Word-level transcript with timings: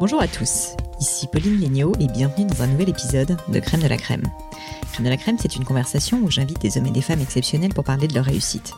Bonjour 0.00 0.20
à 0.20 0.28
tous, 0.28 0.76
ici 1.00 1.26
Pauline 1.26 1.58
Léniaud 1.58 1.92
et 1.98 2.06
bienvenue 2.06 2.46
dans 2.46 2.62
un 2.62 2.68
nouvel 2.68 2.88
épisode 2.88 3.36
de 3.48 3.58
Crème 3.58 3.82
de 3.82 3.88
la 3.88 3.96
Crème. 3.96 4.22
Crème 4.92 5.06
de 5.06 5.10
la 5.10 5.16
Crème, 5.16 5.38
c'est 5.40 5.56
une 5.56 5.64
conversation 5.64 6.20
où 6.22 6.30
j'invite 6.30 6.60
des 6.60 6.78
hommes 6.78 6.86
et 6.86 6.92
des 6.92 7.00
femmes 7.00 7.20
exceptionnels 7.20 7.74
pour 7.74 7.82
parler 7.82 8.06
de 8.06 8.14
leur 8.14 8.24
réussite. 8.24 8.74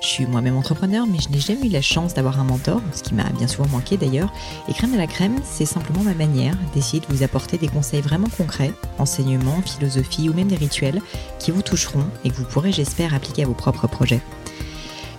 Je 0.00 0.06
suis 0.06 0.24
moi-même 0.24 0.56
entrepreneur, 0.56 1.06
mais 1.06 1.18
je 1.20 1.28
n'ai 1.28 1.40
jamais 1.40 1.66
eu 1.66 1.68
la 1.68 1.82
chance 1.82 2.14
d'avoir 2.14 2.40
un 2.40 2.44
mentor, 2.44 2.80
ce 2.94 3.02
qui 3.02 3.12
m'a 3.12 3.28
bien 3.36 3.48
souvent 3.48 3.68
manqué 3.68 3.98
d'ailleurs. 3.98 4.32
Et 4.66 4.72
Crème 4.72 4.92
de 4.92 4.96
la 4.96 5.06
Crème, 5.06 5.36
c'est 5.44 5.66
simplement 5.66 6.04
ma 6.04 6.14
manière 6.14 6.56
d'essayer 6.74 7.00
de 7.00 7.14
vous 7.14 7.22
apporter 7.22 7.58
des 7.58 7.68
conseils 7.68 8.00
vraiment 8.00 8.28
concrets, 8.34 8.72
enseignements, 8.98 9.60
philosophie 9.60 10.30
ou 10.30 10.32
même 10.32 10.48
des 10.48 10.56
rituels 10.56 11.02
qui 11.38 11.50
vous 11.50 11.60
toucheront 11.60 12.06
et 12.24 12.30
que 12.30 12.36
vous 12.36 12.46
pourrez, 12.46 12.72
j'espère, 12.72 13.12
appliquer 13.12 13.42
à 13.42 13.46
vos 13.46 13.52
propres 13.52 13.88
projets. 13.88 14.22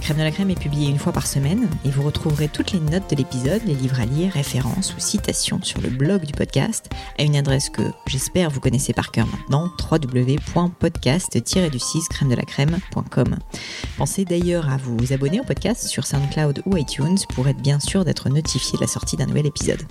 Crème 0.03 0.17
de 0.17 0.23
la 0.23 0.31
crème 0.31 0.49
est 0.49 0.59
publié 0.59 0.89
une 0.89 0.99
fois 0.99 1.13
par 1.13 1.25
semaine 1.25 1.69
et 1.85 1.89
vous 1.89 2.03
retrouverez 2.03 2.49
toutes 2.49 2.73
les 2.73 2.81
notes 2.81 3.09
de 3.09 3.15
l'épisode, 3.15 3.61
les 3.65 3.73
livres 3.73 4.01
à 4.01 4.05
lire, 4.05 4.33
références 4.33 4.93
ou 4.93 4.99
citations 4.99 5.63
sur 5.63 5.79
le 5.79 5.87
blog 5.87 6.25
du 6.25 6.33
podcast 6.33 6.89
à 7.17 7.23
une 7.23 7.37
adresse 7.37 7.69
que 7.69 7.83
j'espère 8.05 8.49
vous 8.49 8.59
connaissez 8.59 8.91
par 8.91 9.11
cœur 9.11 9.27
maintenant, 9.27 9.71
www.podcast-du6 9.89 12.09
crème 12.09 12.27
de 12.27 12.35
la 12.35 12.43
crème.com. 12.43 13.37
Pensez 13.97 14.25
d'ailleurs 14.25 14.69
à 14.69 14.75
vous 14.75 15.13
abonner 15.13 15.39
au 15.39 15.45
podcast 15.45 15.87
sur 15.87 16.05
SoundCloud 16.05 16.63
ou 16.65 16.75
iTunes 16.75 17.19
pour 17.33 17.47
être 17.47 17.61
bien 17.61 17.79
sûr 17.79 18.03
d'être 18.03 18.27
notifié 18.27 18.75
de 18.75 18.81
la 18.81 18.89
sortie 18.89 19.15
d'un 19.15 19.27
nouvel 19.27 19.45
épisode. 19.45 19.83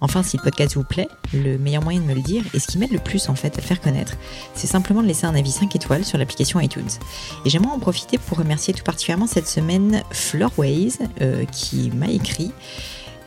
Enfin, 0.00 0.22
si 0.22 0.36
le 0.36 0.42
podcast 0.42 0.74
vous 0.74 0.84
plaît, 0.84 1.08
le 1.32 1.58
meilleur 1.58 1.82
moyen 1.82 2.00
de 2.00 2.06
me 2.06 2.14
le 2.14 2.20
dire 2.20 2.44
et 2.54 2.58
ce 2.58 2.66
qui 2.66 2.78
m'aide 2.78 2.92
le 2.92 2.98
plus 2.98 3.28
en 3.28 3.34
fait 3.34 3.56
à 3.58 3.60
le 3.60 3.66
faire 3.66 3.80
connaître, 3.80 4.16
c'est 4.54 4.66
simplement 4.66 5.02
de 5.02 5.06
laisser 5.06 5.26
un 5.26 5.34
avis 5.34 5.52
5 5.52 5.74
étoiles 5.74 6.04
sur 6.04 6.18
l'application 6.18 6.60
iTunes. 6.60 6.88
Et 7.44 7.50
j'aimerais 7.50 7.72
en 7.72 7.78
profiter 7.78 8.18
pour 8.18 8.38
remercier 8.38 8.74
tout 8.74 8.84
particulièrement 8.84 9.26
cette 9.26 9.48
semaine 9.48 10.02
Floorways 10.10 10.98
euh, 11.20 11.44
qui 11.46 11.90
m'a 11.90 12.10
écrit 12.10 12.52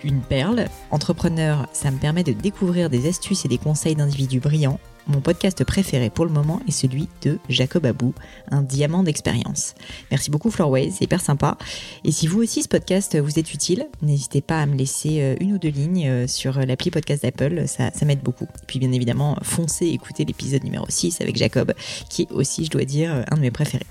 une 0.03 0.21
perle. 0.21 0.67
Entrepreneur, 0.91 1.67
ça 1.73 1.91
me 1.91 1.97
permet 1.97 2.23
de 2.23 2.31
découvrir 2.31 2.89
des 2.89 3.07
astuces 3.07 3.45
et 3.45 3.47
des 3.47 3.57
conseils 3.57 3.95
d'individus 3.95 4.39
brillants 4.39 4.79
mon 5.09 5.21
podcast 5.21 5.63
préféré 5.63 6.09
pour 6.09 6.25
le 6.25 6.31
moment 6.31 6.61
est 6.67 6.71
celui 6.71 7.09
de 7.23 7.39
Jacob 7.49 7.85
Abou, 7.85 8.13
un 8.51 8.61
diamant 8.61 9.03
d'expérience. 9.03 9.75
Merci 10.11 10.31
beaucoup 10.31 10.51
Floorways, 10.51 10.91
c'est 10.91 11.05
hyper 11.05 11.21
sympa. 11.21 11.57
Et 12.03 12.11
si 12.11 12.27
vous 12.27 12.41
aussi 12.41 12.63
ce 12.63 12.67
podcast 12.67 13.19
vous 13.19 13.39
est 13.39 13.53
utile, 13.53 13.87
n'hésitez 14.01 14.41
pas 14.41 14.61
à 14.61 14.65
me 14.65 14.75
laisser 14.75 15.21
euh, 15.21 15.35
une 15.39 15.53
ou 15.53 15.57
deux 15.57 15.69
lignes 15.69 16.07
euh, 16.07 16.27
sur 16.27 16.59
l'appli 16.59 16.91
podcast 16.91 17.23
d'Apple, 17.23 17.67
ça, 17.67 17.91
ça 17.93 18.05
m'aide 18.05 18.21
beaucoup. 18.21 18.45
Et 18.45 18.65
puis 18.67 18.79
bien 18.79 18.91
évidemment, 18.91 19.37
foncez 19.41 19.87
écouter 19.87 20.25
l'épisode 20.25 20.63
numéro 20.63 20.85
6 20.87 21.21
avec 21.21 21.35
Jacob, 21.35 21.73
qui 22.09 22.23
est 22.23 22.31
aussi, 22.31 22.65
je 22.65 22.69
dois 22.69 22.85
dire, 22.85 23.25
un 23.29 23.35
de 23.35 23.41
mes 23.41 23.51
préférés. 23.51 23.85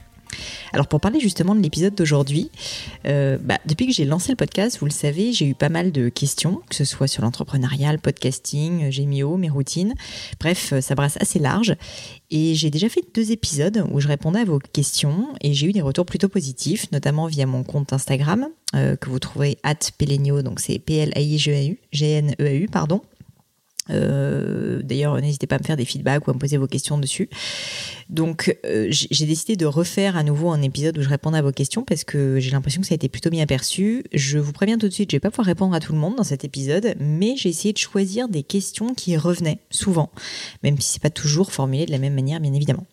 Alors 0.73 0.87
pour 0.87 1.01
parler 1.01 1.21
justement 1.21 1.55
de 1.55 1.61
l'épisode 1.61 1.95
d'aujourd'hui, 1.95 2.51
euh, 3.07 3.39
bah, 3.41 3.59
depuis 3.67 3.87
que 3.87 3.93
j'ai 3.93 4.05
lancé 4.05 4.33
le 4.33 4.37
podcast, 4.37 4.79
vous 4.79 4.87
le 4.87 4.93
savez, 4.93 5.33
j'ai 5.33 5.47
eu 5.47 5.55
pas 5.55 5.69
mal 5.69 5.93
de 5.93 6.09
questions, 6.09 6.61
que 6.69 6.75
ce 6.75 6.85
soit 6.85 7.09
sur 7.09 7.23
l'entrepreneuriat, 7.23 7.93
le 7.93 7.99
podcasting, 7.99 8.91
Gémio, 8.91 9.37
mes 9.37 9.51
routines. 9.51 9.95
Bref, 10.41 10.75
ça 10.81 10.95
brasse 10.95 11.17
assez 11.21 11.39
large. 11.39 11.75
Et 12.31 12.55
j'ai 12.55 12.71
déjà 12.71 12.89
fait 12.89 13.03
deux 13.15 13.33
épisodes 13.33 13.87
où 13.91 14.01
je 14.01 14.09
répondais 14.09 14.41
à 14.41 14.45
vos 14.45 14.59
questions 14.59 15.29
et 15.41 15.55
j'ai 15.55 15.67
eu 15.69 15.73
des 15.73 15.81
retours 15.81 16.05
plutôt 16.07 16.29
positifs, 16.29 16.91
notamment 16.93 17.27
via 17.27 17.47
mon 17.47 17.63
compte 17.63 17.93
Instagram 17.93 18.49
euh, 18.75 18.97
que 18.97 19.09
vous 19.09 19.19
trouverez 19.19 19.57
at 19.63 19.79
Pelenio, 19.97 20.43
donc 20.43 20.61
c'est 20.61 20.79
P-L-A-I-G-N-E-A-U, 20.79 22.69
pardon. 22.71 23.01
Euh, 23.91 24.81
d'ailleurs, 24.83 25.21
n'hésitez 25.21 25.47
pas 25.47 25.57
à 25.57 25.59
me 25.59 25.65
faire 25.65 25.77
des 25.77 25.85
feedbacks 25.85 26.27
ou 26.27 26.31
à 26.31 26.35
me 26.35 26.39
poser 26.39 26.57
vos 26.57 26.67
questions 26.67 26.99
dessus. 26.99 27.29
Donc, 28.09 28.57
euh, 28.65 28.89
j'ai 28.91 29.27
décidé 29.27 29.57
de 29.57 29.67
refaire 29.67 30.17
à 30.17 30.23
nouveau 30.23 30.51
un 30.51 30.63
épisode 30.63 30.97
où 30.99 31.03
je 31.03 31.09
réponds 31.09 31.33
à 31.35 31.43
vos 31.43 31.53
questions 31.53 31.85
parce 31.85 32.05
que 32.05 32.41
j'ai 32.41 32.51
l'impression 32.51 32.81
que 32.81 32.87
ça 32.87 32.95
a 32.95 32.97
été 32.97 33.09
plutôt 33.09 33.31
bien 33.31 33.47
perçu. 33.47 34.05
Je 34.13 34.39
vous 34.39 34.53
préviens 34.53 34.79
tout 34.79 34.89
de 34.89 34.93
suite, 34.93 35.11
je 35.11 35.17
vais 35.17 35.21
pas 35.21 35.31
pouvoir 35.31 35.47
répondre 35.47 35.75
à 35.75 35.81
tout 35.81 35.93
le 35.93 35.99
monde 35.99 36.17
dans 36.17 36.25
cet 36.25 36.45
épisode, 36.45 36.95
mais 36.99 37.35
j'ai 37.37 37.51
essayé 37.51 37.73
de 37.73 37.79
choisir 37.79 38.29
des 38.29 38.43
questions 38.43 38.95
qui 38.95 39.17
revenaient 39.17 39.59
souvent, 39.71 40.11
même 40.63 40.81
si 40.81 40.93
c'est 40.93 41.03
pas 41.03 41.11
toujours 41.11 41.53
formulé 41.53 41.87
de 41.87 41.91
la 41.91 41.99
même 41.99 42.15
manière, 42.15 42.41
bien 42.41 42.55
évidemment. 42.55 42.87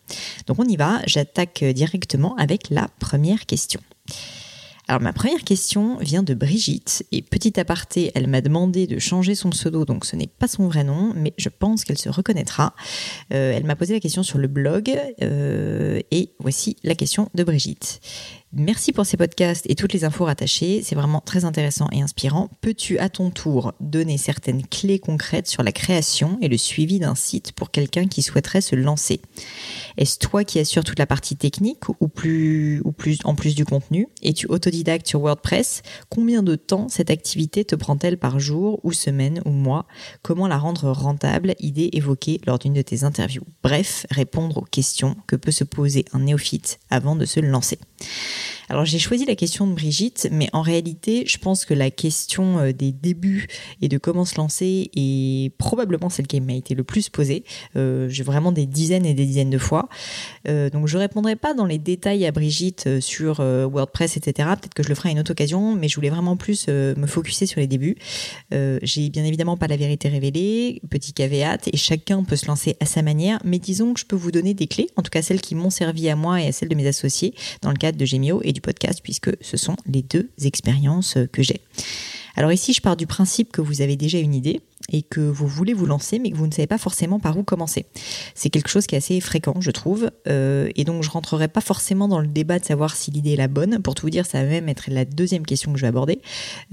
Donc, 0.46 0.58
on 0.58 0.64
y 0.64 0.76
va. 0.76 1.00
J'attaque 1.06 1.64
directement 1.64 2.36
avec 2.36 2.70
la 2.70 2.88
première 2.98 3.46
question. 3.46 3.80
Alors 4.88 5.02
ma 5.02 5.12
première 5.12 5.42
question 5.42 5.96
vient 5.98 6.22
de 6.22 6.32
Brigitte 6.32 7.04
et 7.10 7.20
petit 7.20 7.58
aparté, 7.58 8.12
elle 8.14 8.28
m'a 8.28 8.40
demandé 8.40 8.86
de 8.86 9.00
changer 9.00 9.34
son 9.34 9.50
pseudo, 9.50 9.84
donc 9.84 10.04
ce 10.04 10.14
n'est 10.14 10.28
pas 10.28 10.46
son 10.46 10.68
vrai 10.68 10.84
nom, 10.84 11.12
mais 11.16 11.34
je 11.38 11.48
pense 11.48 11.84
qu'elle 11.84 11.98
se 11.98 12.08
reconnaîtra. 12.08 12.72
Euh, 13.32 13.52
elle 13.52 13.64
m'a 13.64 13.74
posé 13.74 13.94
la 13.94 14.00
question 14.00 14.22
sur 14.22 14.38
le 14.38 14.46
blog 14.46 14.96
euh, 15.22 16.00
et 16.12 16.30
voici 16.38 16.76
la 16.84 16.94
question 16.94 17.28
de 17.34 17.42
Brigitte. 17.42 18.00
Merci 18.58 18.92
pour 18.92 19.04
ces 19.04 19.18
podcasts 19.18 19.66
et 19.68 19.74
toutes 19.74 19.92
les 19.92 20.04
infos 20.04 20.24
rattachées. 20.24 20.80
C'est 20.82 20.94
vraiment 20.94 21.20
très 21.20 21.44
intéressant 21.44 21.88
et 21.92 22.00
inspirant. 22.00 22.48
Peux-tu 22.62 22.98
à 22.98 23.10
ton 23.10 23.28
tour 23.28 23.74
donner 23.80 24.16
certaines 24.16 24.66
clés 24.66 24.98
concrètes 24.98 25.46
sur 25.46 25.62
la 25.62 25.72
création 25.72 26.38
et 26.40 26.48
le 26.48 26.56
suivi 26.56 26.98
d'un 26.98 27.14
site 27.14 27.52
pour 27.52 27.70
quelqu'un 27.70 28.06
qui 28.06 28.22
souhaiterait 28.22 28.62
se 28.62 28.74
lancer? 28.74 29.20
Est-ce 29.98 30.18
toi 30.18 30.42
qui 30.42 30.58
assures 30.58 30.84
toute 30.84 30.98
la 30.98 31.06
partie 31.06 31.36
technique 31.36 31.82
ou 32.00 32.08
plus, 32.08 32.80
en 33.24 33.34
plus 33.34 33.54
du 33.54 33.66
contenu? 33.66 34.08
Es-tu 34.22 34.46
autodidacte 34.46 35.06
sur 35.06 35.20
WordPress? 35.20 35.82
Combien 36.08 36.42
de 36.42 36.54
temps 36.54 36.88
cette 36.88 37.10
activité 37.10 37.62
te 37.66 37.74
prend-elle 37.74 38.16
par 38.16 38.38
jour 38.40 38.80
ou 38.84 38.92
semaine 38.94 39.42
ou 39.44 39.50
mois? 39.50 39.84
Comment 40.22 40.48
la 40.48 40.56
rendre 40.56 40.92
rentable? 40.92 41.56
Idée 41.60 41.90
évoquée 41.92 42.40
lors 42.46 42.58
d'une 42.58 42.72
de 42.72 42.80
tes 42.80 43.04
interviews. 43.04 43.44
Bref, 43.62 44.06
répondre 44.10 44.56
aux 44.56 44.62
questions 44.64 45.14
que 45.26 45.36
peut 45.36 45.50
se 45.50 45.64
poser 45.64 46.06
un 46.14 46.20
néophyte 46.20 46.78
avant 46.88 47.16
de 47.16 47.26
se 47.26 47.40
lancer. 47.40 47.78
Alors 48.68 48.84
j'ai 48.84 48.98
choisi 48.98 49.24
la 49.24 49.36
question 49.36 49.66
de 49.66 49.74
Brigitte, 49.74 50.28
mais 50.32 50.48
en 50.52 50.62
réalité, 50.62 51.24
je 51.26 51.38
pense 51.38 51.64
que 51.64 51.74
la 51.74 51.90
question 51.90 52.58
euh, 52.58 52.72
des 52.72 52.90
débuts 52.92 53.46
et 53.80 53.88
de 53.88 53.96
comment 53.98 54.24
se 54.24 54.36
lancer 54.36 54.90
est 54.96 55.54
probablement 55.56 56.08
celle 56.08 56.26
qui 56.26 56.40
m'a 56.40 56.54
été 56.54 56.74
le 56.74 56.82
plus 56.82 57.08
posée. 57.08 57.44
Euh, 57.76 58.08
j'ai 58.08 58.24
vraiment 58.24 58.50
des 58.50 58.66
dizaines 58.66 59.06
et 59.06 59.14
des 59.14 59.24
dizaines 59.24 59.50
de 59.50 59.58
fois. 59.58 59.88
Euh, 60.48 60.68
donc 60.68 60.88
je 60.88 60.98
répondrai 60.98 61.36
pas 61.36 61.54
dans 61.54 61.66
les 61.66 61.78
détails 61.78 62.26
à 62.26 62.32
Brigitte 62.32 63.00
sur 63.00 63.40
WordPress, 63.40 64.16
etc. 64.16 64.48
Peut-être 64.60 64.74
que 64.74 64.82
je 64.82 64.88
le 64.88 64.94
ferai 64.94 65.10
à 65.10 65.12
une 65.12 65.20
autre 65.20 65.32
occasion, 65.32 65.74
mais 65.74 65.88
je 65.88 65.94
voulais 65.94 66.10
vraiment 66.10 66.36
plus 66.36 66.68
me 66.68 67.06
focuser 67.06 67.46
sur 67.46 67.60
les 67.60 67.66
débuts. 67.66 67.96
j'ai 68.50 69.10
bien 69.10 69.24
évidemment 69.24 69.56
pas 69.56 69.66
la 69.66 69.76
vérité 69.76 70.08
révélée, 70.08 70.80
petit 70.90 71.12
caveat, 71.12 71.58
et 71.72 71.76
chacun 71.76 72.24
peut 72.24 72.36
se 72.36 72.46
lancer 72.46 72.76
à 72.80 72.86
sa 72.86 73.02
manière, 73.02 73.38
mais 73.44 73.58
disons 73.58 73.94
que 73.94 74.00
je 74.00 74.06
peux 74.06 74.16
vous 74.16 74.32
donner 74.32 74.54
des 74.54 74.66
clés, 74.66 74.88
en 74.96 75.02
tout 75.02 75.10
cas 75.10 75.22
celles 75.22 75.40
qui 75.40 75.54
m'ont 75.54 75.70
servi 75.70 76.08
à 76.08 76.16
moi 76.16 76.40
et 76.40 76.48
à 76.48 76.52
celles 76.52 76.68
de 76.68 76.74
mes 76.74 76.86
associés 76.86 77.34
dans 77.62 77.70
le 77.70 77.76
cadre 77.76 77.85
de 77.92 78.04
Gemio 78.04 78.40
et 78.42 78.52
du 78.52 78.60
podcast, 78.60 79.00
puisque 79.02 79.30
ce 79.40 79.56
sont 79.56 79.76
les 79.86 80.02
deux 80.02 80.30
expériences 80.42 81.16
que 81.32 81.42
j'ai. 81.42 81.60
Alors 82.36 82.52
ici, 82.52 82.72
je 82.74 82.82
pars 82.82 82.96
du 82.96 83.06
principe 83.06 83.50
que 83.50 83.62
vous 83.62 83.80
avez 83.80 83.96
déjà 83.96 84.18
une 84.18 84.34
idée 84.34 84.60
et 84.92 85.02
que 85.02 85.20
vous 85.20 85.46
voulez 85.46 85.72
vous 85.72 85.86
lancer, 85.86 86.18
mais 86.18 86.30
que 86.30 86.36
vous 86.36 86.46
ne 86.46 86.52
savez 86.52 86.66
pas 86.66 86.78
forcément 86.78 87.18
par 87.18 87.36
où 87.38 87.42
commencer. 87.42 87.86
C'est 88.34 88.50
quelque 88.50 88.68
chose 88.68 88.86
qui 88.86 88.94
est 88.94 88.98
assez 88.98 89.20
fréquent, 89.20 89.54
je 89.60 89.70
trouve, 89.70 90.10
euh, 90.28 90.68
et 90.76 90.84
donc 90.84 91.02
je 91.02 91.10
rentrerai 91.10 91.48
pas 91.48 91.62
forcément 91.62 92.08
dans 92.08 92.20
le 92.20 92.26
débat 92.26 92.58
de 92.58 92.64
savoir 92.64 92.94
si 92.94 93.10
l'idée 93.10 93.32
est 93.32 93.36
la 93.36 93.48
bonne. 93.48 93.80
Pour 93.80 93.94
tout 93.94 94.06
vous 94.06 94.10
dire, 94.10 94.26
ça 94.26 94.42
va 94.42 94.48
même 94.48 94.68
être 94.68 94.84
la 94.88 95.04
deuxième 95.04 95.46
question 95.46 95.72
que 95.72 95.78
je 95.78 95.82
vais 95.82 95.88
aborder, 95.88 96.20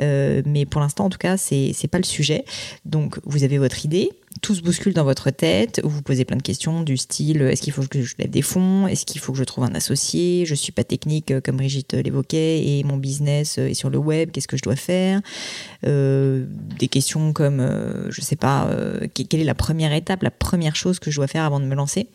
euh, 0.02 0.42
mais 0.46 0.66
pour 0.66 0.82
l'instant, 0.82 1.06
en 1.06 1.10
tout 1.10 1.18
cas, 1.18 1.38
c'est 1.38 1.72
c'est 1.74 1.88
pas 1.88 1.98
le 1.98 2.04
sujet. 2.04 2.44
Donc, 2.86 3.20
vous 3.24 3.44
avez 3.44 3.58
votre 3.58 3.86
idée, 3.86 4.12
tout 4.42 4.56
se 4.56 4.62
bouscule 4.62 4.94
dans 4.94 5.04
votre 5.04 5.30
tête, 5.30 5.82
vous 5.84 6.02
posez 6.02 6.26
plein 6.26 6.38
de 6.38 6.42
questions 6.42 6.82
du 6.82 6.98
style 6.98 7.42
est-ce 7.42 7.62
qu'il 7.62 7.74
faut 7.74 7.84
que 7.84 8.02
je 8.02 8.16
lève 8.18 8.30
des 8.30 8.42
fonds 8.42 8.88
Est-ce 8.88 9.06
qu'il 9.06 9.20
faut 9.22 9.32
que 9.32 9.38
je 9.38 9.44
trouve 9.44 9.64
un 9.64 9.76
associé 9.76 10.46
Je 10.46 10.56
suis 10.56 10.72
pas 10.72 10.84
technique 10.84 11.32
euh, 11.32 11.42
comme 11.42 11.58
Brigitte 11.58 11.94
l'évoquait 11.94 12.66
et 12.66 12.84
mon 12.84 12.98
business 12.98 13.58
est 13.58 13.74
sur 13.74 13.90
le 13.90 13.98
web, 13.98 14.32
qu'est-ce 14.32 14.48
que 14.48 14.58
je 14.58 14.64
dois 14.64 14.76
faire 14.76 15.22
euh, 15.86 16.46
Des 16.80 16.88
questions 16.88 17.34
comme 17.34 17.60
euh, 17.60 18.10
je 18.12 18.22
sais 18.22 18.36
pas 18.36 18.70
quelle 19.14 19.42
est 19.42 19.46
la 19.46 19.56
première 19.56 19.94
étape, 19.94 20.24
la 20.24 20.32
première 20.32 20.76
chose 20.76 21.00
que 21.00 21.12
je 21.12 21.18
dois 21.18 21.28
faire 21.28 21.44
avant 21.44 21.60
de 21.60 21.66
me 21.66 21.76
lancer 21.76 22.08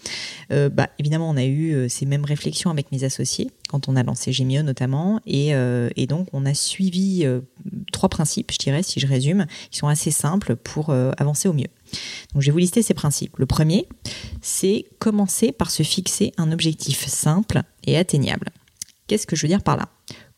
Bah 0.51 0.89
évidemment, 0.99 1.31
on 1.31 1.37
a 1.37 1.45
eu 1.45 1.89
ces 1.89 2.07
mêmes 2.07 2.25
réflexions 2.25 2.71
avec 2.71 2.91
mes 2.93 3.05
associés 3.05 3.51
quand 3.69 3.89
on 3.89 3.97
a 3.97 4.03
lancé 4.03 4.33
Gemio 4.33 4.63
notamment 4.63 5.21
et, 5.27 5.51
et 5.97 6.07
donc 6.07 6.29
on 6.33 6.47
a 6.47 6.55
suivi 6.55 7.27
trois 7.93 8.09
principes, 8.09 8.53
je 8.53 8.59
dirais 8.59 8.83
si 8.83 9.01
je 9.01 9.07
résume, 9.07 9.47
qui 9.71 9.79
sont 9.79 9.89
assez 9.89 10.11
simples 10.11 10.57
pour 10.57 10.91
avancer 10.91 11.49
au 11.49 11.53
mieux. 11.53 11.69
Donc, 12.33 12.43
je 12.43 12.47
vais 12.47 12.53
vous 12.53 12.59
lister 12.59 12.83
ces 12.83 12.95
principes. 12.95 13.37
Le 13.39 13.47
premier, 13.47 13.89
c'est 14.43 14.87
commencer 14.99 15.53
par 15.53 15.71
se 15.71 15.83
fixer 15.83 16.33
un 16.37 16.53
objectif 16.53 17.07
simple 17.07 17.63
et 17.85 17.97
atteignable. 17.97 18.51
Qu'est-ce 19.07 19.27
que 19.27 19.37
je 19.37 19.43
veux 19.43 19.49
dire 19.49 19.63
par 19.63 19.77
là? 19.77 19.89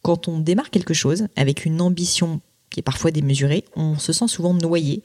Quand 0.02 0.28
on 0.28 0.38
démarre 0.38 0.70
quelque 0.70 0.94
chose 0.94 1.26
avec 1.36 1.64
une 1.64 1.80
ambition 1.80 2.40
qui 2.70 2.80
est 2.80 2.84
parfois 2.84 3.10
démesurée, 3.10 3.64
on 3.76 3.98
se 3.98 4.12
sent 4.12 4.28
souvent 4.28 4.54
noyé 4.54 5.02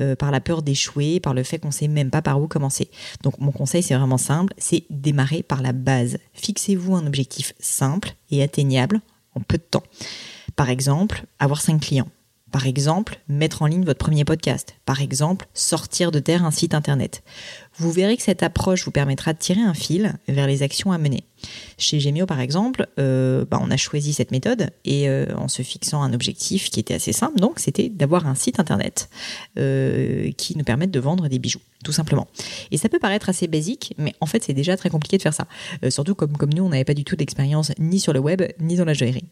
euh, 0.00 0.16
par 0.16 0.30
la 0.30 0.40
peur 0.40 0.62
d'échouer, 0.62 1.20
par 1.20 1.34
le 1.34 1.42
fait 1.42 1.58
qu'on 1.58 1.68
ne 1.68 1.72
sait 1.72 1.88
même 1.88 2.10
pas 2.10 2.22
par 2.22 2.40
où 2.40 2.48
commencer. 2.48 2.90
Donc 3.22 3.38
mon 3.38 3.52
conseil, 3.52 3.82
c'est 3.82 3.94
vraiment 3.94 4.18
simple, 4.18 4.52
c'est 4.58 4.84
démarrer 4.90 5.42
par 5.42 5.62
la 5.62 5.72
base. 5.72 6.18
Fixez-vous 6.34 6.96
un 6.96 7.06
objectif 7.06 7.54
simple 7.60 8.14
et 8.30 8.42
atteignable 8.42 9.00
en 9.34 9.40
peu 9.40 9.58
de 9.58 9.62
temps. 9.62 9.84
Par 10.56 10.70
exemple, 10.70 11.24
avoir 11.38 11.60
5 11.60 11.80
clients. 11.80 12.08
Par 12.54 12.68
exemple, 12.68 13.18
mettre 13.26 13.62
en 13.62 13.66
ligne 13.66 13.84
votre 13.84 13.98
premier 13.98 14.24
podcast. 14.24 14.76
Par 14.84 15.02
exemple, 15.02 15.46
sortir 15.54 16.12
de 16.12 16.20
terre 16.20 16.44
un 16.44 16.52
site 16.52 16.74
internet. 16.74 17.24
Vous 17.76 17.90
verrez 17.90 18.16
que 18.16 18.22
cette 18.22 18.44
approche 18.44 18.84
vous 18.84 18.92
permettra 18.92 19.32
de 19.32 19.38
tirer 19.38 19.60
un 19.60 19.74
fil 19.74 20.14
vers 20.28 20.46
les 20.46 20.62
actions 20.62 20.92
à 20.92 20.98
mener. 20.98 21.24
Chez 21.78 22.00
Gemio, 22.00 22.26
par 22.26 22.40
exemple, 22.40 22.86
euh, 22.98 23.44
bah, 23.50 23.58
on 23.60 23.70
a 23.70 23.76
choisi 23.76 24.12
cette 24.12 24.30
méthode 24.30 24.70
et 24.84 25.08
euh, 25.08 25.26
en 25.36 25.48
se 25.48 25.62
fixant 25.62 26.02
un 26.02 26.12
objectif 26.12 26.70
qui 26.70 26.80
était 26.80 26.94
assez 26.94 27.12
simple, 27.12 27.38
donc 27.40 27.58
c'était 27.58 27.88
d'avoir 27.88 28.26
un 28.26 28.34
site 28.34 28.60
internet 28.60 29.08
euh, 29.58 30.30
qui 30.36 30.56
nous 30.56 30.64
permette 30.64 30.90
de 30.90 31.00
vendre 31.00 31.28
des 31.28 31.38
bijoux, 31.38 31.60
tout 31.82 31.92
simplement. 31.92 32.28
Et 32.70 32.78
ça 32.78 32.88
peut 32.88 32.98
paraître 32.98 33.28
assez 33.28 33.48
basique, 33.48 33.94
mais 33.98 34.14
en 34.20 34.26
fait 34.26 34.42
c'est 34.42 34.52
déjà 34.52 34.76
très 34.76 34.90
compliqué 34.90 35.16
de 35.16 35.22
faire 35.22 35.34
ça. 35.34 35.46
surtout 35.88 36.14
comme, 36.14 36.36
comme 36.36 36.52
nous, 36.52 36.64
on 36.64 36.68
n'avait 36.68 36.84
pas 36.84 36.94
du 36.94 37.04
tout 37.04 37.16
d'expérience 37.16 37.72
ni 37.78 38.00
sur 38.00 38.12
le 38.12 38.20
web, 38.20 38.42
ni 38.60 38.76
dans 38.76 38.84
la 38.84 38.94
joaillerie. 38.94 39.24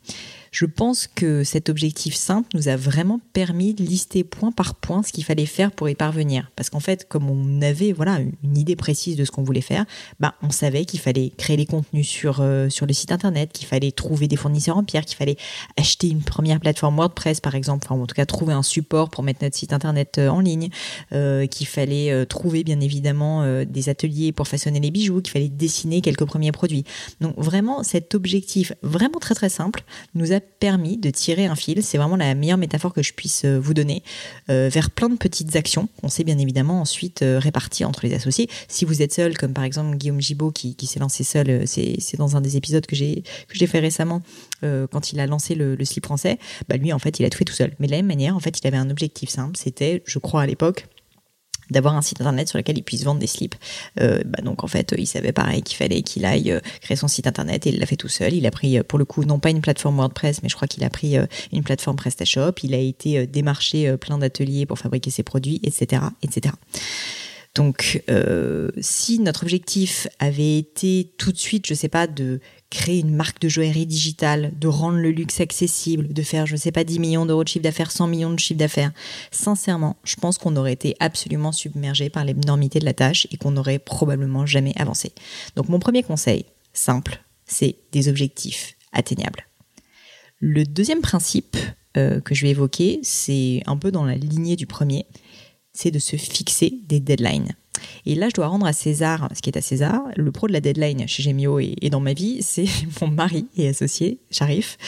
Je 0.53 0.67
pense 0.67 1.07
que 1.07 1.45
cet 1.45 1.71
objectif 1.71 2.15
simple 2.15 2.47
nous 2.55 2.69
a 2.69 2.77
vraiment 2.77 3.21
permis 3.33 3.73
de 3.73 3.83
lister 3.83 4.23
point 4.23 4.53
par 4.53 4.75
point 4.75 5.03
ce 5.03 5.11
qu'il 5.11 5.25
fallait 5.25 5.47
faire 5.47 5.73
pour 5.73 5.89
y 5.89 5.95
parvenir. 5.95 6.53
Parce 6.57 6.69
qu'en 6.69 6.79
fait, 6.79 7.09
comme 7.09 7.31
on 7.31 7.63
avait 7.63 7.93
voilà 7.93 8.19
une 8.45 8.59
idée 8.59 8.77
précise 8.77 9.17
de 9.17 9.25
ce 9.25 9.31
qu'on 9.31 9.43
voulait 9.43 9.63
faire, 9.63 9.87
bah, 10.21 10.35
on 10.43 10.51
savait 10.51 10.85
qu'il 10.85 11.01
fallait 11.01 11.33
créer 11.39 11.57
les 11.57 11.65
contenus 11.65 12.07
sur, 12.07 12.41
euh, 12.41 12.69
sur 12.69 12.85
le 12.85 12.93
site 12.93 13.13
internet, 13.13 13.51
qu'il 13.53 13.67
fallait 13.67 13.93
trouver 13.93 14.29
des 14.29 14.37
fournisseurs 14.37 14.77
en 14.77 14.85
pierre, 14.85 15.07
qu'il 15.07 15.17
fallait 15.17 15.39
acheter 15.79 16.11
une 16.11 16.23
première 16.23 16.61
plateforme 16.61 16.97
WordPress 16.97 17.41
par 17.41 17.55
exemple, 17.55 17.87
enfin, 17.89 18.01
en 18.01 18.07
tout 18.07 18.15
cas 18.15 18.27
trouver 18.27 18.53
un 18.53 18.63
support 18.63 19.09
pour 19.09 19.25
mettre 19.25 19.43
notre 19.43 19.57
site 19.57 19.73
internet 19.73 20.19
euh, 20.19 20.29
en 20.29 20.41
ligne, 20.41 20.69
euh, 21.13 21.47
qu'il 21.47 21.67
fallait 21.67 22.27
trouver 22.27 22.63
bien 22.63 22.81
évidemment 22.81 23.65
des 23.65 23.89
ateliers 23.89 24.33
pour 24.33 24.47
façonner 24.47 24.81
les 24.81 24.91
bijoux, 24.91 25.23
qu'il 25.23 25.33
fallait 25.33 25.49
dessiner 25.49 26.03
quelques 26.03 26.27
premiers 26.27 26.53
produits. 26.53 26.85
Donc 27.23 27.35
vraiment 27.39 27.83
cet 27.83 28.15
objectif 28.15 28.75
vraiment 28.83 29.19
très 29.19 29.35
très 29.35 29.49
simple 29.49 29.83
nous 30.15 30.33
a 30.33 30.42
permis 30.63 30.97
de 30.97 31.11
tirer 31.11 31.47
un 31.47 31.57
fil, 31.57 31.83
c'est 31.83 31.99
vraiment 31.99 32.17
la 32.17 32.35
meilleure 32.35 32.59
métaphore 32.59 32.93
que 32.93 33.03
je 33.03 33.13
puisse 33.13 33.45
euh, 33.45 33.59
vous 33.59 33.75
donner, 33.75 34.03
euh, 34.49 34.69
vers 34.73 34.91
plein 34.91 35.09
de 35.09 35.17
petites 35.17 35.57
actions 35.57 35.89
qu'on 36.01 36.09
sait 36.09 36.25
bien 36.25 36.39
évidemment 36.39 36.81
ensuite 36.81 37.23
euh, 37.23 37.41
entre 37.85 38.07
les 38.07 38.15
associés. 38.15 38.49
Si 38.69 38.85
vous 38.85 39.03
êtes 39.03 39.13
seul, 39.13 39.37
comme 39.37 39.53
par 39.53 39.65
exemple 39.65 39.97
Guillaume 39.97 40.21
Gibaud 40.21 40.53
qui, 40.53 40.77
s'est 40.87 41.01
lancé 41.01 41.25
seul, 41.25 41.67
c'est 41.67 42.17
dans 42.17 42.37
un 42.37 42.41
des 42.41 42.57
épisodes 42.57 42.87
que 42.87 42.95
j'ai 42.95 43.23
fait 43.67 43.81
récemment 43.81 44.23
quand 44.63 45.13
il 45.13 45.21
a 45.21 45.27
lancé 45.27 45.55
le, 45.55 45.75
le 45.75 45.85
slip 45.85 46.05
français, 46.05 46.39
bah 46.69 46.77
lui 46.77 46.93
en 46.93 46.99
fait 46.99 47.19
il 47.19 47.25
a 47.25 47.31
tout 47.31 47.39
fait 47.39 47.45
tout 47.45 47.53
seul. 47.53 47.73
Mais 47.79 47.87
de 47.87 47.93
la 47.93 47.99
même 47.99 48.07
manière, 48.07 48.37
en 48.37 48.41
fait 48.41 48.61
il 48.61 48.67
avait 48.67 48.77
un 48.77 48.91
objectif 48.91 49.29
simple, 49.29 49.57
c'était, 49.57 50.03
je 50.07 50.19
crois 50.19 50.43
à 50.43 50.47
l'époque, 50.47 50.87
d'avoir 51.71 51.97
un 51.97 52.03
site 52.03 52.21
internet 52.21 52.49
sur 52.49 52.59
lequel 52.59 52.79
il 52.79 52.83
puisse 52.83 53.05
vendre 53.05 53.21
des 53.21 53.27
slips. 53.27 53.55
Euh, 54.01 54.23
bah 54.25 54.43
donc 54.43 54.65
en 54.65 54.67
fait, 54.67 54.95
il 54.97 55.07
savait 55.07 55.33
pareil 55.33 55.63
qu'il 55.63 55.77
fallait 55.77 56.03
qu'il 56.03 56.25
aille 56.25 56.53
euh, 56.53 56.61
créer 56.81 56.97
son 56.97 57.09
site 57.09 57.27
internet 57.27 57.67
et 57.67 57.71
il 57.71 57.79
l'a 57.79 57.87
fait 57.87 57.97
tout 57.97 58.09
seul. 58.09 58.35
Il 58.35 58.47
a 58.47 58.51
pris 58.51 58.79
euh, 58.79 58.83
pour 58.83 58.99
le 58.99 59.05
coup 59.05 59.25
non 59.25 59.39
pas 59.39 59.51
une 59.51 59.61
plateforme 59.61 59.97
WordPress, 59.97 60.43
mais 60.43 60.49
je 60.49 60.57
crois 60.57 60.69
qu'il 60.69 60.85
a 60.85 60.91
pris 60.91 61.17
une 61.53 61.63
plateforme 61.63 61.97
PrestaShop. 61.97 62.53
Il 62.63 62.75
a 62.75 62.79
été 62.79 63.27
démarché 63.27 63.97
plein 63.97 64.19
d'ateliers 64.19 64.67
pour 64.67 64.79
fabriquer 64.79 65.11
ses 65.11 65.23
produits, 65.23 65.61
etc., 65.63 66.03
etc. 66.23 66.55
Donc, 67.55 68.03
si 68.81 69.19
notre 69.19 69.43
objectif 69.43 70.09
avait 70.19 70.59
été 70.59 71.13
tout 71.19 71.33
de 71.33 71.39
suite, 71.39 71.67
je 71.67 71.75
sais 71.75 71.89
pas, 71.89 72.07
de 72.07 72.41
créer 72.73 73.01
une 73.01 73.15
marque 73.15 73.41
de 73.41 73.49
joaillerie 73.49 73.87
digitale, 73.87 74.53
de 74.59 74.67
rendre 74.67 74.97
le 74.97 75.11
luxe 75.11 75.41
accessible, 75.41 76.13
de 76.13 76.23
faire, 76.23 76.47
je 76.47 76.55
ne 76.55 76.59
sais 76.59 76.73
pas, 76.73 76.85
10 76.85 76.99
millions 77.01 77.27
d'euros 77.27 77.45
de 77.45 77.49
chiffre 77.49 77.63
d'affaires, 77.63 77.91
100 77.91 78.07
millions 78.07 78.33
de 78.33 78.39
chiffre 78.39 78.59
d'affaires. 78.59 78.93
Sincèrement, 79.31 79.97
je 80.05 80.17
pense 80.17 80.39
qu'on 80.39 80.57
aurait 80.57 80.73
été 80.73 80.97
absolument 80.99 81.53
submergé 81.53 82.09
par 82.09 82.25
l'énormité 82.25 82.79
de 82.79 82.87
la 82.87 82.95
tâche 82.95 83.29
et 83.31 83.37
qu'on 83.37 83.51
n'aurait 83.51 83.79
probablement 83.79 84.47
jamais 84.47 84.73
avancé. 84.77 85.13
Donc 85.55 85.69
mon 85.69 85.79
premier 85.79 86.03
conseil, 86.03 86.47
simple, 86.73 87.23
c'est 87.45 87.77
des 87.93 88.09
objectifs 88.09 88.75
atteignables. 88.93 89.47
Le 90.41 90.65
deuxième 90.65 91.03
principe 91.03 91.59
euh, 91.99 92.21
que 92.21 92.35
je 92.35 92.43
vais 92.43 92.51
évoquer, 92.51 93.01
c'est 93.03 93.63
un 93.67 93.77
peu 93.77 93.93
dans 93.93 94.07
la 94.07 94.17
lignée 94.17 94.57
du 94.57 94.67
premier, 94.67 95.05
c'est 95.75 95.91
de 95.91 95.99
se 95.99 96.17
fixer 96.17 96.81
des 96.89 97.01
deadlines. 97.01 97.55
Et 98.07 98.15
là, 98.15 98.29
je 98.29 98.35
dois 98.35 98.47
rendre 98.47 98.67
à 98.67 98.73
César 98.73 99.29
ce 99.35 99.41
qui 99.41 99.51
est 99.51 99.57
à 99.57 99.63
César. 99.63 100.03
Le 100.17 100.33
pro 100.33 100.47
de 100.47 100.53
la 100.53 100.61
deadline 100.61 101.07
chez 101.07 101.23
Gemio 101.23 101.59
et, 101.59 101.91
dans 101.91 102.01
ma 102.01 102.13
vie, 102.13 102.39
c'est 102.43 102.67
mon 103.01 103.09
mari 103.09 103.47
et 103.57 103.69
associé, 103.69 104.19
Sharif. 104.31 104.79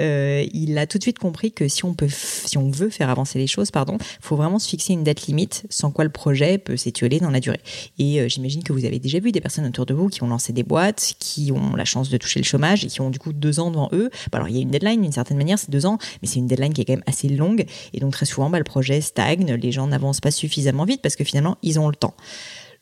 Euh, 0.00 0.44
il 0.52 0.76
a 0.78 0.86
tout 0.86 0.98
de 0.98 1.02
suite 1.02 1.18
compris 1.18 1.52
que 1.52 1.68
si 1.68 1.84
on 1.84 1.94
peut, 1.94 2.08
si 2.10 2.58
on 2.58 2.70
veut 2.70 2.90
faire 2.90 3.10
avancer 3.10 3.38
les 3.38 3.46
choses, 3.46 3.70
pardon, 3.70 3.98
faut 4.20 4.36
vraiment 4.36 4.58
se 4.58 4.68
fixer 4.68 4.92
une 4.92 5.04
date 5.04 5.26
limite, 5.26 5.64
sans 5.70 5.90
quoi 5.90 6.04
le 6.04 6.10
projet 6.10 6.58
peut 6.58 6.76
s'étioler 6.76 7.20
dans 7.20 7.30
la 7.30 7.40
durée. 7.40 7.60
Et 7.98 8.20
euh, 8.20 8.28
j'imagine 8.28 8.62
que 8.62 8.72
vous 8.72 8.84
avez 8.84 8.98
déjà 8.98 9.18
vu 9.18 9.32
des 9.32 9.40
personnes 9.40 9.66
autour 9.66 9.86
de 9.86 9.94
vous 9.94 10.08
qui 10.08 10.22
ont 10.22 10.28
lancé 10.28 10.52
des 10.52 10.62
boîtes, 10.62 11.14
qui 11.18 11.52
ont 11.52 11.76
la 11.76 11.84
chance 11.84 12.08
de 12.08 12.16
toucher 12.16 12.40
le 12.40 12.44
chômage 12.44 12.84
et 12.84 12.88
qui 12.88 13.00
ont 13.00 13.10
du 13.10 13.18
coup 13.18 13.32
deux 13.32 13.60
ans 13.60 13.70
devant 13.70 13.88
eux. 13.92 14.10
Bah, 14.30 14.38
alors 14.38 14.48
il 14.48 14.56
y 14.56 14.58
a 14.58 14.62
une 14.62 14.70
deadline 14.70 15.02
d'une 15.02 15.12
certaine 15.12 15.36
manière, 15.36 15.58
c'est 15.58 15.70
deux 15.70 15.86
ans, 15.86 15.98
mais 16.20 16.28
c'est 16.28 16.38
une 16.38 16.46
deadline 16.46 16.72
qui 16.72 16.82
est 16.82 16.84
quand 16.84 16.94
même 16.94 17.04
assez 17.06 17.28
longue. 17.28 17.64
Et 17.92 18.00
donc 18.00 18.12
très 18.12 18.26
souvent, 18.26 18.50
bah, 18.50 18.58
le 18.58 18.64
projet 18.64 19.00
stagne, 19.00 19.52
les 19.54 19.72
gens 19.72 19.86
n'avancent 19.86 20.20
pas 20.20 20.30
suffisamment 20.30 20.84
vite 20.84 21.02
parce 21.02 21.16
que 21.16 21.24
finalement, 21.24 21.56
ils 21.62 21.78
ont 21.78 21.88
le 21.88 21.96
temps 21.96 22.14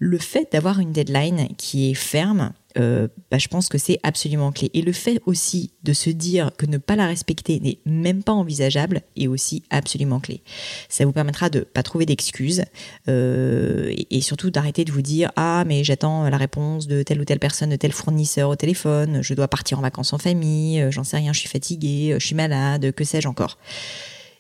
le 0.01 0.17
fait 0.17 0.51
d'avoir 0.51 0.81
une 0.81 0.93
deadline 0.93 1.49
qui 1.59 1.91
est 1.91 1.95
ferme, 1.95 2.55
euh, 2.79 3.07
bah, 3.31 3.37
je 3.37 3.49
pense 3.49 3.69
que 3.69 3.77
c'est 3.77 3.99
absolument 4.03 4.51
clé. 4.51 4.71
Et 4.73 4.81
le 4.81 4.93
fait 4.93 5.21
aussi 5.27 5.73
de 5.83 5.93
se 5.93 6.09
dire 6.09 6.51
que 6.57 6.65
ne 6.65 6.79
pas 6.79 6.97
la 6.97 7.07
respecter 7.07 7.61
n'est 7.61 7.81
même 7.85 8.23
pas 8.23 8.33
envisageable 8.33 9.03
est 9.15 9.27
aussi 9.27 9.63
absolument 9.69 10.19
clé. 10.19 10.43
Ça 10.89 11.05
vous 11.05 11.13
permettra 11.13 11.51
de 11.51 11.61
pas 11.61 11.83
trouver 11.83 12.07
d'excuses 12.07 12.65
euh, 13.09 13.95
et, 14.11 14.23
surtout 14.23 14.51
d'arrêter 14.51 14.87
de 14.87 14.93
vous 14.93 15.03
dire 15.03 15.33
ah 15.37 15.65
mais 15.67 15.85
j'attends 15.85 16.31
la 16.31 16.37
réponse 16.39 16.87
de 16.87 17.03
telle 17.03 17.21
ou 17.21 17.27
telle 17.27 17.39
personne, 17.39 17.69
de 17.69 17.77
tel 17.77 17.93
fournisseur 17.93 18.49
au 18.49 18.57
téléphone, 18.57 19.23
je 19.23 19.35
dois 19.35 19.49
partir 19.49 19.79
en 19.79 19.83
vacances 19.83 20.15
en 20.15 20.19
famille, 20.19 20.81
euh, 20.81 20.91
j'en 20.91 21.05
sais 21.05 21.19
rien, 21.19 21.35
je 21.35 21.41
suis 21.41 21.49
fatiguée, 21.49 22.17
je 22.19 22.25
suis 22.25 22.37
malade, 22.37 22.93
que 22.93 23.05
sais-je 23.05 23.29
encore. 23.29 23.59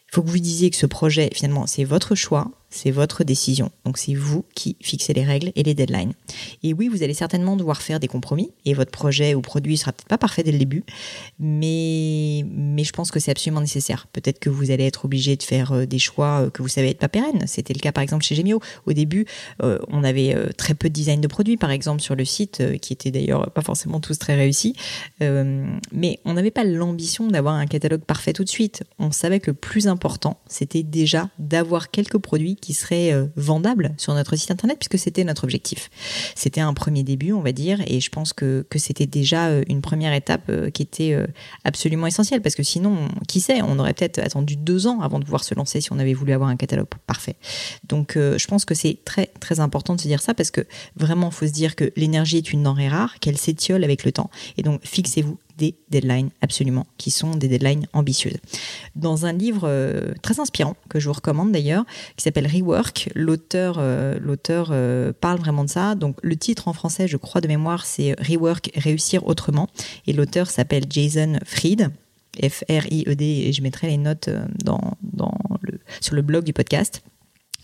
Il 0.09 0.15
faut 0.15 0.23
que 0.23 0.31
vous 0.31 0.39
disiez 0.39 0.71
que 0.71 0.77
ce 0.77 0.87
projet, 0.87 1.31
finalement, 1.33 1.67
c'est 1.67 1.85
votre 1.85 2.15
choix, 2.15 2.51
c'est 2.71 2.91
votre 2.91 3.25
décision. 3.25 3.71
Donc 3.85 3.99
c'est 3.99 4.15
vous 4.15 4.45
qui 4.55 4.77
fixez 4.81 5.13
les 5.13 5.25
règles 5.25 5.53
et 5.57 5.63
les 5.63 5.75
deadlines. 5.75 6.13
Et 6.63 6.73
oui, 6.73 6.89
vous 6.89 7.03
allez 7.03 7.15
certainement 7.15 7.57
devoir 7.57 7.83
faire 7.83 8.01
des 8.01 8.09
compromis 8.09 8.51
et 8.65 8.75
votre 8.75 8.91
projet 8.91 9.35
ou 9.35 9.41
produit 9.41 9.77
sera 9.77 9.93
peut-être 9.93 10.09
pas 10.09 10.19
parfait 10.19 10.43
dès 10.43 10.53
le 10.53 10.59
début, 10.59 10.85
mais 11.39 12.45
mais 12.55 12.85
je 12.85 12.93
pense 12.93 13.11
que 13.11 13.19
c'est 13.19 13.31
absolument 13.31 13.61
nécessaire. 13.61 14.07
Peut-être 14.13 14.39
que 14.39 14.51
vous 14.51 14.71
allez 14.71 14.85
être 14.87 15.05
obligé 15.05 15.37
de 15.37 15.43
faire 15.43 15.73
euh, 15.73 15.87
des 15.87 15.99
choix 15.99 16.43
euh, 16.43 16.51
que 16.51 16.63
vous 16.63 16.69
savez 16.69 16.91
être 16.91 16.99
pas 16.99 17.09
pérennes. 17.09 17.47
C'était 17.47 17.75
le 17.75 17.81
cas 17.81 17.93
par 17.93 18.03
exemple 18.03 18.25
chez 18.25 18.35
Gemio. 18.35 18.61
Au 18.87 18.93
début, 18.93 19.27
euh, 19.63 19.79
on 19.89 20.05
avait 20.05 20.37
très 20.57 20.75
peu 20.75 20.89
de 20.89 20.95
design 20.95 21.21
de 21.21 21.27
produits 21.27 21.57
par 21.57 21.71
exemple 21.71 22.01
sur 22.01 22.15
le 22.15 22.25
site 22.25 22.63
qui 22.81 22.93
était 22.93 23.11
d'ailleurs 23.11 23.51
pas 23.51 23.63
forcément 23.63 24.01
tous 24.01 24.19
très 24.19 24.37
réussis, 24.37 24.77
mais 25.21 26.21
on 26.25 26.35
n'avait 26.35 26.51
pas 26.51 26.65
l'ambition 26.65 27.27
d'avoir 27.29 27.55
un 27.55 27.67
catalogue 27.67 28.03
parfait 28.03 28.33
tout 28.33 28.45
de 28.45 28.49
suite. 28.49 28.85
On 28.99 29.11
savait 29.11 29.41
que 29.41 29.51
le 29.51 29.55
plus 29.55 29.89
important, 29.89 30.39
c'était 30.47 30.83
déjà 30.83 31.31
d'avoir 31.39 31.91
quelques 31.91 32.19
produits 32.19 32.57
qui 32.61 32.75
serait 32.75 33.13
euh, 33.13 33.27
vendable 33.37 33.95
sur 33.97 34.15
notre 34.15 34.37
site 34.37 34.51
internet 34.51 34.79
puisque 34.79 35.03
c'était 35.03 35.25
notre 35.25 35.45
objectif. 35.45 35.91
C'était 36.35 36.61
un 36.61 36.75
premier 36.75 37.03
début, 37.03 37.33
on 37.33 37.41
va 37.41 37.53
dire, 37.53 37.81
et 37.87 38.01
je 38.01 38.11
pense 38.11 38.33
que, 38.33 38.67
que 38.69 38.79
c'était 38.79 39.07
déjà 39.07 39.49
euh, 39.49 39.63
une 39.69 39.81
première 39.81 40.13
étape 40.13 40.45
euh, 40.49 40.71
qui 40.71 40.83
était 40.83 41.17
absolument 41.65 42.07
essentielle 42.07 42.43
parce 42.43 42.55
que 42.55 42.63
sinon, 42.63 43.09
qui 43.29 43.41
sait, 43.41 43.63
on 43.63 43.79
aurait 43.79 43.95
peut-être 43.95 44.19
attendu 44.19 44.57
deux 44.57 44.87
ans 44.87 45.01
avant 45.01 45.19
de 45.19 45.25
pouvoir 45.25 45.45
se 45.45 45.55
lancer 45.55 45.81
si 45.81 45.93
on 45.93 45.99
avait 45.99 46.15
voulu 46.15 46.33
avoir 46.33 46.51
un 46.51 46.57
catalogue 46.57 46.89
parfait. 47.07 47.37
Donc, 47.89 48.13
je 48.17 48.47
pense 48.47 48.65
que 48.65 48.75
c'est 48.75 48.99
très 49.05 49.27
très 49.41 49.61
important 49.61 49.95
de 49.95 50.01
se 50.01 50.09
dire 50.09 50.21
ça 50.21 50.35
parce 50.35 50.51
que 50.51 50.67
vraiment, 50.97 51.29
il 51.29 51.35
faut 51.35 51.47
se 51.47 51.53
dire 51.53 51.77
que 51.77 51.93
l'énergie 51.97 52.39
est 52.39 52.53
une 52.53 52.63
denrée 52.63 52.89
rare, 52.89 53.19
qu'elle 53.21 53.39
s'étiole 53.39 53.85
avec 53.85 54.05
le 54.05 54.13
temps, 54.13 54.31
et 54.57 54.63
donc 54.63 54.81
fixez-vous 54.85 55.39
des 55.61 55.75
deadlines 55.91 56.31
absolument, 56.41 56.87
qui 56.97 57.11
sont 57.11 57.33
des 57.37 57.47
deadlines 57.47 57.87
ambitieuses. 57.93 58.39
Dans 58.97 59.27
un 59.27 59.33
livre 59.33 59.65
euh, 59.65 60.15
très 60.23 60.41
inspirant, 60.41 60.75
que 60.89 60.99
je 60.99 61.07
vous 61.07 61.13
recommande 61.13 61.53
d'ailleurs, 61.53 61.85
qui 62.17 62.25
s'appelle 62.25 62.47
Rework, 62.47 63.11
l'auteur 63.15 63.77
euh, 63.79 64.19
euh, 64.49 65.13
parle 65.21 65.39
vraiment 65.39 65.65
de 65.65 65.69
ça. 65.69 65.95
Donc 65.95 66.17
le 66.23 66.35
titre 66.37 66.67
en 66.67 66.73
français, 66.73 67.07
je 67.07 67.19
crois 67.19 67.43
de 67.43 67.49
mémoire, 67.49 67.85
c'est 67.85 68.15
Rework, 68.19 68.71
réussir 68.75 69.27
autrement. 69.27 69.69
Et 70.07 70.15
l'auteur 70.15 70.49
s'appelle 70.49 70.85
Jason 70.89 71.39
Fried. 71.45 71.91
F-R-I-E-D, 72.41 73.25
et 73.25 73.53
je 73.53 73.61
mettrai 73.61 73.89
les 73.89 73.97
notes 73.97 74.31
dans, 74.65 74.97
dans 75.03 75.35
le, 75.63 75.81
sur 76.01 76.15
le 76.15 76.23
blog 76.23 76.45
du 76.45 76.53
podcast. 76.53 77.03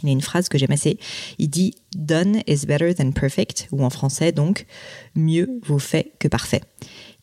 Il 0.02 0.08
y 0.08 0.10
a 0.10 0.12
une 0.12 0.20
phrase 0.20 0.48
que 0.48 0.58
j'aime 0.58 0.72
assez. 0.72 0.98
Il 1.38 1.48
dit 1.48 1.74
Done 1.94 2.42
is 2.46 2.66
better 2.66 2.94
than 2.94 3.12
perfect, 3.12 3.68
ou 3.72 3.84
en 3.84 3.90
français 3.90 4.32
donc, 4.32 4.66
mieux 5.14 5.48
vaut 5.62 5.78
fait 5.78 6.12
que 6.18 6.28
parfait. 6.28 6.62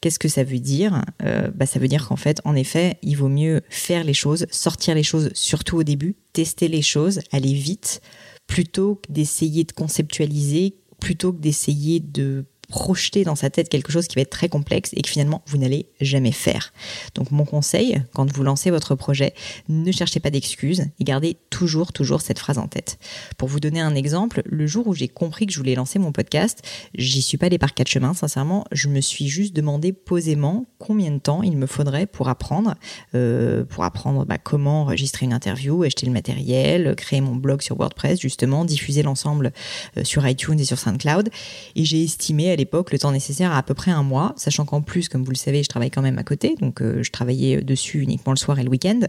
Qu'est-ce 0.04 0.20
que 0.20 0.28
ça 0.28 0.44
veut 0.44 0.60
dire? 0.60 1.02
Euh, 1.24 1.50
bah, 1.56 1.66
Ça 1.66 1.80
veut 1.80 1.88
dire 1.88 2.10
qu'en 2.10 2.18
fait, 2.18 2.42
en 2.44 2.58
effet, 2.58 2.98
il 3.04 3.16
vaut 3.16 3.30
mieux 3.30 3.62
faire 3.70 4.04
les 4.04 4.14
choses, 4.14 4.46
sortir 4.52 4.96
les 4.96 5.04
choses, 5.04 5.30
surtout 5.34 5.78
au 5.78 5.84
début, 5.84 6.18
tester 6.34 6.68
les 6.68 6.82
choses, 6.82 7.22
aller 7.32 7.54
vite, 7.54 8.02
plutôt 8.46 8.96
que 8.96 9.10
d'essayer 9.14 9.64
de 9.64 9.72
conceptualiser, 9.72 10.76
plutôt 11.00 11.32
que 11.32 11.40
d'essayer 11.40 12.02
de 12.02 12.44
projeter 12.68 13.24
dans 13.24 13.36
sa 13.36 13.50
tête 13.50 13.70
quelque 13.70 13.92
chose 13.92 14.08
qui 14.08 14.16
va 14.16 14.22
être 14.22 14.30
très 14.30 14.50
complexe 14.50 14.92
et 14.94 15.02
que 15.02 15.10
finalement 15.10 15.42
vous 15.48 15.58
n'allez 15.58 15.88
jamais 16.02 16.32
faire. 16.32 16.74
Donc 17.16 17.32
mon 17.32 17.46
conseil, 17.46 18.02
quand 18.14 18.32
vous 18.32 18.44
lancez 18.44 18.72
votre 18.72 18.96
projet, 18.96 19.34
ne 19.70 19.92
cherchez 19.92 20.20
pas 20.20 20.30
d'excuses 20.30 20.86
et 21.00 21.04
gardez 21.04 21.38
toujours, 21.50 21.94
toujours 21.94 22.22
cette 22.22 22.40
phrase 22.40 22.58
en 22.58 22.68
tête. 22.68 22.98
Pour 23.38 23.48
vous 23.48 23.60
donner 23.60 23.82
un 23.82 23.96
exemple, 23.96 24.42
le 24.46 24.66
jour 24.68 24.88
où 24.88 24.94
j'ai 24.94 25.08
compris 25.08 25.46
que 25.46 25.54
je 25.54 25.58
voulais 25.58 25.76
lancer 25.76 26.00
mon 26.00 26.12
podcast, 26.12 26.62
j'y 26.96 27.22
suis 27.22 27.38
pas 27.38 27.48
allée 27.48 27.58
par 27.58 27.74
quatre 27.74 27.90
chemins, 27.90 28.14
sincèrement, 28.14 28.66
je 28.72 28.88
me 28.88 29.02
suis 29.02 29.28
juste 29.28 29.56
demandé 29.56 29.94
posément 29.94 30.66
combien 30.80 31.12
de 31.12 31.20
temps 31.20 31.44
il 31.44 31.58
me 31.58 31.68
faudrait 31.68 32.06
pour 32.06 32.30
apprendre, 32.30 32.76
euh, 33.16 33.66
pour 33.66 33.84
apprendre 33.84 34.26
bah, 34.26 34.38
comment 34.38 34.82
enregistrer 34.82 35.26
une 35.26 35.34
interview, 35.34 35.84
acheter 35.84 36.06
le 36.06 36.12
matériel, 36.12 36.96
créer 36.96 37.22
mon 37.22 37.36
blog 37.36 37.62
sur 37.62 37.78
WordPress, 37.78 38.20
justement, 38.20 38.66
diffuser 38.66 39.04
l'ensemble 39.04 39.54
euh, 39.98 40.04
sur 40.04 40.28
iTunes 40.28 40.60
et 40.60 40.66
sur 40.66 40.80
SoundCloud. 40.80 41.30
Et 41.76 41.86
j'ai 41.86 42.04
estimé 42.04 42.53
à 42.54 42.56
l'époque 42.56 42.92
le 42.92 43.00
temps 43.00 43.12
nécessaire 43.12 43.52
à 43.52 43.58
à 43.58 43.64
peu 43.64 43.74
près 43.74 43.92
un 43.92 44.04
mois, 44.04 44.34
sachant 44.38 44.66
qu'en 44.66 44.82
plus, 44.82 45.10
comme 45.10 45.24
vous 45.24 45.32
le 45.32 45.38
savez, 45.38 45.64
je 45.64 45.70
travaille 45.70 45.92
quand 45.92 46.02
même 46.02 46.18
à 46.18 46.24
côté, 46.24 46.56
donc 46.60 46.82
je 46.82 47.10
travaillais 47.12 47.62
dessus 47.62 48.02
uniquement 48.02 48.34
le 48.34 48.38
soir 48.38 48.60
et 48.60 48.64
le 48.64 48.70
week-end. 48.70 49.00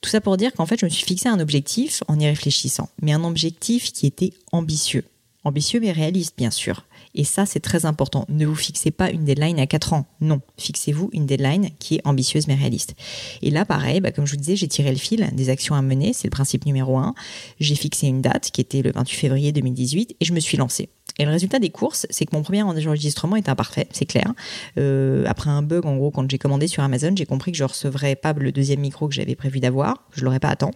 Tout 0.00 0.08
ça 0.08 0.20
pour 0.20 0.36
dire 0.36 0.52
qu'en 0.54 0.64
fait, 0.64 0.80
je 0.80 0.86
me 0.86 0.90
suis 0.90 1.04
fixé 1.04 1.28
un 1.28 1.40
objectif 1.40 2.02
en 2.08 2.18
y 2.18 2.26
réfléchissant, 2.26 2.88
mais 3.02 3.12
un 3.12 3.22
objectif 3.24 3.92
qui 3.92 4.06
était 4.06 4.32
ambitieux. 4.50 5.04
Ambitieux 5.44 5.80
mais 5.80 5.92
réaliste, 5.92 6.34
bien 6.36 6.50
sûr. 6.50 6.84
Et 7.14 7.24
ça, 7.24 7.46
c'est 7.46 7.60
très 7.60 7.86
important. 7.86 8.26
Ne 8.28 8.46
vous 8.46 8.54
fixez 8.54 8.90
pas 8.90 9.10
une 9.10 9.24
deadline 9.24 9.58
à 9.58 9.66
4 9.66 9.94
ans. 9.94 10.06
Non. 10.20 10.40
Fixez-vous 10.58 11.08
une 11.12 11.26
deadline 11.26 11.70
qui 11.78 11.96
est 11.96 12.06
ambitieuse 12.06 12.46
mais 12.46 12.54
réaliste. 12.54 12.94
Et 13.40 13.50
là, 13.50 13.64
pareil, 13.64 14.00
bah, 14.00 14.12
comme 14.12 14.26
je 14.26 14.32
vous 14.32 14.40
disais, 14.40 14.56
j'ai 14.56 14.68
tiré 14.68 14.90
le 14.90 14.98
fil 14.98 15.28
des 15.32 15.48
actions 15.48 15.74
à 15.74 15.82
mener. 15.82 16.12
C'est 16.12 16.28
le 16.28 16.30
principe 16.30 16.66
numéro 16.66 16.98
1. 16.98 17.14
J'ai 17.58 17.74
fixé 17.74 18.06
une 18.06 18.20
date 18.20 18.50
qui 18.50 18.60
était 18.60 18.82
le 18.82 18.92
28 18.92 19.16
février 19.16 19.52
2018 19.52 20.16
et 20.20 20.24
je 20.24 20.32
me 20.32 20.40
suis 20.40 20.58
lancée. 20.58 20.90
Et 21.18 21.24
le 21.24 21.30
résultat 21.30 21.58
des 21.58 21.70
courses, 21.70 22.06
c'est 22.10 22.24
que 22.24 22.34
mon 22.34 22.42
premier 22.42 22.62
enregistrement 22.62 23.36
est 23.36 23.48
imparfait, 23.48 23.88
c'est 23.92 24.06
clair. 24.06 24.32
Euh, 24.78 25.24
après 25.26 25.50
un 25.50 25.62
bug, 25.62 25.86
en 25.86 25.96
gros, 25.96 26.10
quand 26.10 26.28
j'ai 26.30 26.38
commandé 26.38 26.66
sur 26.66 26.82
Amazon, 26.82 27.12
j'ai 27.16 27.26
compris 27.26 27.52
que 27.52 27.58
je 27.58 27.64
recevrais 27.64 28.16
pas 28.16 28.32
le 28.32 28.52
deuxième 28.52 28.80
micro 28.80 29.08
que 29.08 29.14
j'avais 29.14 29.34
prévu 29.34 29.60
d'avoir. 29.60 30.04
Je 30.12 30.24
l'aurais 30.24 30.40
pas 30.40 30.48
à 30.48 30.56
temps 30.56 30.72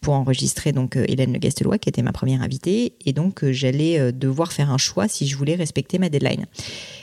pour 0.00 0.14
enregistrer 0.14 0.72
donc 0.72 0.96
euh, 0.96 1.04
Hélène 1.08 1.32
Le 1.32 1.38
Guestelois, 1.38 1.78
qui 1.78 1.88
était 1.88 2.02
ma 2.02 2.12
première 2.12 2.42
invitée, 2.42 2.94
et 3.04 3.12
donc 3.12 3.44
euh, 3.44 3.52
j'allais 3.52 4.12
devoir 4.12 4.52
faire 4.52 4.70
un 4.70 4.78
choix 4.78 5.08
si 5.08 5.26
je 5.26 5.36
voulais 5.36 5.54
respecter 5.54 5.98
ma 5.98 6.08
deadline. 6.08 6.46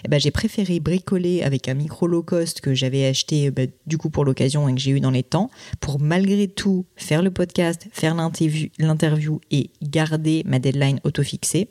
Eh 0.05 0.07
ben, 0.07 0.19
j'ai 0.19 0.31
préféré 0.31 0.79
bricoler 0.79 1.43
avec 1.43 1.67
un 1.67 1.73
micro 1.73 2.07
low 2.07 2.23
cost 2.23 2.61
que 2.61 2.73
j'avais 2.73 3.05
acheté 3.05 3.51
bah, 3.51 3.63
du 3.87 3.97
coup 3.97 4.09
pour 4.09 4.25
l'occasion 4.25 4.67
et 4.67 4.75
que 4.75 4.79
j'ai 4.79 4.91
eu 4.91 4.99
dans 4.99 5.11
les 5.11 5.23
temps, 5.23 5.49
pour 5.79 5.99
malgré 5.99 6.47
tout 6.47 6.85
faire 6.95 7.21
le 7.21 7.31
podcast, 7.31 7.87
faire 7.91 8.15
l'interview 8.15 9.41
et 9.51 9.69
garder 9.81 10.43
ma 10.45 10.59
deadline 10.59 10.99
auto-fixée 11.03 11.69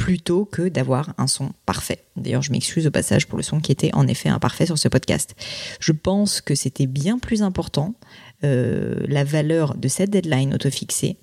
plutôt 0.00 0.46
que 0.46 0.70
d'avoir 0.70 1.12
un 1.18 1.26
son 1.26 1.52
parfait. 1.66 2.04
D'ailleurs, 2.16 2.40
je 2.40 2.52
m'excuse 2.52 2.86
au 2.86 2.90
passage 2.90 3.26
pour 3.26 3.36
le 3.36 3.42
son 3.42 3.60
qui 3.60 3.70
était 3.70 3.90
en 3.92 4.08
effet 4.08 4.30
imparfait 4.30 4.64
sur 4.64 4.78
ce 4.78 4.88
podcast. 4.88 5.34
Je 5.78 5.92
pense 5.92 6.40
que 6.40 6.54
c'était 6.54 6.86
bien 6.86 7.18
plus 7.18 7.42
important 7.42 7.94
euh, 8.42 8.94
la 9.08 9.24
valeur 9.24 9.74
de 9.74 9.88
cette 9.88 10.08
deadline 10.08 10.54
auto-fixée 10.54 11.18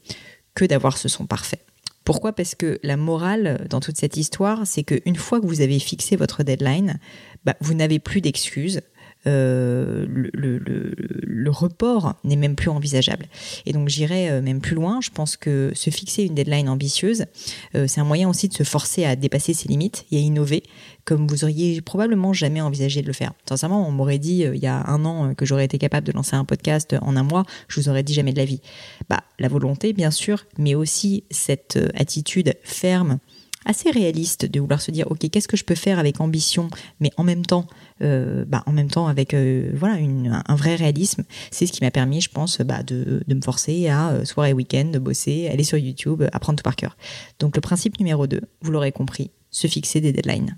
que 0.54 0.64
d'avoir 0.64 1.00
ce 1.00 1.10
son 1.10 1.26
parfait. 1.26 1.58
Pourquoi? 2.04 2.34
Parce 2.34 2.54
que 2.54 2.80
la 2.84 2.98
morale 2.98 3.66
dans 3.68 3.80
toute 3.80 3.98
cette 3.98 4.16
histoire, 4.16 4.68
c'est 4.68 4.84
qu'une 4.84 5.16
fois 5.16 5.42
que 5.42 5.48
vous 5.48 5.62
avez 5.62 5.80
fixé 5.80 6.16
votre 6.16 6.44
deadline, 6.44 7.00
bah, 7.46 7.56
vous 7.62 7.74
n'avez 7.74 7.98
plus 7.98 8.22
d'excuses. 8.22 8.82
Euh, 9.28 10.06
le, 10.08 11.50
report 11.50 12.16
n'est 12.26 12.36
même 12.36 12.56
plus 12.56 12.70
envisageable. 12.70 13.26
Et 13.66 13.72
donc 13.72 13.88
j'irai 13.88 14.30
euh, 14.30 14.42
même 14.42 14.60
plus 14.60 14.76
loin. 14.76 15.00
Je 15.02 15.10
pense 15.10 15.38
que 15.38 15.72
se 15.74 15.90
fixer 15.90 16.24
une 16.24 16.36
deadline 16.36 16.68
ambitieuse, 16.68 17.26
euh, 17.74 17.88
c'est 17.88 18.02
un 18.02 18.04
moyen 18.04 18.30
aussi 18.30 18.50
de 18.50 18.54
se 18.54 18.64
forcer 18.64 19.06
à 19.06 19.16
dépasser 19.16 19.54
ses 19.54 19.70
limites 19.70 20.06
et 20.12 20.18
à 20.18 20.20
innover, 20.20 20.64
comme 21.06 21.26
vous 21.26 21.46
auriez 21.46 21.80
probablement 21.82 22.34
jamais 22.34 22.60
envisagé 22.60 23.02
de 23.02 23.08
le 23.08 23.14
faire. 23.14 23.32
Sincèrement, 23.48 23.88
on 23.88 23.92
m'aurait 23.92 24.20
dit 24.20 24.46
il 24.54 24.60
y 24.60 24.68
a 24.68 24.86
un 24.88 25.06
an 25.06 25.34
que 25.36 25.46
j'aurais 25.46 25.66
été 25.66 25.78
capable 25.78 26.06
de 26.06 26.12
lancer 26.12 26.36
un 26.36 26.44
podcast 26.46 26.96
en 27.02 27.16
un 27.16 27.24
mois, 27.24 27.46
je 27.70 27.80
vous 27.80 27.88
aurais 27.90 28.04
dit 28.04 28.14
jamais 28.14 28.34
de 28.34 28.38
la 28.38 28.46
vie. 28.46 28.62
Bah, 29.10 29.24
la 29.40 29.48
volonté, 29.48 29.94
bien 29.94 30.12
sûr, 30.12 30.46
mais 30.58 30.76
aussi 30.76 31.24
cette 31.32 31.80
attitude 31.96 32.56
ferme 32.64 33.20
assez 33.68 33.92
réaliste 33.92 34.46
de 34.46 34.60
vouloir 34.60 34.82
se 34.82 34.92
dire 34.92 35.12
ok 35.12 35.30
qu'est-ce 35.30 35.48
que 35.48 35.58
je 35.58 35.66
peux 35.66 35.76
faire 35.76 36.00
avec 36.00 36.20
ambition 36.22 36.70
mais 37.00 37.12
en 37.18 37.24
même 37.24 37.46
temps 37.46 37.68
euh, 38.02 38.46
bah, 38.46 38.64
en 38.66 38.72
même 38.72 38.90
temps 38.90 39.08
avec 39.08 39.34
euh, 39.34 39.72
voilà 39.74 39.96
un 39.96 40.56
vrai 40.56 40.76
réalisme. 40.76 41.24
C'est 41.52 41.66
ce 41.66 41.72
qui 41.72 41.84
m'a 41.84 41.92
permis 41.92 42.22
je 42.22 42.30
pense 42.30 42.60
bah, 42.62 42.82
de, 42.84 43.24
me 43.28 43.42
forcer 43.42 43.88
à 43.90 44.12
euh, 44.12 44.26
soirée 44.26 44.54
week-end 44.54 44.92
bosser 45.00 45.48
aller 45.48 45.64
sur 45.64 45.78
YouTube 45.78 46.24
apprendre 46.32 46.58
tout 46.58 46.64
par 46.64 46.76
cœur. 46.76 46.98
Donc 47.40 47.56
le 47.56 47.62
principe 47.62 48.00
numéro 48.00 48.26
2 48.26 48.42
vous 48.62 48.72
l'aurez 48.72 48.92
compris 48.92 49.32
se 49.52 49.68
fixer 49.68 50.02
des 50.02 50.12
deadlines. 50.12 50.58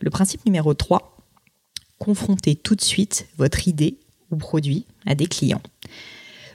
Le 0.00 0.10
principe 0.10 0.44
numéro 0.46 0.74
3 0.74 1.16
confronter 1.98 2.56
tout 2.56 2.74
de 2.74 2.80
suite 2.80 3.26
votre 3.36 3.68
idée 3.68 3.98
ou 4.30 4.36
produit 4.36 4.86
à 5.06 5.14
des 5.14 5.26
clients 5.26 5.62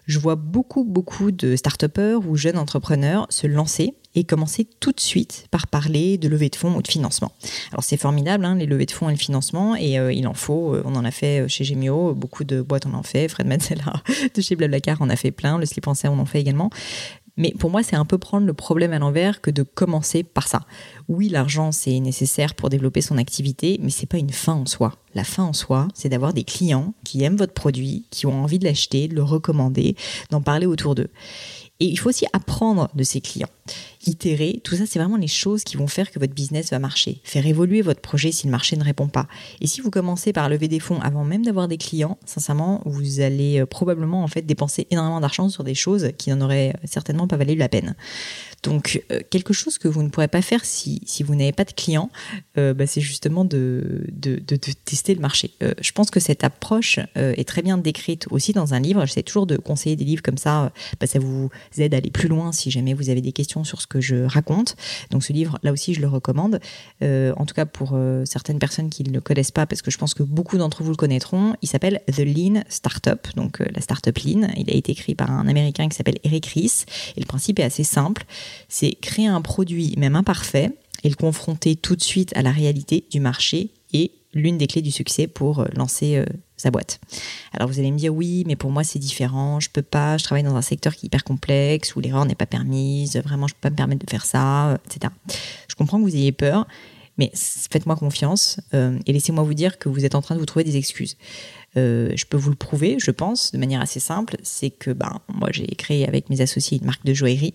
je 0.07 0.19
vois 0.19 0.35
beaucoup, 0.35 0.83
beaucoup 0.83 1.31
de 1.31 1.55
start 1.55 1.85
ou 2.25 2.35
jeunes 2.35 2.57
entrepreneurs 2.57 3.27
se 3.29 3.45
lancer 3.45 3.93
et 4.15 4.23
commencer 4.23 4.67
tout 4.79 4.91
de 4.91 4.99
suite 4.99 5.45
par 5.51 5.67
parler 5.67 6.17
de 6.17 6.27
levée 6.27 6.49
de 6.49 6.55
fonds 6.55 6.75
ou 6.75 6.81
de 6.81 6.87
financement. 6.87 7.31
Alors 7.71 7.83
c'est 7.83 7.97
formidable, 7.97 8.45
hein, 8.45 8.55
les 8.55 8.65
levées 8.65 8.87
de 8.87 8.91
fonds 8.91 9.09
et 9.09 9.11
le 9.11 9.17
financement, 9.17 9.75
et 9.75 9.99
euh, 9.99 10.11
il 10.11 10.27
en 10.27 10.33
faut. 10.33 10.73
Euh, 10.73 10.81
on 10.85 10.95
en 10.95 11.05
a 11.05 11.11
fait 11.11 11.41
euh, 11.41 11.47
chez 11.47 11.63
Gemio, 11.63 12.15
beaucoup 12.15 12.43
de 12.43 12.61
boîtes 12.61 12.87
en 12.87 12.95
ont 12.95 13.03
fait. 13.03 13.27
Fred 13.27 13.45
Mazzella 13.45 13.93
de 14.33 14.41
chez 14.41 14.55
Blablacar 14.55 15.01
en 15.01 15.09
a 15.09 15.15
fait 15.15 15.31
plein, 15.31 15.59
le 15.59 15.65
slip 15.65 15.83
français 15.83 16.07
on 16.07 16.19
en 16.19 16.25
fait 16.25 16.39
également. 16.39 16.71
Mais 17.38 17.53
pour 17.58 17.70
moi, 17.70 17.84
c'est 17.84 17.96
un 17.96 18.06
peu 18.06 18.17
prendre 18.17 18.46
le 18.48 18.53
problème 18.53 18.94
à 18.94 19.00
l'envers 19.00 19.41
que 19.41 19.51
de 19.51 19.63
commencer 19.63 20.24
par 20.24 20.48
ça. 20.48 20.63
Oui, 21.08 21.29
l'argent, 21.29 21.72
c'est 21.72 22.00
nécessaire 22.00 22.56
pour 22.56 22.70
développer 22.70 23.01
son 23.01 23.17
activité, 23.17 23.79
mais 23.82 23.91
c'est 23.91 24.08
pas 24.08 24.17
une 24.17 24.32
fin 24.32 24.53
en 24.53 24.65
soi. 24.65 24.96
La 25.13 25.24
fin 25.24 25.44
en 25.44 25.53
soi, 25.53 25.88
c'est 25.94 26.10
d'avoir 26.10 26.34
des 26.34 26.44
clients 26.44 26.94
qui 27.03 27.24
aiment 27.24 27.38
votre 27.38 27.53
produit, 27.53 28.06
qui 28.10 28.25
ont 28.25 28.44
envie 28.44 28.60
de 28.60 28.65
l'acheter, 28.65 29.08
de 29.08 29.15
le 29.15 29.24
recommander, 29.24 29.96
d'en 30.32 30.41
parler 30.41 30.65
autour 30.65 30.96
d'eux. 30.96 31.10
Et 31.79 31.86
il 31.86 31.98
faut 31.98 32.10
aussi 32.10 32.25
apprendre 32.34 32.89
de 32.96 33.03
ces 33.03 33.22
clients 33.22 33.50
itérer, 34.07 34.61
tout 34.63 34.75
ça, 34.75 34.85
c'est 34.85 34.99
vraiment 34.99 35.17
les 35.17 35.27
choses 35.27 35.63
qui 35.63 35.77
vont 35.77 35.87
faire 35.87 36.11
que 36.11 36.19
votre 36.19 36.33
business 36.33 36.71
va 36.71 36.79
marcher. 36.79 37.19
Faire 37.23 37.45
évoluer 37.45 37.81
votre 37.81 38.01
projet 38.01 38.31
si 38.31 38.47
le 38.47 38.51
marché 38.51 38.75
ne 38.77 38.83
répond 38.83 39.07
pas. 39.07 39.27
Et 39.61 39.67
si 39.67 39.81
vous 39.81 39.91
commencez 39.91 40.33
par 40.33 40.49
lever 40.49 40.67
des 40.67 40.79
fonds 40.79 40.99
avant 41.01 41.23
même 41.23 41.43
d'avoir 41.43 41.67
des 41.67 41.77
clients, 41.77 42.17
sincèrement, 42.25 42.81
vous 42.85 43.19
allez 43.19 43.59
euh, 43.59 43.65
probablement 43.65 44.23
en 44.23 44.27
fait 44.27 44.41
dépenser 44.41 44.87
énormément 44.91 45.19
d'argent 45.19 45.49
sur 45.49 45.63
des 45.63 45.75
choses 45.75 46.11
qui 46.17 46.29
n'en 46.29 46.41
auraient 46.41 46.73
certainement 46.85 47.27
pas 47.27 47.37
valu 47.37 47.55
la 47.55 47.69
peine. 47.69 47.95
Donc, 48.63 49.03
euh, 49.11 49.21
quelque 49.29 49.53
chose 49.53 49.77
que 49.77 49.87
vous 49.87 50.03
ne 50.03 50.09
pourrez 50.09 50.27
pas 50.27 50.41
faire 50.41 50.65
si, 50.65 51.01
si 51.05 51.23
vous 51.23 51.35
n'avez 51.35 51.51
pas 51.51 51.65
de 51.65 51.71
clients, 51.71 52.09
euh, 52.57 52.73
bah, 52.73 52.87
c'est 52.87 53.01
justement 53.01 53.45
de, 53.45 54.05
de, 54.11 54.41
de, 54.45 54.55
tester 54.55 55.13
le 55.13 55.21
marché. 55.21 55.51
je 55.61 55.91
pense 55.91 56.09
que 56.11 56.19
cette 56.19 56.43
approche 56.43 56.99
est 57.15 57.47
très 57.47 57.61
bien 57.61 57.77
décrite 57.77 58.27
aussi 58.31 58.53
dans 58.53 58.73
un 58.73 58.79
livre. 58.79 59.05
J'essaie 59.05 59.23
toujours 59.23 59.45
de 59.45 59.57
conseiller 59.57 59.95
des 59.95 60.05
livres 60.05 60.21
comme 60.21 60.37
ça. 60.37 60.71
Bah, 60.99 61.07
ça 61.07 61.19
vous 61.19 61.49
aide 61.77 61.93
à 61.93 61.97
aller 61.97 62.09
plus 62.09 62.27
loin 62.27 62.51
si 62.51 62.71
jamais 62.71 62.93
vous 62.93 63.09
avez 63.09 63.21
des 63.21 63.31
questions 63.31 63.63
sur 63.63 63.81
ce 63.81 63.87
que 63.87 63.96
je 64.01 64.23
raconte. 64.23 64.75
Donc 65.11 65.23
ce 65.23 65.33
livre, 65.33 65.59
là 65.63 65.71
aussi, 65.71 65.93
je 65.93 66.01
le 66.01 66.07
recommande. 66.07 66.59
Euh, 67.03 67.33
en 67.37 67.45
tout 67.45 67.53
cas 67.53 67.65
pour 67.65 67.91
euh, 67.93 68.25
certaines 68.25 68.59
personnes 68.59 68.89
qui 68.89 69.03
ne 69.03 69.11
le 69.11 69.21
connaissent 69.21 69.51
pas, 69.51 69.65
parce 69.65 69.81
que 69.81 69.91
je 69.91 69.97
pense 69.97 70.13
que 70.13 70.23
beaucoup 70.23 70.57
d'entre 70.57 70.83
vous 70.83 70.91
le 70.91 70.95
connaîtront. 70.95 71.53
Il 71.61 71.67
s'appelle 71.67 72.01
The 72.11 72.19
Lean 72.19 72.63
Startup, 72.69 73.27
donc 73.35 73.61
euh, 73.61 73.65
la 73.73 73.81
startup 73.81 74.17
Lean. 74.19 74.47
Il 74.57 74.69
a 74.69 74.73
été 74.73 74.91
écrit 74.91 75.15
par 75.15 75.31
un 75.31 75.47
Américain 75.47 75.87
qui 75.87 75.95
s'appelle 75.95 76.19
Eric 76.23 76.45
Ries. 76.47 76.85
Et 77.15 77.19
le 77.19 77.25
principe 77.25 77.59
est 77.59 77.63
assez 77.63 77.83
simple. 77.83 78.25
C'est 78.69 78.91
créer 79.01 79.27
un 79.27 79.41
produit, 79.41 79.93
même 79.97 80.15
imparfait, 80.15 80.71
et 81.03 81.09
le 81.09 81.15
confronter 81.15 81.75
tout 81.75 81.95
de 81.95 82.03
suite 82.03 82.35
à 82.35 82.41
la 82.41 82.51
réalité 82.51 83.05
du 83.11 83.19
marché 83.19 83.69
et 83.93 84.11
l'une 84.33 84.57
des 84.57 84.67
clés 84.67 84.81
du 84.81 84.91
succès 84.91 85.27
pour 85.27 85.65
lancer 85.75 86.23
sa 86.57 86.71
boîte. 86.71 86.99
Alors 87.53 87.67
vous 87.67 87.79
allez 87.79 87.91
me 87.91 87.97
dire 87.97 88.13
oui, 88.13 88.43
mais 88.47 88.55
pour 88.55 88.71
moi 88.71 88.83
c'est 88.83 88.99
différent, 88.99 89.59
je 89.59 89.69
peux 89.69 89.81
pas, 89.83 90.17
je 90.17 90.23
travaille 90.23 90.43
dans 90.43 90.55
un 90.55 90.61
secteur 90.61 90.95
qui 90.95 91.05
est 91.05 91.07
hyper 91.07 91.23
complexe 91.23 91.95
où 91.95 91.99
l'erreur 91.99 92.25
n'est 92.25 92.35
pas 92.35 92.47
permise, 92.47 93.15
vraiment 93.17 93.47
je 93.47 93.53
peux 93.53 93.61
pas 93.61 93.69
me 93.69 93.75
permettre 93.75 94.05
de 94.05 94.09
faire 94.09 94.25
ça, 94.25 94.77
etc. 94.85 95.13
Je 95.67 95.75
comprends 95.75 95.99
que 95.99 96.03
vous 96.03 96.15
ayez 96.15 96.31
peur, 96.31 96.67
mais 97.17 97.31
faites-moi 97.33 97.95
confiance 97.95 98.59
euh, 98.73 98.97
et 99.05 99.13
laissez-moi 99.13 99.43
vous 99.43 99.53
dire 99.53 99.77
que 99.77 99.89
vous 99.89 100.05
êtes 100.05 100.15
en 100.15 100.21
train 100.21 100.35
de 100.35 100.39
vous 100.39 100.45
trouver 100.45 100.63
des 100.63 100.77
excuses. 100.77 101.15
Euh, 101.75 102.12
je 102.15 102.25
peux 102.25 102.38
vous 102.38 102.50
le 102.50 102.55
prouver, 102.55 102.97
je 103.00 103.12
pense, 103.12 103.51
de 103.51 103.57
manière 103.57 103.81
assez 103.81 104.00
simple, 104.00 104.38
c'est 104.41 104.69
que 104.69 104.91
ben, 104.91 105.19
moi 105.27 105.50
j'ai 105.51 105.67
créé 105.67 106.07
avec 106.07 106.29
mes 106.29 106.41
associés 106.41 106.79
une 106.79 106.86
marque 106.86 107.05
de 107.05 107.13
joaillerie. 107.13 107.53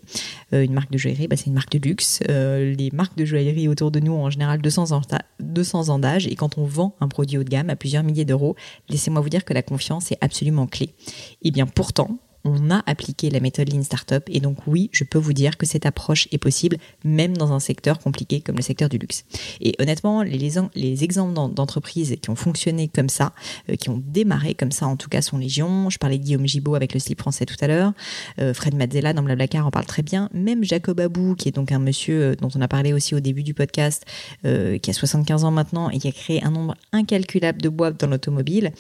Euh, 0.53 0.63
une 0.63 0.75
marque 0.75 0.91
de 0.91 0.99
joaillerie, 0.99 1.29
ben, 1.29 1.37
c'est 1.37 1.47
une 1.47 1.55
marque 1.55 1.73
de 1.73 1.79
luxe. 1.79 2.21
Euh, 2.29 2.75
les 2.75 2.91
marques 2.93 3.17
de 3.17 3.25
joaillerie 3.25 3.69
autour 3.69 3.91
de 3.91 4.01
nous 4.01 4.13
ont 4.13 4.25
en 4.25 4.31
général 4.31 4.61
200 4.61 4.93
ans, 4.93 5.03
200 5.41 5.89
ans 5.89 5.99
d'âge 5.99 6.27
et 6.27 6.35
quand 6.35 6.59
on 6.59 6.65
vend 6.65 6.95
un 7.01 7.09
produit 7.09 7.39
haut 7.39 7.45
de 7.45 7.49
gamme 7.49 7.71
à 7.71 7.77
plusieurs 7.77 8.03
milliers 8.03 8.25
d'euros, 8.25 8.55
laissez-moi 8.89 9.21
vous 9.21 9.31
dire 9.31 9.45
que 9.45 9.55
la 9.55 9.63
confiance 9.63 10.13
est 10.13 10.19
absolument 10.21 10.67
clé. 10.67 10.95
Et 11.43 11.51
bien 11.51 11.67
pourtant, 11.67 12.19
on 12.45 12.71
a 12.71 12.83
appliqué 12.87 13.31
la 13.31 13.41
méthode 13.41 13.73
Lean 13.73 13.83
Startup 13.83 14.23
et 14.29 14.41
donc 14.41 14.59
oui, 14.67 14.91
je 14.93 15.05
peux 15.05 15.19
vous 15.19 15.33
dire 15.33 15.57
que 15.57 15.67
cette 15.67 15.87
approche 15.87 16.29
est 16.33 16.39
possible 16.39 16.77
même 17.05 17.37
dans 17.37 17.53
un 17.53 17.61
secteur 17.61 17.99
compliqué 17.99 18.41
comme 18.41 18.57
le 18.57 18.63
secteur 18.63 18.89
du 18.89 18.99
luxe. 18.99 19.25
Et 19.61 19.75
honnêtement, 19.79 20.23
les, 20.23 20.51
les 20.75 21.05
exemples 21.05 21.35
d'entreprises 21.53 22.17
qui 22.21 22.31
ont 22.31 22.37
fonctionné 22.37 22.89
comme 22.89 23.09
ça, 23.09 23.33
euh, 23.69 23.77
qui 23.77 23.91
ont 23.91 24.03
démarré 24.05 24.55
comme 24.55 24.73
ça 24.73 24.87
en 24.87 24.97
tout 24.97 25.09
cas 25.09 25.23
sont 25.23 25.39
légion. 25.39 25.91
Je 25.91 25.99
parlais 25.99 26.19
de 26.19 26.25
Guillaume 26.25 26.47
Gibaud 26.47 26.75
avec 26.75 26.95
le 26.95 27.01
slip 27.01 27.21
français 27.21 27.47
tout 27.47 27.57
à 27.61 27.67
l'heure, 27.67 27.93
euh, 28.41 28.55
Fred 28.55 28.75
Mazzella 28.75 29.13
dans 29.13 29.23
Blablacar 29.23 29.67
en 29.67 29.71
parle 29.71 29.87
très 29.87 30.03
bien, 30.03 30.29
même 30.33 30.65
Jacob 30.65 31.01
Abou 31.01 31.35
qui 31.35 31.49
est 31.49 31.53
donc 31.53 31.73
un 31.73 31.79
monsieur 31.79 32.23
euh, 32.23 32.35
dont 32.35 32.51
on 32.55 32.61
a 32.61 32.69
parlé 32.69 32.93
aussi 32.93 33.15
au 33.15 33.21
début 33.21 33.43
du 33.43 33.55
podcast, 33.55 34.05
qui 34.43 34.91
a 34.91 34.93
75 34.93 35.45
ans 35.45 35.51
maintenant 35.51 35.91
et 35.91 35.99
qui 35.99 36.09
a 36.09 36.13
créé 36.13 36.43
un 36.43 36.51
nombre 36.51 36.75
incalculable 36.93 37.61
de 37.61 37.69
boîtes 37.69 38.01
dans 38.01 38.07
l'automobile 38.07 38.73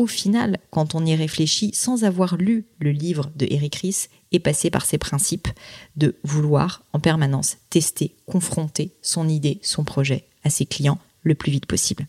au 0.00 0.06
final, 0.06 0.56
quand 0.70 0.94
on 0.94 1.04
y 1.04 1.14
réfléchit, 1.14 1.72
sans 1.74 2.04
avoir 2.04 2.38
lu 2.38 2.64
le 2.78 2.90
livre 2.90 3.30
de 3.36 3.46
Eric 3.50 3.74
Ries, 3.76 4.08
est 4.32 4.38
passé 4.38 4.70
par 4.70 4.86
ces 4.86 4.96
principes 4.96 5.48
de 5.96 6.16
vouloir 6.24 6.82
en 6.94 7.00
permanence 7.00 7.58
tester, 7.68 8.14
confronter 8.24 8.92
son 9.02 9.28
idée, 9.28 9.58
son 9.62 9.84
projet 9.84 10.24
à 10.42 10.48
ses 10.48 10.64
clients 10.64 10.98
le 11.22 11.34
plus 11.34 11.52
vite 11.52 11.66
possible. 11.66 12.06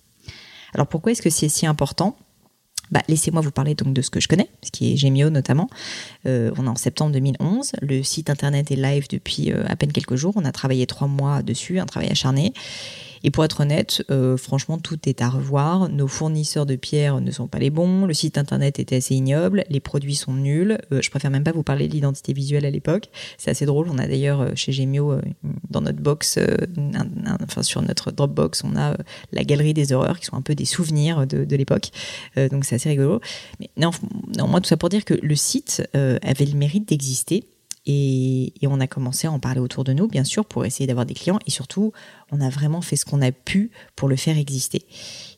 Alors 0.74 0.88
pourquoi 0.88 1.12
est-ce 1.12 1.22
que 1.22 1.30
c'est 1.30 1.50
si 1.50 1.66
important? 1.66 2.18
Bah, 2.92 3.02
laissez-moi 3.10 3.42
vous 3.42 3.52
parler 3.52 3.76
donc 3.76 3.94
de 3.94 4.02
ce 4.02 4.10
que 4.10 4.22
je 4.22 4.30
connais, 4.30 4.50
ce 4.64 4.72
qui 4.72 4.94
est 4.94 4.96
Gemio 4.96 5.30
notamment. 5.30 5.70
Euh, 6.26 6.52
on 6.58 6.68
est 6.68 6.70
en 6.70 6.78
septembre 6.78 7.12
2011. 7.12 7.74
Le 7.82 8.04
site 8.04 8.30
internet 8.30 8.72
est 8.72 8.78
live 8.78 9.08
depuis 9.10 9.52
euh, 9.52 9.66
à 9.68 9.76
peine 9.76 9.92
quelques 9.92 10.16
jours. 10.16 10.34
On 10.38 10.46
a 10.46 10.54
travaillé 10.54 10.88
trois 10.88 11.10
mois 11.10 11.42
dessus, 11.42 11.80
un 11.80 11.86
travail 11.86 12.10
acharné. 12.10 12.54
Et 13.24 13.32
pour 13.32 13.44
être 13.46 13.62
honnête, 13.62 14.04
euh, 14.10 14.38
franchement, 14.38 14.78
tout 14.78 14.98
est 15.08 15.22
à 15.22 15.30
revoir. 15.30 15.90
Nos 15.90 16.08
fournisseurs 16.08 16.66
de 16.66 16.76
pierres 16.76 17.22
ne 17.22 17.32
sont 17.32 17.48
pas 17.48 17.60
les 17.60 17.70
bons. 17.70 18.06
Le 18.06 18.14
site 18.14 18.38
internet 18.38 18.80
était 18.80 18.98
assez 18.98 19.16
ignoble. 19.16 19.64
Les 19.70 19.80
produits 19.80 20.16
sont 20.16 20.34
nuls. 20.34 20.78
Euh, 20.92 21.02
je 21.02 21.10
préfère 21.10 21.32
même 21.32 21.44
pas 21.44 21.52
vous 21.52 21.64
parler 21.64 21.88
de 21.88 21.94
l'identité 21.94 22.34
visuelle 22.34 22.66
à 22.66 22.70
l'époque. 22.70 23.10
C'est 23.38 23.52
assez 23.52 23.66
drôle. 23.66 23.88
On 23.90 23.98
a 23.98 24.08
d'ailleurs 24.08 24.42
euh, 24.42 24.52
chez 24.56 24.72
Gemio, 24.72 25.16
dans 25.70 25.82
notre 25.82 26.00
box, 26.00 26.40
enfin 27.44 27.64
sur 27.64 27.82
notre 27.82 28.12
Dropbox, 28.12 28.64
on 28.64 28.76
a 28.76 28.96
la 29.32 29.44
galerie 29.44 29.74
des 29.74 29.94
horreurs 29.94 30.20
qui 30.20 30.26
sont 30.26 30.36
un 30.36 30.42
peu 30.42 30.56
des 30.56 30.66
souvenirs 30.66 31.28
de, 31.28 31.56
l'époque. 31.56 31.90
donc 32.36 32.66
c'est 32.66 32.76
assez 32.76 32.90
rigolo. 32.90 33.20
Mais 33.60 33.70
non, 33.78 33.92
moi 34.48 34.62
tout 34.62 34.68
ça 34.68 34.78
pour 34.78 34.90
dire 34.90 35.06
que 35.06 35.14
le 35.14 35.36
site 35.36 35.84
avait 35.94 36.46
le 36.46 36.58
mérite 36.58 36.88
d'exister 36.90 37.44
et, 37.92 38.68
on 38.68 38.80
a 38.80 38.88
commencé 38.88 39.28
à 39.28 39.32
en 39.32 39.40
parler 39.40 39.60
autour 39.60 39.84
de 39.84 39.94
nous, 39.94 40.08
bien 40.08 40.24
sûr, 40.24 40.46
pour 40.46 40.66
essayer 40.66 40.88
d'avoir 40.88 41.06
des 41.06 41.14
clients. 41.14 41.40
Et 41.46 41.52
surtout, 41.52 41.92
on 42.32 42.40
a 42.40 42.50
vraiment 42.50 42.82
fait 42.82 42.96
ce 42.96 43.06
qu'on 43.06 43.22
a 43.22 43.32
pu 43.32 43.72
pour 43.96 44.08
le 44.08 44.16
faire 44.16 44.38
exister. 44.38 44.86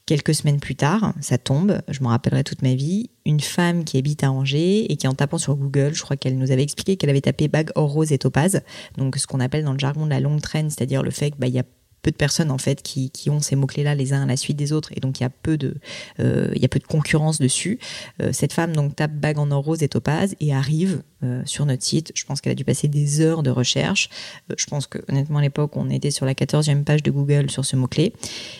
Quelques 0.05 0.35
semaines 0.35 0.59
plus 0.59 0.75
tard, 0.75 1.13
ça 1.21 1.37
tombe, 1.37 1.81
je 1.87 2.03
m'en 2.03 2.09
rappellerai 2.09 2.43
toute 2.43 2.61
ma 2.61 2.75
vie, 2.75 3.09
une 3.25 3.39
femme 3.39 3.85
qui 3.85 3.97
habite 3.97 4.23
à 4.23 4.31
Angers 4.31 4.91
et 4.91 4.97
qui 4.97 5.07
en 5.07 5.13
tapant 5.13 5.37
sur 5.37 5.55
Google, 5.55 5.93
je 5.93 6.01
crois 6.01 6.17
qu'elle 6.17 6.37
nous 6.37 6.51
avait 6.51 6.63
expliqué 6.63 6.97
qu'elle 6.97 7.09
avait 7.09 7.21
tapé 7.21 7.47
bague 7.47 7.71
or 7.75 7.89
rose 7.89 8.11
et 8.11 8.17
topaz, 8.17 8.61
donc 8.97 9.15
ce 9.15 9.27
qu'on 9.27 9.39
appelle 9.39 9.63
dans 9.63 9.71
le 9.71 9.79
jargon 9.79 10.05
de 10.05 10.09
la 10.09 10.19
longue 10.19 10.41
traîne, 10.41 10.69
c'est-à-dire 10.69 11.03
le 11.03 11.11
fait 11.11 11.31
qu'il 11.31 11.39
bah, 11.39 11.47
y 11.47 11.59
a 11.59 11.63
peu 12.03 12.11
de 12.11 12.15
personnes 12.15 12.51
en 12.51 12.59
fait 12.59 12.83
qui, 12.83 13.09
ont 13.29 13.39
ces 13.39 13.55
mots 13.55 13.65
clés 13.65 13.83
là 13.83 13.95
les 13.95 14.13
uns 14.13 14.23
à 14.23 14.25
la 14.27 14.37
suite 14.37 14.57
des 14.57 14.73
autres. 14.73 14.91
Et 14.95 14.99
donc 14.99 15.19
il 15.19 15.23
y 15.23 15.25
a 15.25 15.29
peu 15.29 15.57
de 15.57 15.75
euh, 16.19 16.51
il 16.53 16.61
y 16.61 16.65
a 16.65 16.67
peu 16.67 16.77
de 16.77 16.85
concurrence 16.85 17.39
dessus. 17.39 17.79
Euh, 18.21 18.31
cette 18.31 18.53
femme 18.53 18.75
donc 18.75 18.95
tape 18.95 19.13
bague 19.13 19.39
en 19.39 19.49
or 19.49 19.63
rose 19.63 19.81
et 19.81 19.87
topaz 19.87 20.35
et 20.39 20.53
arrive 20.53 21.01
euh, 21.23 21.41
sur 21.45 21.65
notre 21.65 21.83
site. 21.83 22.11
Je 22.13 22.25
pense 22.25 22.41
qu'elle 22.41 22.51
a 22.51 22.55
dû 22.55 22.65
passer 22.65 22.87
des 22.87 23.21
heures 23.21 23.41
de 23.41 23.49
recherche. 23.49 24.09
Je 24.55 24.65
pense 24.65 24.85
que 24.85 24.99
honnêtement 25.09 25.39
à 25.39 25.41
l'époque 25.41 25.75
on 25.75 25.89
était 25.89 26.11
sur 26.11 26.25
la 26.25 26.33
14e 26.33 26.83
page 26.83 27.01
de 27.01 27.09
Google 27.09 27.49
sur 27.49 27.65
ce 27.65 27.75
mot 27.75 27.87
clé 27.87 28.13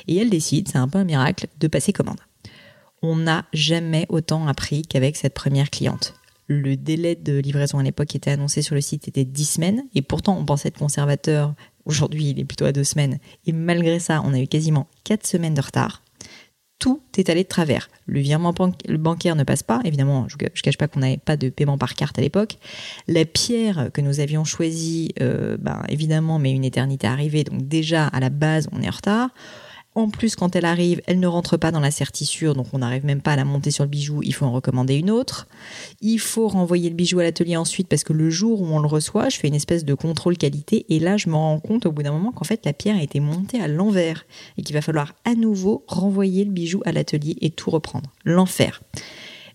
et 0.08 0.18
elle 0.18 0.30
décide 0.30 0.70
c'est 0.70 0.78
un 0.78 0.88
peu 0.88 0.98
un 0.98 1.04
miracle 1.04 1.48
de 1.60 1.68
passer 1.68 1.94
commande. 1.94 2.20
On 3.02 3.18
n'a 3.18 3.46
jamais 3.52 4.06
autant 4.08 4.48
appris 4.48 4.84
qu'avec 4.84 5.18
cette 5.18 5.34
première 5.34 5.70
cliente. 5.70 6.14
Le 6.48 6.78
délai 6.78 7.16
de 7.16 7.38
livraison 7.38 7.80
à 7.80 7.84
l'époque 7.84 8.08
qui 8.08 8.18
était 8.18 8.32
annoncé 8.32 8.62
sur 8.62 8.76
le 8.76 8.82
site 8.82 9.08
était 9.08 9.26
10 9.26 9.46
semaines. 9.46 9.84
Et 9.96 10.02
pourtant 10.02 10.38
on 10.38 10.46
pensait 10.46 10.70
être 10.70 10.78
conservateur 10.78 11.54
Aujourd'hui, 11.86 12.30
il 12.30 12.40
est 12.40 12.46
plutôt 12.46 12.66
à 12.66 12.72
deux 12.72 12.84
semaines. 12.84 13.20
Et 13.46 13.52
malgré 13.52 14.00
ça, 14.00 14.22
on 14.26 14.34
a 14.34 14.40
eu 14.40 14.48
quasiment 14.48 14.88
quatre 15.04 15.28
semaines 15.28 15.54
de 15.54 15.62
retard. 15.62 16.02
Tout 16.80 17.02
est 17.18 17.30
allé 17.30 17.44
de 17.44 17.48
travers. 17.48 17.90
Le 18.08 18.20
virement 18.20 18.54
bancaire 18.54 19.36
ne 19.36 19.44
passe 19.44 19.64
pas. 19.64 19.80
Évidemment, 19.86 20.28
je 20.28 20.36
ne 20.36 20.50
cache 20.50 20.78
pas 20.78 20.88
qu'on 20.88 21.00
n'avait 21.00 21.18
pas 21.18 21.38
de 21.38 21.50
paiement 21.50 21.78
par 21.78 21.94
carte 21.94 22.20
à 22.20 22.22
l'époque. 22.22 22.58
La 23.08 23.24
pierre 23.26 23.90
que 23.94 24.02
nous 24.02 24.20
avions 24.20 24.44
choisie, 24.44 25.14
euh, 25.22 25.56
ben, 25.58 25.84
évidemment, 25.88 26.40
met 26.40 26.52
une 26.52 26.66
éternité 26.66 27.08
à 27.08 27.14
arriver. 27.14 27.46
Donc 27.46 27.68
déjà, 27.68 28.08
à 28.08 28.20
la 28.20 28.30
base, 28.30 28.68
on 28.74 28.82
est 28.82 28.88
en 28.88 28.92
retard. 28.92 29.30
En 29.96 30.10
plus, 30.10 30.36
quand 30.36 30.56
elle 30.56 30.66
arrive, 30.66 31.02
elle 31.06 31.20
ne 31.20 31.28
rentre 31.28 31.56
pas 31.58 31.72
dans 31.72 31.80
la 31.80 31.92
sertissure, 31.92 32.56
donc 32.56 32.68
on 32.74 32.80
n'arrive 32.80 33.06
même 33.06 33.22
pas 33.22 33.34
à 33.34 33.36
la 33.36 33.46
monter 33.46 33.70
sur 33.70 33.84
le 33.84 33.90
bijou, 33.90 34.24
il 34.24 34.34
faut 34.34 34.46
en 34.46 34.52
recommander 34.52 34.96
une 34.96 35.12
autre. 35.12 35.48
Il 36.02 36.18
faut 36.18 36.48
renvoyer 36.48 36.90
le 36.90 36.96
bijou 36.96 37.20
à 37.20 37.24
l'atelier 37.24 37.58
ensuite 37.58 37.88
parce 37.88 38.04
que 38.04 38.14
le 38.14 38.32
jour 38.32 38.62
où 38.62 38.66
on 38.66 38.80
le 38.80 38.88
reçoit, 38.88 39.30
je 39.30 39.38
fais 39.38 39.48
une 39.48 39.54
espèce 39.54 39.86
de 39.86 39.94
contrôle 39.94 40.38
qualité 40.38 40.88
et 40.90 41.00
là 41.00 41.18
je 41.18 41.30
me 41.30 41.36
rends 41.36 41.60
compte 41.60 41.86
au 41.86 41.92
bout 41.92 42.02
d'un 42.02 42.12
moment 42.12 42.32
qu'en 42.32 42.44
fait 42.44 42.66
la 42.66 42.74
pierre 42.74 42.98
a 42.98 43.04
été 43.04 43.20
montée 43.20 43.62
à 43.62 43.68
l'envers 43.68 44.26
et 44.58 44.64
qu'il 44.64 44.74
va 44.74 44.82
falloir 44.82 45.14
à 45.26 45.36
nouveau 45.36 45.84
renvoyer 45.88 46.44
le 46.44 46.52
bijou 46.52 46.82
à 46.86 46.92
l'atelier 46.92 47.38
et 47.42 47.52
tout 47.52 47.70
reprendre. 47.70 48.10
L'enfer. 48.26 48.82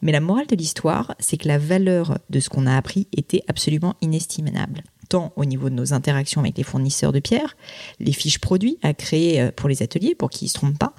Mais 0.02 0.12
la 0.12 0.20
morale 0.20 0.46
de 0.46 0.54
l'histoire, 0.54 1.16
c'est 1.18 1.36
que 1.36 1.48
la 1.48 1.58
valeur 1.58 2.18
de 2.30 2.38
ce 2.38 2.48
qu'on 2.48 2.66
a 2.66 2.76
appris 2.76 3.08
était 3.12 3.42
absolument 3.48 3.96
inestimable 4.00 4.84
tant 5.08 5.32
au 5.36 5.44
niveau 5.44 5.70
de 5.70 5.74
nos 5.74 5.92
interactions 5.92 6.40
avec 6.40 6.56
les 6.56 6.62
fournisseurs 6.62 7.12
de 7.12 7.20
pierres, 7.20 7.56
les 8.00 8.12
fiches 8.12 8.38
produits 8.38 8.78
à 8.82 8.94
créer 8.94 9.40
euh, 9.40 9.50
pour 9.54 9.68
les 9.68 9.82
ateliers 9.82 10.14
pour 10.14 10.30
qu'ils 10.30 10.46
ne 10.46 10.50
se 10.50 10.54
trompent 10.54 10.78
pas, 10.78 10.94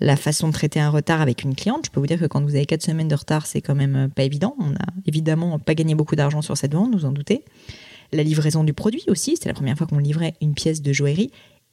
la 0.00 0.16
façon 0.16 0.48
de 0.48 0.52
traiter 0.52 0.80
un 0.80 0.90
retard 0.90 1.20
avec 1.20 1.42
une 1.42 1.54
cliente. 1.54 1.86
Je 1.86 1.90
peux 1.90 2.00
vous 2.00 2.06
dire 2.06 2.18
que 2.18 2.26
quand 2.26 2.42
vous 2.42 2.54
avez 2.54 2.66
quatre 2.66 2.82
semaines 2.82 3.08
de 3.08 3.14
retard, 3.14 3.46
c'est 3.46 3.60
quand 3.60 3.74
même 3.74 3.96
euh, 3.96 4.08
pas 4.08 4.24
évident. 4.24 4.54
On 4.58 4.70
n'a 4.70 4.86
évidemment 5.06 5.58
pas 5.58 5.74
gagné 5.74 5.94
beaucoup 5.94 6.16
d'argent 6.16 6.42
sur 6.42 6.56
cette 6.56 6.74
vente, 6.74 6.94
vous 6.94 7.04
en 7.04 7.12
doutez. 7.12 7.44
La 8.12 8.22
livraison 8.22 8.64
du 8.64 8.72
produit 8.72 9.04
aussi, 9.08 9.36
c'était 9.36 9.48
la 9.48 9.54
première 9.54 9.76
fois 9.76 9.86
qu'on 9.86 9.98
livrait 9.98 10.34
une 10.40 10.54
pièce 10.54 10.82
de 10.82 10.92
joaillerie. 10.92 11.30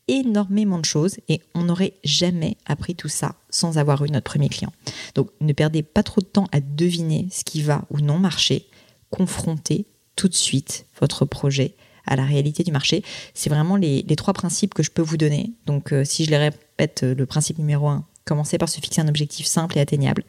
Énormément 0.09 0.79
de 0.79 0.85
choses 0.85 1.17
et 1.27 1.41
on 1.53 1.63
n'aurait 1.63 1.93
jamais 2.05 2.55
appris 2.65 2.95
tout 2.95 3.09
ça 3.09 3.35
sans 3.49 3.77
avoir 3.77 4.05
eu 4.05 4.09
notre 4.09 4.23
premier 4.23 4.47
client. 4.47 4.71
Donc 5.15 5.29
ne 5.41 5.51
perdez 5.51 5.83
pas 5.83 6.01
trop 6.01 6.21
de 6.21 6.25
temps 6.25 6.47
à 6.53 6.62
deviner 6.62 7.27
ce 7.29 7.43
qui 7.43 7.62
va 7.62 7.83
ou 7.89 7.99
non 7.99 8.17
marcher. 8.17 8.67
Confrontez 9.09 9.85
tout 10.17 10.27
de 10.27 10.34
suite 10.34 10.86
votre 10.99 11.23
projet 11.23 11.75
à 12.06 12.17
la 12.17 12.25
réalité 12.25 12.63
du 12.63 12.71
marché. 12.73 13.03
C'est 13.34 13.49
vraiment 13.49 13.77
les, 13.77 14.03
trois 14.17 14.34
principes 14.34 14.73
que 14.73 14.84
je 14.84 14.91
peux 14.91 15.01
vous 15.01 15.17
donner. 15.17 15.51
Donc 15.65 15.93
euh, 15.93 16.03
si 16.03 16.25
je 16.25 16.32
les 16.32 16.38
répète, 16.38 17.03
euh, 17.03 17.15
le 17.15 17.25
principe 17.25 17.60
numéro 17.60 17.88
un, 17.88 18.06
commencez 18.25 18.58
par 18.58 18.67
se 18.67 18.82
fixer 18.82 19.01
un 19.01 19.08
objectif 19.08 19.45
simple 19.45 19.77
et 19.77 19.82
atteignable. 19.82 20.25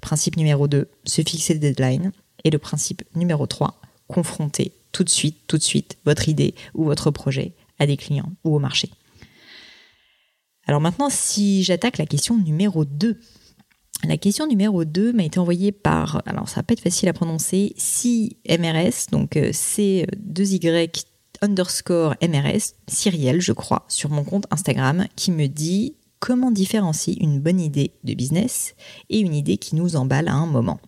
Principe 0.00 0.36
numéro 0.36 0.68
2, 0.68 0.88
se 1.04 1.22
fixer 1.22 1.54
des 1.54 1.72
deadlines. 1.72 2.12
Et 2.44 2.50
le 2.50 2.58
principe 2.58 3.04
numéro 3.14 3.46
3, 3.46 3.80
confronter 4.08 4.72
tout 4.90 5.04
de 5.04 5.08
suite, 5.08 5.36
tout 5.46 5.58
de 5.58 5.62
suite 5.62 5.96
votre 6.04 6.28
idée 6.28 6.54
ou 6.74 6.84
votre 6.84 7.10
projet 7.10 7.52
à 7.78 7.86
des 7.86 7.96
clients 7.96 8.32
ou 8.42 8.56
au 8.56 8.58
marché. 8.58 8.90
Alors 10.66 10.80
maintenant, 10.80 11.08
si 11.08 11.62
j'attaque 11.62 11.98
la 11.98 12.06
question 12.06 12.36
numéro 12.36 12.84
2, 12.84 13.18
la 14.04 14.16
question 14.16 14.46
numéro 14.46 14.84
2 14.84 15.12
m'a 15.12 15.24
été 15.24 15.38
envoyée 15.38 15.72
par, 15.72 16.22
alors 16.26 16.48
ça 16.48 16.56
va 16.56 16.62
pas 16.64 16.72
être 16.72 16.80
facile 16.80 17.08
à 17.08 17.12
prononcer, 17.12 17.74
CMRS, 17.76 19.10
donc 19.12 19.36
euh, 19.36 19.50
C2Y 19.50 21.04
underscore 21.40 22.14
MRS, 22.22 22.74
Cyriel, 22.88 23.40
je 23.40 23.52
crois, 23.52 23.84
sur 23.88 24.10
mon 24.10 24.24
compte 24.24 24.46
Instagram, 24.50 25.06
qui 25.16 25.30
me 25.30 25.46
dit 25.46 25.96
comment 26.20 26.50
différencier 26.50 27.20
une 27.22 27.40
bonne 27.40 27.60
idée 27.60 27.92
de 28.04 28.14
business 28.14 28.74
et 29.10 29.18
une 29.18 29.34
idée 29.34 29.56
qui 29.56 29.74
nous 29.76 29.96
emballe 29.96 30.28
à 30.28 30.34
un 30.34 30.46
moment. 30.46 30.80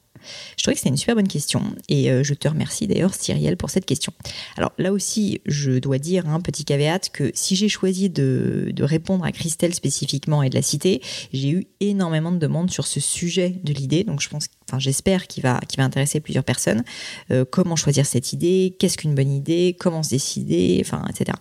Je 0.56 0.62
trouvais 0.62 0.74
que 0.74 0.78
c'était 0.78 0.90
une 0.90 0.96
super 0.96 1.14
bonne 1.14 1.28
question 1.28 1.62
et 1.88 2.10
euh, 2.10 2.22
je 2.22 2.34
te 2.34 2.48
remercie 2.48 2.86
d'ailleurs 2.86 3.14
Cyrielle 3.14 3.56
pour 3.56 3.70
cette 3.70 3.86
question. 3.86 4.12
Alors 4.56 4.72
là 4.78 4.92
aussi, 4.92 5.40
je 5.46 5.72
dois 5.72 5.98
dire 5.98 6.28
un 6.28 6.40
petit 6.40 6.64
caveat 6.64 7.10
que 7.12 7.30
si 7.34 7.56
j'ai 7.56 7.68
choisi 7.68 8.10
de, 8.10 8.70
de, 8.72 8.84
répondre 8.84 9.24
à 9.24 9.32
Christelle 9.32 9.74
spécifiquement 9.74 10.42
et 10.42 10.50
de 10.50 10.54
la 10.54 10.62
citer, 10.62 11.00
j'ai 11.32 11.50
eu 11.50 11.66
énormément 11.80 12.32
de 12.32 12.38
demandes 12.38 12.70
sur 12.70 12.86
ce 12.86 13.00
sujet 13.00 13.60
de 13.64 13.72
l'idée, 13.72 14.04
donc 14.04 14.20
je 14.20 14.28
pense 14.28 14.48
j'espère 14.78 15.26
qu'il 15.26 15.42
va, 15.42 15.60
va 15.76 15.84
intéresser 15.84 16.20
plusieurs 16.20 16.44
personnes. 16.44 16.84
Euh, 17.30 17.44
comment 17.48 17.76
choisir 17.76 18.06
cette 18.06 18.32
idée? 18.32 18.76
Qu'est-ce 18.78 18.98
qu'une 18.98 19.14
bonne 19.14 19.30
idée? 19.30 19.76
Comment 19.78 20.02
se 20.02 20.10
décider? 20.10 20.78
Enfin, 20.84 21.04
etc. 21.08 21.36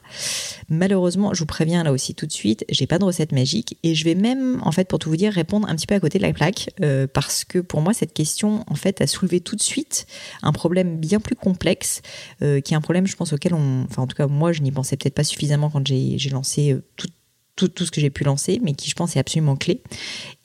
Malheureusement, 0.70 1.34
je 1.34 1.40
vous 1.40 1.46
préviens 1.46 1.84
là 1.84 1.92
aussi 1.92 2.16
tout 2.16 2.26
de 2.26 2.32
suite, 2.32 2.66
j'ai 2.70 2.88
pas 2.88 3.00
de 3.00 3.06
recette 3.06 3.32
magique 3.32 3.78
et 3.84 3.96
je 3.96 4.04
vais 4.04 4.16
même, 4.16 4.62
en 4.64 4.72
fait, 4.72 4.88
pour 4.88 5.00
tout 5.00 5.10
vous 5.10 5.18
dire, 5.18 5.34
répondre 5.34 5.68
un 5.68 5.76
petit 5.76 5.88
peu 5.88 5.96
à 5.96 6.00
côté 6.00 6.18
de 6.18 6.24
la 6.24 6.34
plaque 6.34 6.70
euh, 6.82 7.08
parce 7.12 7.44
que 7.44 7.60
pour 7.60 7.82
moi, 7.82 7.94
cette 7.94 8.14
question, 8.14 8.64
en 8.68 8.76
fait, 8.76 9.02
a 9.02 9.08
soulevé 9.08 9.40
tout 9.40 9.56
de 9.56 9.62
suite 9.62 10.06
un 10.42 10.52
problème 10.52 10.98
bien 10.98 11.20
plus 11.20 11.36
complexe, 11.36 12.02
euh, 12.42 12.62
qui 12.62 12.74
est 12.74 12.78
un 12.78 12.82
problème, 12.82 13.08
je 13.08 13.16
pense, 13.16 13.34
auquel 13.34 13.54
on, 13.54 13.84
enfin, 13.90 14.04
en 14.04 14.08
tout 14.08 14.16
cas, 14.16 14.28
moi, 14.28 14.52
je 14.52 14.62
n'y 14.62 14.72
pensais 14.72 14.98
peut-être 14.98 15.16
pas 15.16 15.24
suffisamment 15.24 15.70
quand 15.70 15.86
j'ai, 15.86 16.18
j'ai 16.18 16.30
lancé 16.30 16.78
tout, 16.96 17.08
tout, 17.56 17.68
tout, 17.68 17.86
ce 17.86 17.92
que 17.92 18.02
j'ai 18.02 18.10
pu 18.10 18.24
lancer, 18.24 18.60
mais 18.64 18.74
qui, 18.74 18.90
je 18.90 18.96
pense, 18.96 19.16
est 19.16 19.20
absolument 19.20 19.56
clé. 19.56 19.82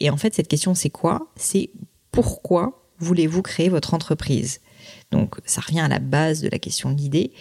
Et 0.00 0.10
en 0.10 0.16
fait, 0.16 0.34
cette 0.34 0.48
question, 0.48 0.74
c'est 0.74 0.90
quoi? 0.90 1.32
C'est 1.36 1.70
pourquoi 2.18 2.82
voulez-vous 2.98 3.42
créer 3.42 3.68
votre 3.68 3.94
entreprise? 3.94 4.60
Donc 5.12 5.36
ça 5.44 5.60
revient 5.60 5.78
à 5.78 5.86
la 5.86 6.00
base 6.00 6.40
de 6.40 6.48
la 6.48 6.58
question 6.58 6.90
de. 6.90 7.32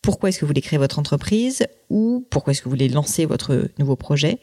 Pourquoi 0.00 0.30
est-ce 0.30 0.38
que 0.38 0.46
vous 0.46 0.48
voulez 0.48 0.62
créer 0.62 0.78
votre 0.78 0.98
entreprise? 0.98 1.66
Ou 1.90 2.26
pourquoi 2.30 2.52
est-ce 2.52 2.60
que 2.60 2.64
vous 2.64 2.72
voulez 2.72 2.88
lancer 2.88 3.24
votre 3.26 3.68
nouveau 3.78 3.96
projet? 3.96 4.38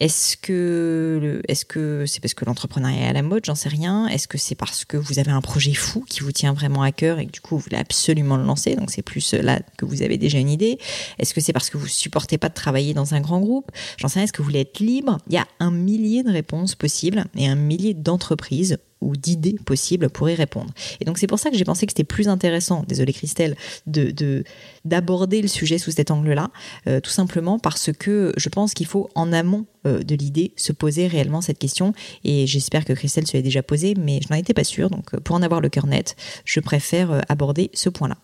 Est-ce 0.00 0.36
que 0.36 1.42
est-ce 1.48 1.64
que 1.64 2.04
c'est 2.06 2.20
parce 2.20 2.34
que 2.34 2.44
l'entrepreneuriat 2.44 3.06
est 3.06 3.08
à 3.08 3.12
la 3.12 3.22
mode? 3.22 3.44
J'en 3.44 3.54
sais 3.54 3.68
rien. 3.68 4.06
Est-ce 4.08 4.28
que 4.28 4.38
c'est 4.38 4.54
parce 4.54 4.84
que 4.84 4.96
vous 4.96 5.18
avez 5.18 5.30
un 5.30 5.40
projet 5.40 5.74
fou 5.74 6.04
qui 6.08 6.20
vous 6.20 6.32
tient 6.32 6.52
vraiment 6.52 6.82
à 6.82 6.92
cœur 6.92 7.18
et 7.18 7.26
que 7.26 7.32
du 7.32 7.40
coup 7.40 7.56
vous 7.56 7.62
voulez 7.62 7.76
absolument 7.76 8.36
le 8.36 8.44
lancer? 8.44 8.76
Donc 8.76 8.90
c'est 8.90 9.02
plus 9.02 9.34
là 9.34 9.60
que 9.76 9.84
vous 9.84 10.02
avez 10.02 10.18
déjà 10.18 10.38
une 10.38 10.50
idée. 10.50 10.78
Est-ce 11.18 11.34
que 11.34 11.40
c'est 11.40 11.52
parce 11.52 11.70
que 11.70 11.78
vous 11.78 11.86
supportez 11.86 12.38
pas 12.38 12.48
de 12.48 12.54
travailler 12.54 12.94
dans 12.94 13.14
un 13.14 13.20
grand 13.20 13.40
groupe? 13.40 13.70
J'en 13.98 14.08
sais 14.08 14.18
rien. 14.18 14.24
Est-ce 14.24 14.32
que 14.32 14.42
vous 14.42 14.48
voulez 14.48 14.60
être 14.60 14.80
libre? 14.80 15.18
Il 15.28 15.34
y 15.34 15.38
a 15.38 15.46
un 15.60 15.70
millier 15.70 16.22
de 16.22 16.30
réponses 16.30 16.74
possibles 16.74 17.24
et 17.36 17.46
un 17.46 17.56
millier 17.56 17.94
d'entreprises 17.94 18.78
ou 19.00 19.16
d'idées 19.16 19.56
possibles 19.64 20.08
pour 20.08 20.30
y 20.30 20.34
répondre. 20.34 20.72
Et 21.00 21.04
donc 21.04 21.18
c'est 21.18 21.26
pour 21.26 21.38
ça 21.38 21.50
que 21.50 21.58
j'ai 21.58 21.64
pensé 21.64 21.84
que 21.84 21.92
c'était 21.92 22.04
plus 22.04 22.26
intéressant, 22.26 22.84
désolé 22.88 23.12
Christelle, 23.12 23.54
de 23.86 24.44
d'aborder 24.84 25.42
le 25.42 25.48
sujet 25.48 25.78
sous 25.78 25.90
cet 25.90 26.10
angle-là, 26.10 26.50
tout 26.86 27.10
simplement 27.10 27.58
parce 27.58 27.90
que 27.92 28.32
je 28.36 28.48
pense 28.48 28.74
qu'il 28.74 28.86
faut 28.86 29.08
en 29.14 29.32
amont 29.32 29.66
de 29.84 30.14
l'idée 30.14 30.52
se 30.56 30.72
poser 30.72 31.06
réellement 31.06 31.42
cette 31.42 31.58
question. 31.58 31.92
Et 32.24 32.46
j'espère 32.46 32.84
que 32.86 32.94
Christelle 32.94 33.26
se 33.26 33.34
l'est 33.34 33.42
déjà 33.42 33.62
posée, 33.62 33.94
mais 33.94 34.20
je 34.22 34.32
n'en 34.32 34.38
étais 34.38 34.54
pas 34.54 34.64
sûre. 34.64 34.88
Donc 34.88 35.14
pour 35.20 35.36
en 35.36 35.42
avoir 35.42 35.60
le 35.60 35.68
cœur 35.68 35.86
net, 35.86 36.16
je 36.44 36.60
préfère 36.60 37.22
aborder 37.28 37.70
ce 37.74 37.90
point-là. 37.90 38.16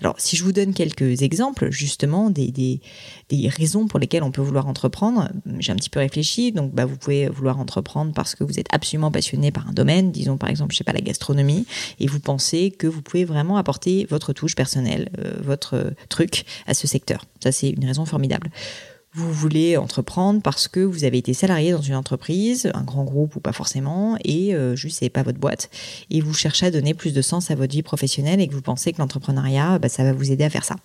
Alors 0.00 0.14
si 0.18 0.36
je 0.36 0.44
vous 0.44 0.52
donne 0.52 0.74
quelques 0.74 1.22
exemples 1.22 1.70
justement 1.70 2.30
des, 2.30 2.52
des, 2.52 2.80
des 3.30 3.48
raisons 3.48 3.88
pour 3.88 3.98
lesquelles 3.98 4.22
on 4.22 4.30
peut 4.30 4.42
vouloir 4.42 4.68
entreprendre, 4.68 5.28
j'ai 5.58 5.72
un 5.72 5.76
petit 5.76 5.90
peu 5.90 5.98
réfléchi. 5.98 6.52
Donc 6.52 6.72
bah, 6.72 6.84
vous 6.84 6.96
pouvez 6.96 7.28
vouloir 7.28 7.58
entreprendre 7.58 8.12
parce 8.12 8.34
que 8.34 8.44
vous 8.44 8.58
êtes 8.58 8.68
absolument 8.72 9.10
passionné 9.10 9.50
par 9.50 9.68
un 9.68 9.72
domaine, 9.72 10.12
disons 10.12 10.36
par 10.36 10.50
exemple, 10.50 10.72
je 10.72 10.78
sais 10.78 10.84
pas, 10.84 10.92
la 10.92 11.00
gastronomie, 11.00 11.66
et 12.00 12.06
vous 12.06 12.20
pensez 12.20 12.70
que 12.70 12.86
vous 12.86 13.02
pouvez 13.02 13.24
vraiment 13.24 13.56
apporter 13.56 14.06
votre 14.08 14.32
touche 14.32 14.54
personnelle, 14.54 15.10
euh, 15.18 15.34
votre 15.42 15.92
truc 16.08 16.44
à 16.66 16.74
ce 16.74 16.86
secteur. 16.86 17.24
Ça, 17.42 17.52
c'est 17.52 17.70
une 17.70 17.84
raison 17.84 18.04
formidable. 18.08 18.50
Vous 19.14 19.32
voulez 19.32 19.76
entreprendre 19.76 20.42
parce 20.42 20.68
que 20.68 20.80
vous 20.80 21.04
avez 21.04 21.18
été 21.18 21.32
salarié 21.32 21.72
dans 21.72 21.80
une 21.80 21.94
entreprise, 21.94 22.70
un 22.74 22.82
grand 22.82 23.04
groupe 23.04 23.36
ou 23.36 23.40
pas 23.40 23.52
forcément, 23.52 24.16
et 24.22 24.54
euh, 24.54 24.76
juste 24.76 24.98
c'est 24.98 25.08
pas 25.08 25.22
votre 25.22 25.38
boîte, 25.38 25.70
et 26.10 26.20
vous 26.20 26.34
cherchez 26.34 26.66
à 26.66 26.70
donner 26.70 26.92
plus 26.92 27.14
de 27.14 27.22
sens 27.22 27.50
à 27.50 27.54
votre 27.54 27.72
vie 27.72 27.82
professionnelle 27.82 28.40
et 28.40 28.48
que 28.48 28.52
vous 28.52 28.62
pensez 28.62 28.92
que 28.92 28.98
l'entrepreneuriat, 28.98 29.78
bah, 29.78 29.88
ça 29.88 30.04
va 30.04 30.12
vous 30.12 30.30
aider 30.30 30.44
à 30.44 30.50
faire 30.50 30.64
ça 30.64 30.76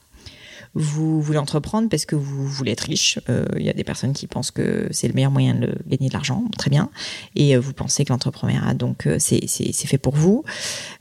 vous 0.75 1.21
voulez 1.21 1.37
entreprendre 1.37 1.87
parce 1.89 2.05
que 2.05 2.15
vous 2.15 2.47
voulez 2.47 2.71
être 2.71 2.81
riche. 2.81 3.19
Euh, 3.29 3.45
il 3.57 3.63
y 3.63 3.69
a 3.69 3.73
des 3.73 3.83
personnes 3.83 4.13
qui 4.13 4.27
pensent 4.27 4.51
que 4.51 4.87
c'est 4.91 5.07
le 5.07 5.13
meilleur 5.13 5.31
moyen 5.31 5.53
de 5.53 5.75
gagner 5.87 6.07
de 6.07 6.13
l'argent, 6.13 6.43
très 6.57 6.69
bien. 6.69 6.89
Et 7.35 7.55
euh, 7.55 7.59
vous 7.59 7.73
pensez 7.73 8.05
que 8.05 8.11
l'entrepreneuriat, 8.11 8.73
donc, 8.73 9.05
euh, 9.05 9.17
c'est 9.19 9.47
fait 9.87 9.97
pour 9.97 10.15
vous. 10.15 10.43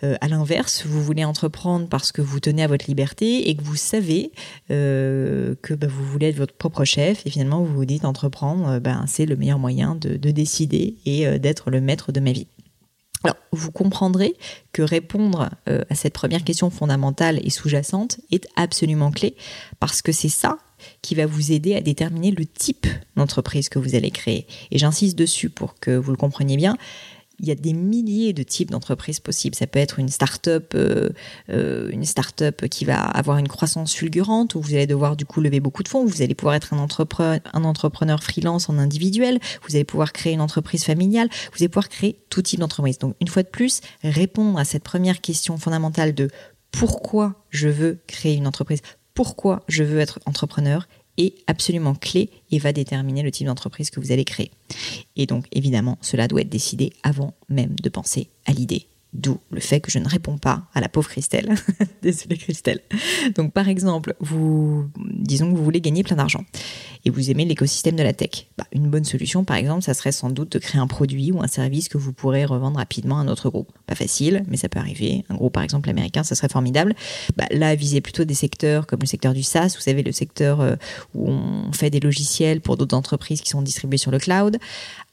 à 0.02 0.28
l'inverse, 0.28 0.84
vous 0.84 1.02
voulez 1.02 1.24
entreprendre 1.24 1.88
parce 1.88 2.12
que 2.12 2.20
vous 2.20 2.40
tenez 2.40 2.62
à 2.62 2.66
votre 2.66 2.86
liberté 2.86 3.48
et 3.48 3.56
que 3.56 3.62
vous 3.62 3.76
savez 3.76 4.32
que 4.68 5.74
bah, 5.74 5.86
vous 5.88 6.04
voulez 6.04 6.28
être 6.28 6.36
votre 6.36 6.54
propre 6.54 6.84
chef. 6.84 7.26
Et 7.26 7.30
finalement, 7.30 7.62
vous 7.62 7.72
vous 7.72 7.84
dites 7.84 8.04
entreprendre, 8.04 8.78
ben, 8.80 9.04
c'est 9.06 9.26
le 9.26 9.36
meilleur 9.36 9.58
moyen 9.58 9.94
de, 9.94 10.16
de 10.16 10.30
décider 10.30 10.96
et 11.06 11.38
d'être 11.38 11.70
le 11.70 11.80
maître 11.80 12.12
de 12.12 12.20
ma 12.20 12.32
vie. 12.32 12.46
Alors, 13.24 13.36
vous 13.52 13.70
comprendrez 13.70 14.34
que 14.72 14.82
répondre 14.82 15.50
euh, 15.68 15.82
à 15.90 15.94
cette 15.94 16.14
première 16.14 16.44
question 16.44 16.70
fondamentale 16.70 17.40
et 17.44 17.50
sous-jacente 17.50 18.18
est 18.30 18.48
absolument 18.56 19.10
clé 19.10 19.36
parce 19.80 20.02
que 20.02 20.12
c'est 20.12 20.28
ça 20.28 20.58
qui 21.00 21.14
va 21.14 21.26
vous 21.26 21.52
aider 21.52 21.76
à 21.76 21.80
déterminer 21.80 22.32
le 22.32 22.44
type 22.44 22.86
d'entreprise 23.16 23.68
que 23.68 23.78
vous 23.78 23.94
allez 23.94 24.10
créer. 24.10 24.46
Et 24.70 24.78
j'insiste 24.78 25.16
dessus 25.16 25.48
pour 25.48 25.78
que 25.78 25.92
vous 25.92 26.10
le 26.10 26.16
compreniez 26.16 26.56
bien 26.56 26.76
il 27.42 27.48
y 27.48 27.50
a 27.50 27.56
des 27.56 27.72
milliers 27.72 28.32
de 28.32 28.42
types 28.44 28.70
d'entreprises 28.70 29.20
possibles. 29.20 29.56
Ça 29.56 29.66
peut 29.66 29.80
être 29.80 29.98
une 29.98 30.08
start-up, 30.08 30.72
euh, 30.74 31.10
euh, 31.50 31.90
une 31.90 32.04
start-up 32.04 32.66
qui 32.68 32.84
va 32.84 33.02
avoir 33.02 33.38
une 33.38 33.48
croissance 33.48 33.94
fulgurante 33.94 34.54
où 34.54 34.60
vous 34.60 34.74
allez 34.74 34.86
devoir 34.86 35.16
du 35.16 35.26
coup 35.26 35.40
lever 35.40 35.60
beaucoup 35.60 35.82
de 35.82 35.88
fonds. 35.88 36.06
Vous 36.06 36.22
allez 36.22 36.36
pouvoir 36.36 36.54
être 36.54 36.72
un 36.72 36.78
entrepreneur, 36.78 37.40
un 37.52 37.64
entrepreneur 37.64 38.22
freelance 38.22 38.68
en 38.68 38.78
individuel. 38.78 39.40
Vous 39.68 39.74
allez 39.74 39.84
pouvoir 39.84 40.12
créer 40.12 40.32
une 40.32 40.40
entreprise 40.40 40.84
familiale. 40.84 41.28
Vous 41.52 41.58
allez 41.58 41.68
pouvoir 41.68 41.88
créer 41.88 42.16
tout 42.30 42.42
type 42.42 42.60
d'entreprise. 42.60 42.98
Donc 42.98 43.16
une 43.20 43.28
fois 43.28 43.42
de 43.42 43.48
plus, 43.48 43.80
répondre 44.04 44.58
à 44.58 44.64
cette 44.64 44.84
première 44.84 45.20
question 45.20 45.58
fondamentale 45.58 46.14
de 46.14 46.30
pourquoi 46.70 47.34
je 47.50 47.68
veux 47.68 47.98
créer 48.06 48.34
une 48.34 48.46
entreprise, 48.46 48.80
pourquoi 49.14 49.62
je 49.68 49.82
veux 49.82 49.98
être 49.98 50.20
entrepreneur 50.26 50.86
est 51.18 51.34
absolument 51.46 51.94
clé 51.94 52.30
et 52.50 52.58
va 52.58 52.72
déterminer 52.72 53.22
le 53.22 53.30
type 53.30 53.46
d'entreprise 53.46 53.90
que 53.90 54.00
vous 54.00 54.12
allez 54.12 54.24
créer. 54.24 54.50
Et 55.16 55.26
donc 55.26 55.46
évidemment, 55.52 55.98
cela 56.00 56.28
doit 56.28 56.42
être 56.42 56.48
décidé 56.48 56.92
avant 57.02 57.34
même 57.48 57.74
de 57.82 57.88
penser 57.88 58.28
à 58.46 58.52
l'idée 58.52 58.86
D'où 59.12 59.38
le 59.50 59.60
fait 59.60 59.80
que 59.80 59.90
je 59.90 59.98
ne 59.98 60.08
réponds 60.08 60.38
pas 60.38 60.62
à 60.72 60.80
la 60.80 60.88
pauvre 60.88 61.08
Christelle. 61.08 61.54
Désolée 62.02 62.38
Christelle. 62.38 62.80
Donc 63.34 63.52
par 63.52 63.68
exemple, 63.68 64.14
vous 64.20 64.88
disons 64.96 65.52
que 65.52 65.56
vous 65.56 65.64
voulez 65.64 65.82
gagner 65.82 66.02
plein 66.02 66.16
d'argent 66.16 66.44
et 67.04 67.10
vous 67.10 67.30
aimez 67.30 67.44
l'écosystème 67.44 67.96
de 67.96 68.02
la 68.02 68.14
tech. 68.14 68.46
Bah, 68.56 68.64
une 68.72 68.88
bonne 68.88 69.04
solution 69.04 69.44
par 69.44 69.56
exemple, 69.56 69.82
ça 69.82 69.92
serait 69.92 70.12
sans 70.12 70.30
doute 70.30 70.52
de 70.52 70.58
créer 70.58 70.80
un 70.80 70.86
produit 70.86 71.30
ou 71.30 71.42
un 71.42 71.46
service 71.46 71.90
que 71.90 71.98
vous 71.98 72.14
pourrez 72.14 72.46
revendre 72.46 72.78
rapidement 72.78 73.18
à 73.18 73.20
un 73.20 73.28
autre 73.28 73.50
groupe. 73.50 73.70
Pas 73.86 73.94
facile, 73.94 74.44
mais 74.48 74.56
ça 74.56 74.70
peut 74.70 74.78
arriver. 74.78 75.26
Un 75.28 75.34
groupe 75.34 75.52
par 75.52 75.62
exemple 75.62 75.90
américain, 75.90 76.22
ça 76.22 76.34
serait 76.34 76.48
formidable. 76.48 76.94
Bah, 77.36 77.44
là, 77.50 77.74
visez 77.74 78.00
plutôt 78.00 78.24
des 78.24 78.34
secteurs 78.34 78.86
comme 78.86 79.00
le 79.00 79.06
secteur 79.06 79.34
du 79.34 79.42
SaaS, 79.42 79.74
vous 79.76 79.82
savez 79.82 80.02
le 80.02 80.12
secteur 80.12 80.62
euh, 80.62 80.76
où 81.14 81.28
on 81.28 81.72
fait 81.72 81.90
des 81.90 82.00
logiciels 82.00 82.62
pour 82.62 82.78
d'autres 82.78 82.96
entreprises 82.96 83.42
qui 83.42 83.50
sont 83.50 83.60
distribués 83.60 83.98
sur 83.98 84.10
le 84.10 84.18
cloud. 84.18 84.58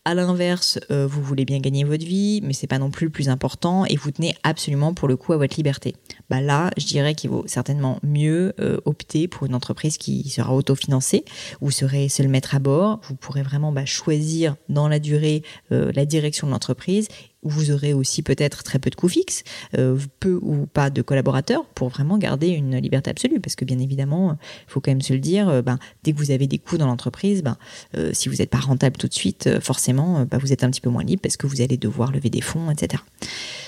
À 0.06 0.16
l'inverse, 0.16 0.80
euh, 0.92 1.06
vous 1.06 1.22
voulez 1.22 1.44
bien 1.44 1.60
gagner 1.60 1.84
votre 1.84 2.06
vie, 2.06 2.40
mais 2.42 2.54
c'est 2.54 2.68
pas 2.68 2.80
non 2.80 2.90
plus 2.90 3.08
le 3.08 3.12
plus 3.12 3.28
important 3.28 3.86
et 3.86 3.98
vous 3.98 4.12
tenez 4.12 4.34
absolument 4.44 4.94
pour 4.94 5.10
le 5.10 5.18
coup 5.18 5.34
à 5.34 5.38
votre 5.38 5.58
liberté. 5.58 5.94
Bah 6.30 6.40
là, 6.40 6.72
je 6.78 6.86
dirais 6.86 7.16
qu'il 7.16 7.30
vaut 7.30 7.44
certainement 7.48 8.00
mieux 8.02 8.54
euh, 8.62 8.80
opter 8.86 9.28
pour 9.28 9.46
une 9.46 9.54
entreprise 9.54 9.98
qui 9.98 10.30
sera 10.30 10.56
autofinancée. 10.56 11.26
Vous 11.60 11.72
serez 11.72 12.08
seul 12.08 12.30
maître 12.30 12.56
à 12.56 12.60
bord. 12.60 13.02
Vous 13.10 13.16
pourrez 13.16 13.44
vraiment 13.44 13.74
bah, 13.74 13.86
choisir 13.86 14.56
dans 14.70 14.88
la 14.88 15.00
durée 15.00 15.44
euh, 15.74 15.92
la 15.94 16.06
direction 16.06 16.48
de 16.48 16.54
l'entreprise 16.54 17.10
vous 17.44 17.72
aurez 17.72 17.94
aussi 17.94 18.22
peut-être 18.22 18.64
très 18.64 18.80
peu 18.80 18.90
de 18.90 18.96
coûts 18.96 19.08
fixes, 19.08 19.44
euh, 19.78 19.98
peu 20.20 20.40
ou 20.42 20.66
pas 20.66 20.90
de 20.90 21.02
collaborateurs, 21.02 21.66
pour 21.66 21.90
vraiment 21.90 22.18
garder 22.18 22.50
une 22.50 22.78
liberté 22.78 23.10
absolue. 23.10 23.40
Parce 23.40 23.56
que 23.56 23.66
bien 23.66 23.80
évidemment, 23.80 24.38
il 24.68 24.72
faut 24.72 24.82
quand 24.82 24.92
même 24.92 25.02
se 25.02 25.14
le 25.14 25.20
dire, 25.20 25.48
euh, 25.48 25.62
ben, 25.62 25.80
dès 26.04 26.12
que 26.12 26.18
vous 26.18 26.32
avez 26.32 26.48
des 26.48 26.58
coûts 26.58 26.78
dans 26.78 26.88
l'entreprise, 26.88 27.44
ben, 27.44 27.58
euh, 27.96 28.12
si 28.14 28.30
vous 28.30 28.36
n'êtes 28.36 28.50
pas 28.50 28.60
rentable 28.60 28.98
tout 28.98 29.08
de 29.08 29.14
suite, 29.14 29.60
forcément, 29.62 30.26
ben, 30.26 30.38
vous 30.38 30.52
êtes 30.52 30.64
un 30.64 30.70
petit 30.70 30.82
peu 30.82 30.90
moins 30.90 31.04
libre 31.04 31.22
parce 31.22 31.38
que 31.38 31.48
vous 31.48 31.62
allez 31.62 31.78
devoir 31.78 32.12
lever 32.12 32.30
des 32.30 32.42
fonds, 32.42 32.72
etc. 32.72 33.02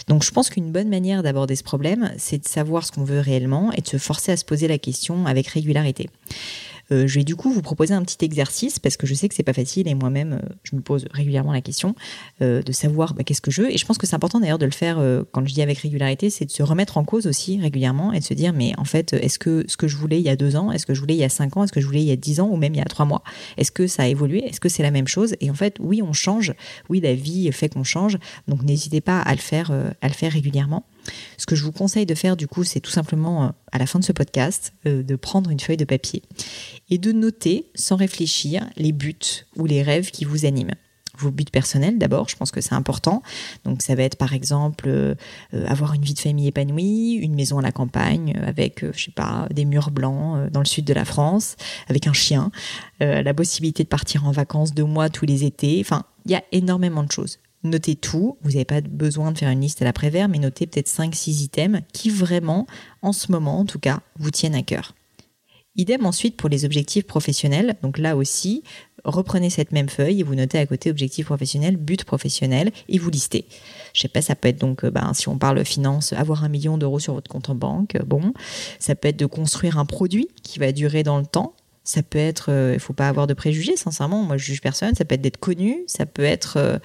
Donc 0.07 0.23
je 0.23 0.31
pense 0.31 0.49
qu'une 0.49 0.71
bonne 0.71 0.89
manière 0.89 1.23
d'aborder 1.23 1.55
ce 1.55 1.63
problème, 1.63 2.11
c'est 2.17 2.39
de 2.39 2.47
savoir 2.47 2.85
ce 2.85 2.91
qu'on 2.91 3.03
veut 3.03 3.19
réellement 3.19 3.71
et 3.71 3.81
de 3.81 3.87
se 3.87 3.97
forcer 3.97 4.31
à 4.31 4.37
se 4.37 4.45
poser 4.45 4.67
la 4.67 4.77
question 4.77 5.25
avec 5.25 5.47
régularité. 5.47 6.09
Euh, 6.91 7.07
je 7.07 7.19
vais 7.19 7.23
du 7.23 7.35
coup 7.35 7.51
vous 7.51 7.61
proposer 7.61 7.93
un 7.93 8.03
petit 8.03 8.23
exercice 8.23 8.79
parce 8.79 8.97
que 8.97 9.07
je 9.07 9.13
sais 9.13 9.29
que 9.29 9.35
c'est 9.35 9.43
pas 9.43 9.53
facile 9.53 9.87
et 9.87 9.93
moi-même 9.93 10.33
euh, 10.33 10.55
je 10.63 10.75
me 10.75 10.81
pose 10.81 11.07
régulièrement 11.11 11.53
la 11.53 11.61
question 11.61 11.95
euh, 12.41 12.61
de 12.61 12.71
savoir 12.71 13.13
bah, 13.13 13.23
qu'est-ce 13.23 13.41
que 13.41 13.51
je 13.51 13.63
veux. 13.63 13.71
Et 13.73 13.77
je 13.77 13.85
pense 13.85 13.97
que 13.97 14.05
c'est 14.05 14.15
important 14.15 14.39
d'ailleurs 14.39 14.59
de 14.59 14.65
le 14.65 14.71
faire 14.71 15.01
quand 15.31 15.45
je 15.45 15.53
dis 15.53 15.61
avec 15.61 15.79
régularité, 15.79 16.29
c'est 16.29 16.45
de 16.45 16.51
se 16.51 16.63
remettre 16.63 16.97
en 16.97 17.03
cause 17.03 17.27
aussi 17.27 17.59
régulièrement 17.59 18.13
et 18.13 18.19
de 18.19 18.23
se 18.23 18.33
dire 18.33 18.53
mais 18.53 18.73
en 18.77 18.85
fait 18.85 19.13
est-ce 19.13 19.39
que 19.39 19.63
ce 19.67 19.77
que 19.77 19.87
je 19.87 19.97
voulais 19.97 20.19
il 20.19 20.23
y 20.23 20.29
a 20.29 20.35
deux 20.35 20.55
ans, 20.55 20.71
est-ce 20.71 20.85
que 20.85 20.93
je 20.93 20.99
voulais 20.99 21.13
il 21.13 21.19
y 21.19 21.23
a 21.23 21.29
cinq 21.29 21.57
ans, 21.57 21.63
est-ce 21.63 21.71
que 21.71 21.81
je 21.81 21.85
voulais 21.85 22.01
il 22.01 22.07
y 22.07 22.11
a 22.11 22.15
dix 22.15 22.39
ans 22.39 22.49
ou 22.49 22.57
même 22.57 22.73
il 22.73 22.77
y 22.77 22.81
a 22.81 22.85
trois 22.85 23.05
mois, 23.05 23.23
est-ce 23.57 23.71
que 23.71 23.87
ça 23.87 24.03
a 24.03 24.07
évolué, 24.07 24.43
est-ce 24.45 24.59
que 24.59 24.69
c'est 24.69 24.83
la 24.83 24.91
même 24.91 25.07
chose? 25.07 25.35
Et 25.39 25.49
en 25.49 25.53
fait 25.53 25.77
oui 25.79 26.01
on 26.01 26.13
change, 26.13 26.53
oui 26.89 26.99
la 26.99 27.13
vie 27.13 27.51
fait 27.51 27.69
qu'on 27.69 27.83
change. 27.83 28.17
Donc 28.47 28.63
n'hésitez 28.63 29.01
pas 29.01 29.19
à 29.19 29.33
le 29.33 29.41
faire 29.41 29.71
à 30.01 30.07
le 30.07 30.13
faire 30.13 30.31
régulièrement. 30.31 30.85
Ce 31.37 31.45
que 31.45 31.55
je 31.55 31.63
vous 31.63 31.71
conseille 31.71 32.05
de 32.05 32.15
faire 32.15 32.37
du 32.37 32.47
coup, 32.47 32.63
c'est 32.63 32.79
tout 32.79 32.91
simplement 32.91 33.45
euh, 33.45 33.49
à 33.71 33.77
la 33.77 33.85
fin 33.85 33.99
de 33.99 34.03
ce 34.03 34.11
podcast, 34.11 34.73
euh, 34.85 35.03
de 35.03 35.15
prendre 35.15 35.49
une 35.49 35.59
feuille 35.59 35.77
de 35.77 35.85
papier 35.85 36.21
et 36.89 36.97
de 36.97 37.11
noter 37.11 37.65
sans 37.75 37.95
réfléchir 37.95 38.67
les 38.77 38.91
buts 38.91 39.45
ou 39.55 39.65
les 39.65 39.81
rêves 39.83 40.11
qui 40.11 40.25
vous 40.25 40.45
animent 40.45 40.75
vos 41.17 41.29
buts 41.29 41.45
personnels 41.51 41.99
d'abord, 41.99 42.29
je 42.29 42.35
pense 42.35 42.51
que 42.51 42.61
c'est 42.61 42.73
important. 42.73 43.21
Donc 43.63 43.83
ça 43.83 43.93
va 43.93 44.01
être 44.03 44.15
par 44.15 44.33
exemple 44.33 44.85
euh, 44.87 45.13
avoir 45.67 45.93
une 45.93 46.01
vie 46.01 46.15
de 46.15 46.19
famille 46.19 46.47
épanouie, 46.47 47.13
une 47.21 47.35
maison 47.35 47.59
à 47.59 47.61
la 47.61 47.71
campagne 47.71 48.35
avec, 48.43 48.83
je 48.91 49.03
sais 49.03 49.11
pas, 49.11 49.47
des 49.51 49.65
murs 49.65 49.91
blancs 49.91 50.49
dans 50.49 50.61
le 50.61 50.65
sud 50.65 50.85
de 50.85 50.93
la 50.93 51.05
France, 51.05 51.57
avec 51.89 52.07
un 52.07 52.13
chien, 52.13 52.49
la 52.99 53.33
possibilité 53.35 53.83
de 53.83 53.89
partir 53.89 54.25
en 54.25 54.31
vacances 54.31 54.73
deux 54.73 54.85
mois 54.85 55.09
tous 55.09 55.25
les 55.25 55.43
étés. 55.43 55.77
Enfin, 55.81 56.05
il 56.25 56.31
y 56.31 56.35
a 56.35 56.43
énormément 56.51 57.03
de 57.03 57.11
choses 57.11 57.37
notez 57.63 57.95
tout. 57.95 58.37
Vous 58.41 58.51
n'avez 58.51 58.65
pas 58.65 58.81
besoin 58.81 59.31
de 59.31 59.37
faire 59.37 59.49
une 59.49 59.61
liste 59.61 59.81
à 59.81 59.85
l'après-vert, 59.85 60.29
mais 60.29 60.39
notez 60.39 60.67
peut-être 60.67 60.89
5-6 60.89 61.43
items 61.43 61.81
qui 61.93 62.09
vraiment, 62.09 62.67
en 63.01 63.13
ce 63.13 63.31
moment 63.31 63.59
en 63.59 63.65
tout 63.65 63.79
cas, 63.79 64.01
vous 64.17 64.31
tiennent 64.31 64.55
à 64.55 64.63
cœur. 64.63 64.93
Idem 65.77 66.05
ensuite 66.05 66.35
pour 66.35 66.49
les 66.49 66.65
objectifs 66.65 67.07
professionnels. 67.07 67.77
Donc 67.81 67.97
là 67.97 68.17
aussi, 68.17 68.63
reprenez 69.05 69.49
cette 69.49 69.71
même 69.71 69.87
feuille 69.87 70.19
et 70.19 70.23
vous 70.23 70.35
notez 70.35 70.57
à 70.57 70.65
côté 70.65 70.89
objectif 70.89 71.27
professionnel, 71.27 71.77
but 71.77 72.03
professionnel 72.03 72.71
et 72.89 72.97
vous 72.97 73.09
listez. 73.09 73.45
Je 73.93 74.01
sais 74.01 74.09
pas, 74.09 74.21
ça 74.21 74.35
peut 74.35 74.49
être 74.49 74.59
donc, 74.59 74.83
euh, 74.83 74.91
ben, 74.91 75.13
si 75.13 75.29
on 75.29 75.37
parle 75.37 75.63
finance, 75.63 76.11
avoir 76.11 76.43
un 76.43 76.49
million 76.49 76.77
d'euros 76.77 76.99
sur 76.99 77.13
votre 77.13 77.31
compte 77.31 77.49
en 77.49 77.55
banque. 77.55 77.97
Bon, 78.05 78.33
ça 78.79 78.95
peut 78.95 79.07
être 79.07 79.17
de 79.17 79.25
construire 79.25 79.77
un 79.77 79.85
produit 79.85 80.27
qui 80.43 80.59
va 80.59 80.73
durer 80.73 81.03
dans 81.03 81.19
le 81.19 81.25
temps. 81.25 81.53
Ça 81.83 82.03
peut 82.03 82.19
être, 82.19 82.51
euh, 82.51 82.73
il 82.75 82.79
faut 82.79 82.93
pas 82.93 83.07
avoir 83.07 83.25
de 83.25 83.33
préjugés, 83.33 83.75
sincèrement. 83.75 84.21
Moi, 84.21 84.37
je 84.37 84.45
juge 84.45 84.61
personne. 84.61 84.93
Ça 84.93 85.03
peut 85.03 85.15
être 85.15 85.21
d'être 85.21 85.39
connu. 85.39 85.79
Ça 85.87 86.05
peut 86.05 86.23
être, 86.23 86.57
euh, 86.57 86.77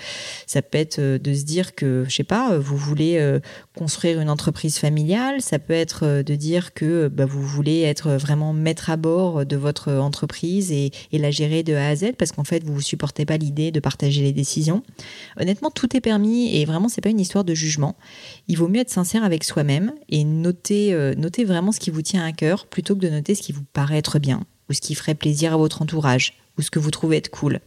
ça 0.47 0.63
peut 0.63 0.79
être 0.79 0.99
euh, 1.01 1.19
de 1.19 1.35
se 1.35 1.45
dire 1.45 1.75
que, 1.75 2.07
je 2.09 2.15
sais 2.15 2.25
pas, 2.25 2.57
vous 2.57 2.79
voulez 2.79 3.41
construire 3.77 4.21
une 4.21 4.31
entreprise 4.31 4.79
familiale. 4.79 5.43
Ça 5.43 5.59
peut 5.59 5.75
être 5.75 6.23
de 6.23 6.35
dire 6.35 6.73
que 6.73 7.09
bah, 7.09 7.27
vous 7.27 7.43
voulez 7.43 7.83
être 7.83 8.13
vraiment 8.13 8.55
maître 8.55 8.89
à 8.89 8.97
bord 8.97 9.45
de 9.45 9.57
votre 9.57 9.93
entreprise 9.93 10.73
et, 10.73 10.93
et 11.13 11.19
la 11.19 11.31
gérer 11.31 11.63
de 11.63 11.75
A 11.75 11.89
à 11.89 11.97
Z 11.97 12.13
parce 12.19 12.33
qu'en 12.33 12.45
fait, 12.45 12.65
vous 12.65 12.77
ne 12.77 12.81
supportez 12.81 13.27
pas 13.27 13.37
l'idée 13.37 13.71
de 13.71 13.81
partager 13.81 14.23
les 14.23 14.33
décisions. 14.33 14.83
Honnêtement, 15.39 15.71
tout 15.71 15.95
est 15.95 16.01
permis 16.01 16.57
et 16.57 16.65
vraiment, 16.65 16.89
c'est 16.89 17.03
pas 17.03 17.11
une 17.11 17.21
histoire 17.21 17.45
de 17.45 17.55
jugement. 17.55 17.97
Il 18.49 18.57
vaut 18.57 18.69
mieux 18.69 18.81
être 18.81 18.91
sincère 18.91 19.25
avec 19.25 19.45
soi-même 19.45 19.93
et 20.09 20.25
noter, 20.25 20.95
noter 21.17 21.45
vraiment 21.45 21.73
ce 21.73 21.81
qui 21.81 21.91
vous 21.91 22.03
tient 22.03 22.25
à 22.25 22.33
cœur 22.33 22.67
plutôt 22.67 22.95
que 22.95 23.01
de 23.01 23.11
noter 23.11 23.35
ce 23.35 23.43
qui 23.43 23.53
vous 23.53 23.65
paraît 23.73 23.99
être 23.99 24.19
bien 24.19 24.47
ou 24.69 24.73
ce 24.73 24.81
qui 24.81 24.95
ferait 24.95 25.15
plaisir 25.15 25.53
à 25.53 25.57
votre 25.57 25.83
entourage, 25.83 26.35
ou 26.59 26.63
ce 26.63 26.71
que 26.71 26.79
vous 26.79 26.91
trouvez 26.91 27.19
être 27.19 27.31
cool. 27.31 27.61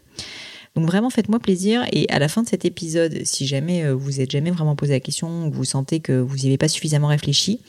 Donc 0.75 0.85
vraiment 0.85 1.09
faites-moi 1.09 1.39
plaisir 1.39 1.85
et 1.91 2.07
à 2.09 2.19
la 2.19 2.27
fin 2.27 2.43
de 2.43 2.47
cet 2.47 2.63
épisode, 2.65 3.25
si 3.25 3.47
jamais 3.47 3.83
euh, 3.83 3.93
vous 3.93 4.21
êtes 4.21 4.31
jamais 4.31 4.51
vraiment 4.51 4.75
posé 4.75 4.93
la 4.93 4.99
question 4.99 5.47
ou 5.47 5.51
vous 5.51 5.65
sentez 5.65 5.99
que 5.99 6.19
vous 6.19 6.37
n'y 6.37 6.47
avez 6.47 6.57
pas 6.57 6.67
suffisamment 6.67 7.07
réfléchi, 7.07 7.59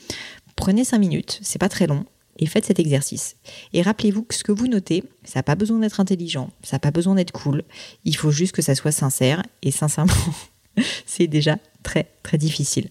prenez 0.57 0.85
cinq 0.85 0.99
minutes, 0.99 1.39
c'est 1.43 1.59
pas 1.59 1.69
très 1.69 1.87
long, 1.87 2.05
et 2.39 2.47
faites 2.47 2.67
cet 2.67 2.79
exercice. 2.79 3.37
Et 3.73 3.83
rappelez-vous 3.83 4.23
que 4.23 4.35
ce 4.35 4.45
que 4.45 4.53
vous 4.53 4.69
notez, 4.69 5.03
ça 5.25 5.39
n'a 5.39 5.43
pas 5.43 5.55
besoin 5.55 5.79
d'être 5.79 6.01
intelligent, 6.01 6.51
ça 6.63 6.77
n'a 6.77 6.81
pas 6.81 6.91
besoin 6.91 7.15
d'être 7.15 7.33
cool, 7.33 7.65
il 8.05 8.17
faut 8.17 8.31
juste 8.31 8.53
que 8.53 8.63
ça 8.63 8.75
soit 8.75 8.93
sincère, 8.93 9.43
et 9.63 9.71
sincèrement, 9.71 10.13
c'est 11.07 11.27
déjà 11.27 11.59
très 11.83 12.09
très 12.23 12.39
difficile. 12.39 12.91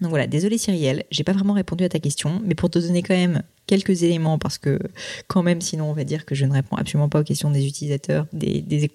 Donc 0.00 0.10
voilà, 0.10 0.26
désolé 0.26 0.58
Cyrielle, 0.58 1.04
j'ai 1.10 1.24
pas 1.24 1.32
vraiment 1.32 1.54
répondu 1.54 1.84
à 1.84 1.88
ta 1.88 1.98
question, 1.98 2.40
mais 2.44 2.54
pour 2.54 2.70
te 2.70 2.78
donner 2.78 3.02
quand 3.02 3.14
même 3.16 3.42
quelques 3.68 4.02
éléments 4.02 4.38
parce 4.38 4.58
que 4.58 4.80
quand 5.28 5.44
même 5.44 5.60
sinon 5.60 5.90
on 5.90 5.92
va 5.92 6.02
dire 6.02 6.24
que 6.24 6.34
je 6.34 6.44
ne 6.44 6.52
réponds 6.52 6.76
absolument 6.76 7.08
pas 7.08 7.20
aux 7.20 7.24
questions 7.24 7.50
des 7.50 7.66
utilisateurs, 7.66 8.26
des, 8.32 8.90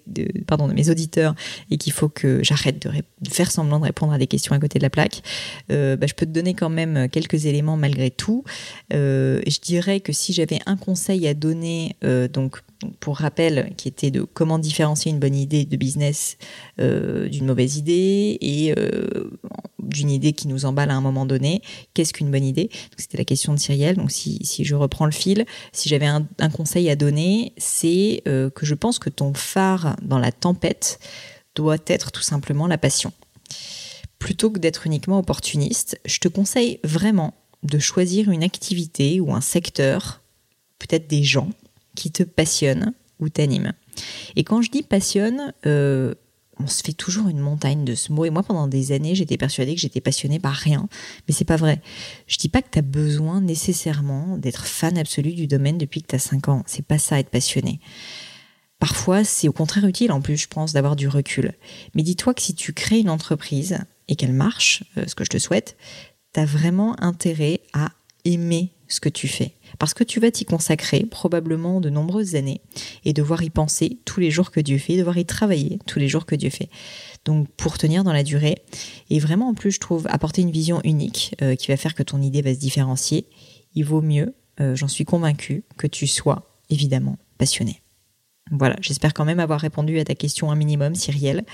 pardon, 0.46 0.68
de 0.68 0.74
mes 0.74 0.90
auditeurs 0.90 1.34
et 1.70 1.78
qu'il 1.78 1.92
faut 1.92 2.10
que 2.10 2.42
j'arrête 2.42 2.86
de, 2.86 2.90
faire 3.30 3.50
semblant 3.50 3.78
de 3.78 3.84
répondre 3.84 4.12
à 4.12 4.18
des 4.18 4.26
questions 4.26 4.54
à 4.54 4.58
côté 4.58 4.78
de 4.78 4.82
la 4.82 4.90
plaque. 4.90 5.22
Euh, 5.70 5.96
bah, 5.96 6.06
je 6.06 6.14
peux 6.14 6.26
te 6.26 6.32
donner 6.32 6.52
quand 6.52 6.68
même 6.68 7.08
quelques 7.08 7.46
éléments 7.46 7.76
malgré 7.76 8.10
tout. 8.10 8.44
Euh, 8.92 9.40
je 9.46 9.60
dirais 9.60 10.00
que 10.00 10.12
si 10.12 10.32
j'avais 10.32 10.58
un 10.66 10.76
conseil 10.76 11.26
à 11.28 11.34
donner, 11.34 11.96
euh, 12.04 12.28
donc 12.28 12.60
pour 13.00 13.18
rappel, 13.18 13.72
qui 13.76 13.88
était 13.88 14.10
de 14.10 14.22
comment 14.22 14.58
différencier 14.58 15.10
une 15.10 15.18
bonne 15.18 15.34
idée 15.34 15.64
de 15.64 15.76
business 15.76 16.36
d'une 16.78 17.46
mauvaise 17.46 17.76
idée 17.76 18.38
et 18.40 18.74
d'une 19.84 20.10
idée 20.10 20.32
qui 20.32 20.48
nous 20.48 20.64
emballe 20.64 20.90
à 20.90 20.94
un 20.94 21.00
moment 21.00 21.26
donné. 21.26 21.62
Qu'est-ce 21.92 22.12
qu'une 22.12 22.30
bonne 22.30 22.44
idée? 22.44 22.70
C'était 22.96 23.18
la 23.18 23.24
question 23.24 23.52
de 23.52 23.58
Cyrielle. 23.58 23.96
Donc 23.96 24.10
si, 24.10 24.44
si, 24.44 24.64
je 24.64 24.74
reprends 24.74 25.06
le 25.06 25.12
fil, 25.12 25.44
si 25.72 25.88
j'avais 25.88 26.06
un, 26.06 26.26
conseil 26.52 26.90
à 26.90 26.96
donner, 26.96 27.52
c'est 27.56 28.22
euh, 28.28 28.50
que 28.50 28.66
je 28.66 28.74
pense 28.74 28.98
que 28.98 29.10
ton 29.10 29.34
phare 29.34 29.96
dans 30.02 30.18
la 30.18 30.32
tempête 30.32 30.98
doit 31.54 31.78
être 31.86 32.10
tout 32.10 32.22
simplement 32.22 32.66
la 32.66 32.78
passion. 32.78 33.12
Plutôt 34.18 34.50
que 34.50 34.58
d'être 34.58 34.86
uniquement 34.86 35.18
opportuniste, 35.18 36.00
je 36.04 36.18
te 36.18 36.28
conseille 36.28 36.80
vraiment 36.84 37.34
de 37.62 37.78
choisir 37.78 38.30
une 38.30 38.42
activité 38.42 39.20
ou 39.20 39.32
un 39.32 39.40
secteur, 39.40 40.22
peut-être 40.78 41.08
des 41.08 41.22
gens, 41.22 41.50
qui 41.94 42.10
te 42.10 42.22
passionnent 42.22 42.92
ou 43.20 43.28
t'animent. 43.28 43.74
Et 44.36 44.44
quand 44.44 44.62
je 44.62 44.70
dis 44.70 44.82
passionne, 44.82 45.52
euh, 45.66 46.14
on 46.58 46.66
se 46.66 46.82
fait 46.82 46.92
toujours 46.92 47.28
une 47.28 47.38
montagne 47.38 47.84
de 47.84 47.94
ce 47.94 48.12
mot. 48.12 48.24
Et 48.24 48.30
moi, 48.30 48.42
pendant 48.42 48.68
des 48.68 48.92
années, 48.92 49.14
j'étais 49.14 49.36
persuadée 49.36 49.74
que 49.74 49.80
j'étais 49.80 50.00
passionnée 50.00 50.38
par 50.38 50.54
rien. 50.54 50.88
Mais 51.26 51.34
c'est 51.34 51.44
pas 51.44 51.56
vrai. 51.56 51.80
Je 52.26 52.38
dis 52.38 52.48
pas 52.48 52.62
que 52.62 52.70
tu 52.70 52.78
as 52.78 52.82
besoin 52.82 53.40
nécessairement 53.40 54.36
d'être 54.38 54.66
fan 54.66 54.98
absolu 54.98 55.32
du 55.32 55.46
domaine 55.46 55.78
depuis 55.78 56.02
que 56.02 56.08
tu 56.08 56.14
as 56.14 56.20
5 56.20 56.48
ans. 56.48 56.62
C'est 56.66 56.86
pas 56.86 56.98
ça, 56.98 57.18
être 57.18 57.30
passionné. 57.30 57.80
Parfois, 58.78 59.24
c'est 59.24 59.48
au 59.48 59.52
contraire 59.52 59.86
utile, 59.86 60.12
en 60.12 60.20
plus, 60.20 60.36
je 60.36 60.48
pense, 60.48 60.72
d'avoir 60.72 60.96
du 60.96 61.08
recul. 61.08 61.54
Mais 61.94 62.02
dis-toi 62.02 62.34
que 62.34 62.42
si 62.42 62.54
tu 62.54 62.72
crées 62.72 62.98
une 62.98 63.10
entreprise 63.10 63.78
et 64.08 64.16
qu'elle 64.16 64.32
marche, 64.32 64.84
euh, 64.98 65.04
ce 65.06 65.14
que 65.14 65.24
je 65.24 65.30
te 65.30 65.38
souhaite, 65.38 65.76
tu 66.34 66.40
as 66.40 66.44
vraiment 66.44 67.00
intérêt 67.02 67.60
à 67.72 67.90
aimer 68.24 68.73
ce 68.88 69.00
que 69.00 69.08
tu 69.08 69.28
fais 69.28 69.54
parce 69.78 69.94
que 69.94 70.04
tu 70.04 70.20
vas 70.20 70.30
t'y 70.30 70.44
consacrer 70.44 71.04
probablement 71.04 71.80
de 71.80 71.90
nombreuses 71.90 72.34
années 72.34 72.60
et 73.04 73.12
devoir 73.12 73.42
y 73.42 73.50
penser 73.50 73.98
tous 74.04 74.20
les 74.20 74.30
jours 74.30 74.50
que 74.50 74.60
Dieu 74.60 74.78
fait, 74.78 74.96
devoir 74.96 75.18
y 75.18 75.24
travailler 75.24 75.78
tous 75.86 75.98
les 75.98 76.08
jours 76.08 76.26
que 76.26 76.34
Dieu 76.34 76.50
fait. 76.50 76.70
Donc 77.24 77.48
pour 77.56 77.78
tenir 77.78 78.04
dans 78.04 78.12
la 78.12 78.22
durée 78.22 78.56
et 79.10 79.18
vraiment 79.18 79.48
en 79.48 79.54
plus 79.54 79.72
je 79.72 79.80
trouve 79.80 80.06
apporter 80.08 80.42
une 80.42 80.50
vision 80.50 80.80
unique 80.84 81.34
euh, 81.42 81.54
qui 81.56 81.68
va 81.68 81.76
faire 81.76 81.94
que 81.94 82.02
ton 82.02 82.20
idée 82.20 82.42
va 82.42 82.54
se 82.54 82.58
différencier, 82.58 83.26
il 83.74 83.84
vaut 83.84 84.02
mieux, 84.02 84.34
euh, 84.60 84.76
j'en 84.76 84.88
suis 84.88 85.04
convaincue, 85.04 85.64
que 85.76 85.86
tu 85.86 86.06
sois 86.06 86.58
évidemment 86.70 87.18
passionné. 87.38 87.80
Voilà, 88.50 88.76
j'espère 88.80 89.14
quand 89.14 89.24
même 89.24 89.40
avoir 89.40 89.58
répondu 89.58 89.98
à 89.98 90.04
ta 90.04 90.14
question 90.14 90.50
un 90.50 90.54
minimum, 90.54 90.94
Cyrielle. 90.94 91.44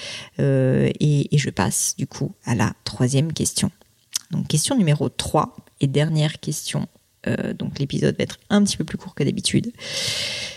Euh, 0.40 0.90
et, 0.98 1.32
et, 1.34 1.38
je 1.38 1.48
passe 1.48 1.94
du 1.96 2.08
coup 2.08 2.32
à 2.44 2.56
la 2.56 2.72
troisième 2.82 3.32
question. 3.32 3.70
Donc 4.32 4.48
question 4.48 4.76
numéro 4.76 5.08
3 5.08 5.56
et 5.80 5.86
dernière 5.86 6.40
question 6.40 6.88
euh, 7.26 7.52
donc 7.52 7.78
l'épisode 7.78 8.16
va 8.16 8.24
être 8.24 8.38
un 8.50 8.62
petit 8.64 8.76
peu 8.76 8.84
plus 8.84 8.98
court 8.98 9.14
que 9.14 9.24
d'habitude. 9.24 9.72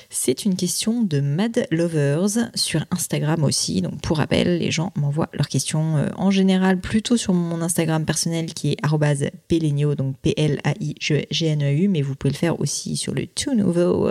C'est 0.09 0.45
une 0.45 0.55
question 0.55 1.01
de 1.01 1.21
Mad 1.21 1.65
Lovers 1.71 2.49
sur 2.53 2.85
Instagram 2.91 3.43
aussi. 3.43 3.81
Donc 3.81 3.99
pour 4.01 4.17
rappel, 4.17 4.59
les 4.59 4.69
gens 4.69 4.91
m'envoient 4.95 5.29
leurs 5.33 5.47
questions 5.47 5.97
euh, 5.97 6.09
en 6.17 6.29
général 6.29 6.79
plutôt 6.79 7.17
sur 7.17 7.33
mon 7.33 7.61
Instagram 7.61 8.05
personnel 8.05 8.53
qui 8.53 8.71
est 8.71 8.77
@pelenio 9.47 9.95
donc 9.95 10.15
P 10.19 10.33
L 10.37 10.59
A 10.63 10.73
I 10.79 10.95
G 10.99 11.45
N 11.45 11.63
E 11.63 11.71
U 11.71 11.87
mais 11.87 12.01
vous 12.01 12.15
pouvez 12.15 12.31
le 12.31 12.37
faire 12.37 12.59
aussi 12.59 12.95
sur 12.95 13.13
le 13.13 13.25
tout 13.25 13.55
nouveau 13.55 14.09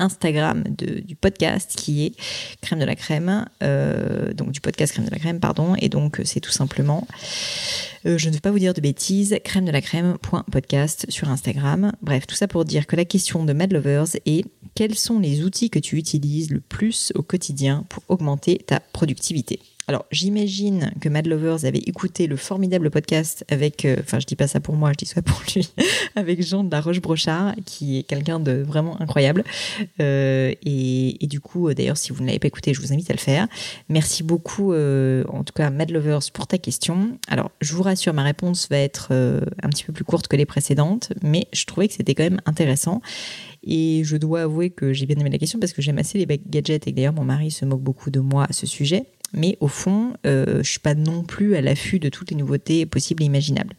Instagram 0.00 0.64
du 0.76 1.14
podcast 1.14 1.74
qui 1.76 2.06
est 2.06 2.12
crème 2.60 2.80
de 2.80 2.84
la 2.84 2.96
crème, 2.96 3.46
donc 4.34 4.50
du 4.50 4.60
podcast 4.60 4.92
crème 4.92 5.06
de 5.06 5.10
la 5.10 5.18
crème, 5.18 5.40
pardon, 5.40 5.74
et 5.78 5.88
donc 5.88 6.20
c'est 6.24 6.40
tout 6.40 6.50
simplement 6.50 7.06
euh, 8.06 8.16
je 8.16 8.28
ne 8.28 8.34
vais 8.34 8.40
pas 8.40 8.50
vous 8.50 8.58
dire 8.58 8.74
de 8.74 8.80
bêtises, 8.80 9.36
crème 9.44 9.64
de 9.64 9.70
la 9.70 9.80
crème.podcast 9.80 11.06
sur 11.08 11.28
Instagram. 11.28 11.92
Bref, 12.02 12.26
tout 12.26 12.34
ça 12.34 12.48
pour 12.48 12.64
dire 12.64 12.86
que 12.86 12.96
la 12.96 13.04
question 13.04 13.44
de 13.44 13.52
Mad 13.52 13.72
Lovers 13.72 14.16
est 14.26 14.44
quels 14.74 14.94
sont 14.94 15.18
les 15.18 15.42
outils 15.42 15.70
que 15.70 15.78
tu 15.78 15.96
utilises 15.96 16.50
le 16.50 16.60
plus 16.60 17.12
au 17.14 17.22
quotidien 17.22 17.84
pour 17.88 18.02
augmenter 18.08 18.58
ta 18.58 18.80
productivité? 18.80 19.60
Alors, 19.90 20.06
j'imagine 20.12 20.92
que 21.00 21.08
Mad 21.08 21.26
Lovers 21.26 21.64
avait 21.64 21.80
écouté 21.80 22.28
le 22.28 22.36
formidable 22.36 22.92
podcast 22.92 23.44
avec, 23.50 23.84
euh, 23.84 23.96
enfin, 23.98 24.20
je 24.20 24.24
dis 24.24 24.36
pas 24.36 24.46
ça 24.46 24.60
pour 24.60 24.76
moi, 24.76 24.92
je 24.92 24.98
dis 24.98 25.06
ça 25.06 25.20
pour 25.20 25.42
lui, 25.52 25.68
avec 26.14 26.46
Jean 26.46 26.62
de 26.62 26.70
la 26.70 26.80
Roche-Brochard, 26.80 27.56
qui 27.66 27.98
est 27.98 28.04
quelqu'un 28.04 28.38
de 28.38 28.52
vraiment 28.52 29.02
incroyable. 29.02 29.42
Euh, 30.00 30.54
et, 30.64 31.18
du 31.22 31.40
coup, 31.40 31.74
d'ailleurs, 31.74 31.96
si 31.96 32.12
vous 32.12 32.22
ne 32.22 32.28
l'avez 32.28 32.38
pas 32.38 32.46
écouté, 32.46 32.72
je 32.72 32.80
vous 32.80 32.92
invite 32.92 33.10
à 33.10 33.14
le 33.14 33.18
faire. 33.18 33.48
Merci 33.88 34.22
beaucoup, 34.22 34.72
euh, 34.72 35.24
en 35.28 35.42
tout 35.42 35.54
cas, 35.54 35.70
Mad 35.70 35.90
Lovers, 35.90 36.30
pour 36.32 36.46
ta 36.46 36.56
question. 36.56 37.18
Alors, 37.26 37.50
je 37.60 37.74
vous 37.74 37.82
rassure, 37.82 38.14
ma 38.14 38.22
réponse 38.22 38.68
va 38.70 38.78
être 38.78 39.10
un 39.10 39.68
petit 39.70 39.82
peu 39.82 39.92
plus 39.92 40.04
courte 40.04 40.28
que 40.28 40.36
les 40.36 40.46
précédentes, 40.46 41.12
mais 41.20 41.48
je 41.52 41.64
trouvais 41.64 41.88
que 41.88 41.94
c'était 41.94 42.14
quand 42.14 42.22
même 42.22 42.40
intéressant. 42.46 43.02
Et 43.64 44.02
je 44.04 44.16
dois 44.16 44.42
avouer 44.42 44.70
que 44.70 44.92
j'ai 44.92 45.06
bien 45.06 45.16
aimé 45.16 45.30
la 45.30 45.38
question 45.38 45.58
parce 45.58 45.72
que 45.72 45.82
j'aime 45.82 45.98
assez 45.98 46.24
les 46.24 46.40
gadgets 46.46 46.86
et 46.86 46.92
d'ailleurs 46.92 47.12
mon 47.12 47.24
mari 47.24 47.50
se 47.50 47.64
moque 47.64 47.82
beaucoup 47.82 48.10
de 48.10 48.20
moi 48.20 48.46
à 48.48 48.52
ce 48.52 48.66
sujet 48.66 49.04
mais 49.32 49.56
au 49.60 49.68
fond, 49.68 50.14
euh, 50.26 50.62
je 50.62 50.70
suis 50.70 50.80
pas 50.80 50.94
non 50.94 51.22
plus 51.22 51.56
à 51.56 51.60
l'affût 51.60 51.98
de 51.98 52.08
toutes 52.08 52.30
les 52.30 52.36
nouveautés 52.36 52.86
possibles 52.86 53.22
et 53.22 53.26
imaginables. 53.26 53.74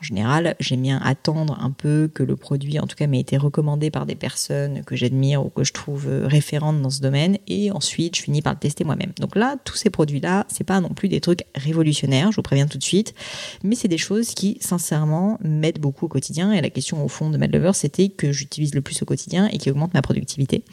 En 0.00 0.02
général, 0.02 0.56
j'aime 0.60 0.80
bien 0.80 0.98
attendre 1.04 1.58
un 1.60 1.70
peu 1.70 2.10
que 2.12 2.22
le 2.22 2.34
produit, 2.34 2.78
en 2.78 2.86
tout 2.86 2.96
cas, 2.96 3.06
m'ait 3.06 3.20
été 3.20 3.36
recommandé 3.36 3.90
par 3.90 4.06
des 4.06 4.14
personnes 4.14 4.82
que 4.84 4.96
j'admire 4.96 5.44
ou 5.44 5.50
que 5.50 5.62
je 5.62 5.74
trouve 5.74 6.08
euh, 6.08 6.26
référentes 6.26 6.80
dans 6.80 6.88
ce 6.88 7.02
domaine, 7.02 7.36
et 7.48 7.70
ensuite, 7.70 8.16
je 8.16 8.22
finis 8.22 8.40
par 8.40 8.54
le 8.54 8.58
tester 8.58 8.84
moi-même. 8.84 9.12
Donc 9.20 9.36
là, 9.36 9.56
tous 9.64 9.76
ces 9.76 9.90
produits-là, 9.90 10.46
c'est 10.48 10.64
pas 10.64 10.80
non 10.80 10.88
plus 10.88 11.08
des 11.08 11.20
trucs 11.20 11.44
révolutionnaires, 11.54 12.32
je 12.32 12.36
vous 12.36 12.42
préviens 12.42 12.66
tout 12.66 12.78
de 12.78 12.82
suite, 12.82 13.14
mais 13.62 13.74
c'est 13.74 13.88
des 13.88 13.98
choses 13.98 14.30
qui, 14.30 14.56
sincèrement, 14.60 15.38
m'aident 15.42 15.80
beaucoup 15.80 16.06
au 16.06 16.08
quotidien. 16.08 16.52
Et 16.52 16.62
la 16.62 16.70
question 16.70 17.04
au 17.04 17.08
fond 17.08 17.28
de 17.28 17.36
Mad 17.36 17.54
Lover, 17.54 17.72
c'était 17.74 18.08
que 18.08 18.32
j'utilise 18.32 18.74
le 18.74 18.80
plus 18.80 19.02
au 19.02 19.04
quotidien 19.04 19.48
et 19.48 19.58
qui 19.58 19.70
augmente 19.70 19.92
ma 19.92 20.02
productivité. 20.02 20.64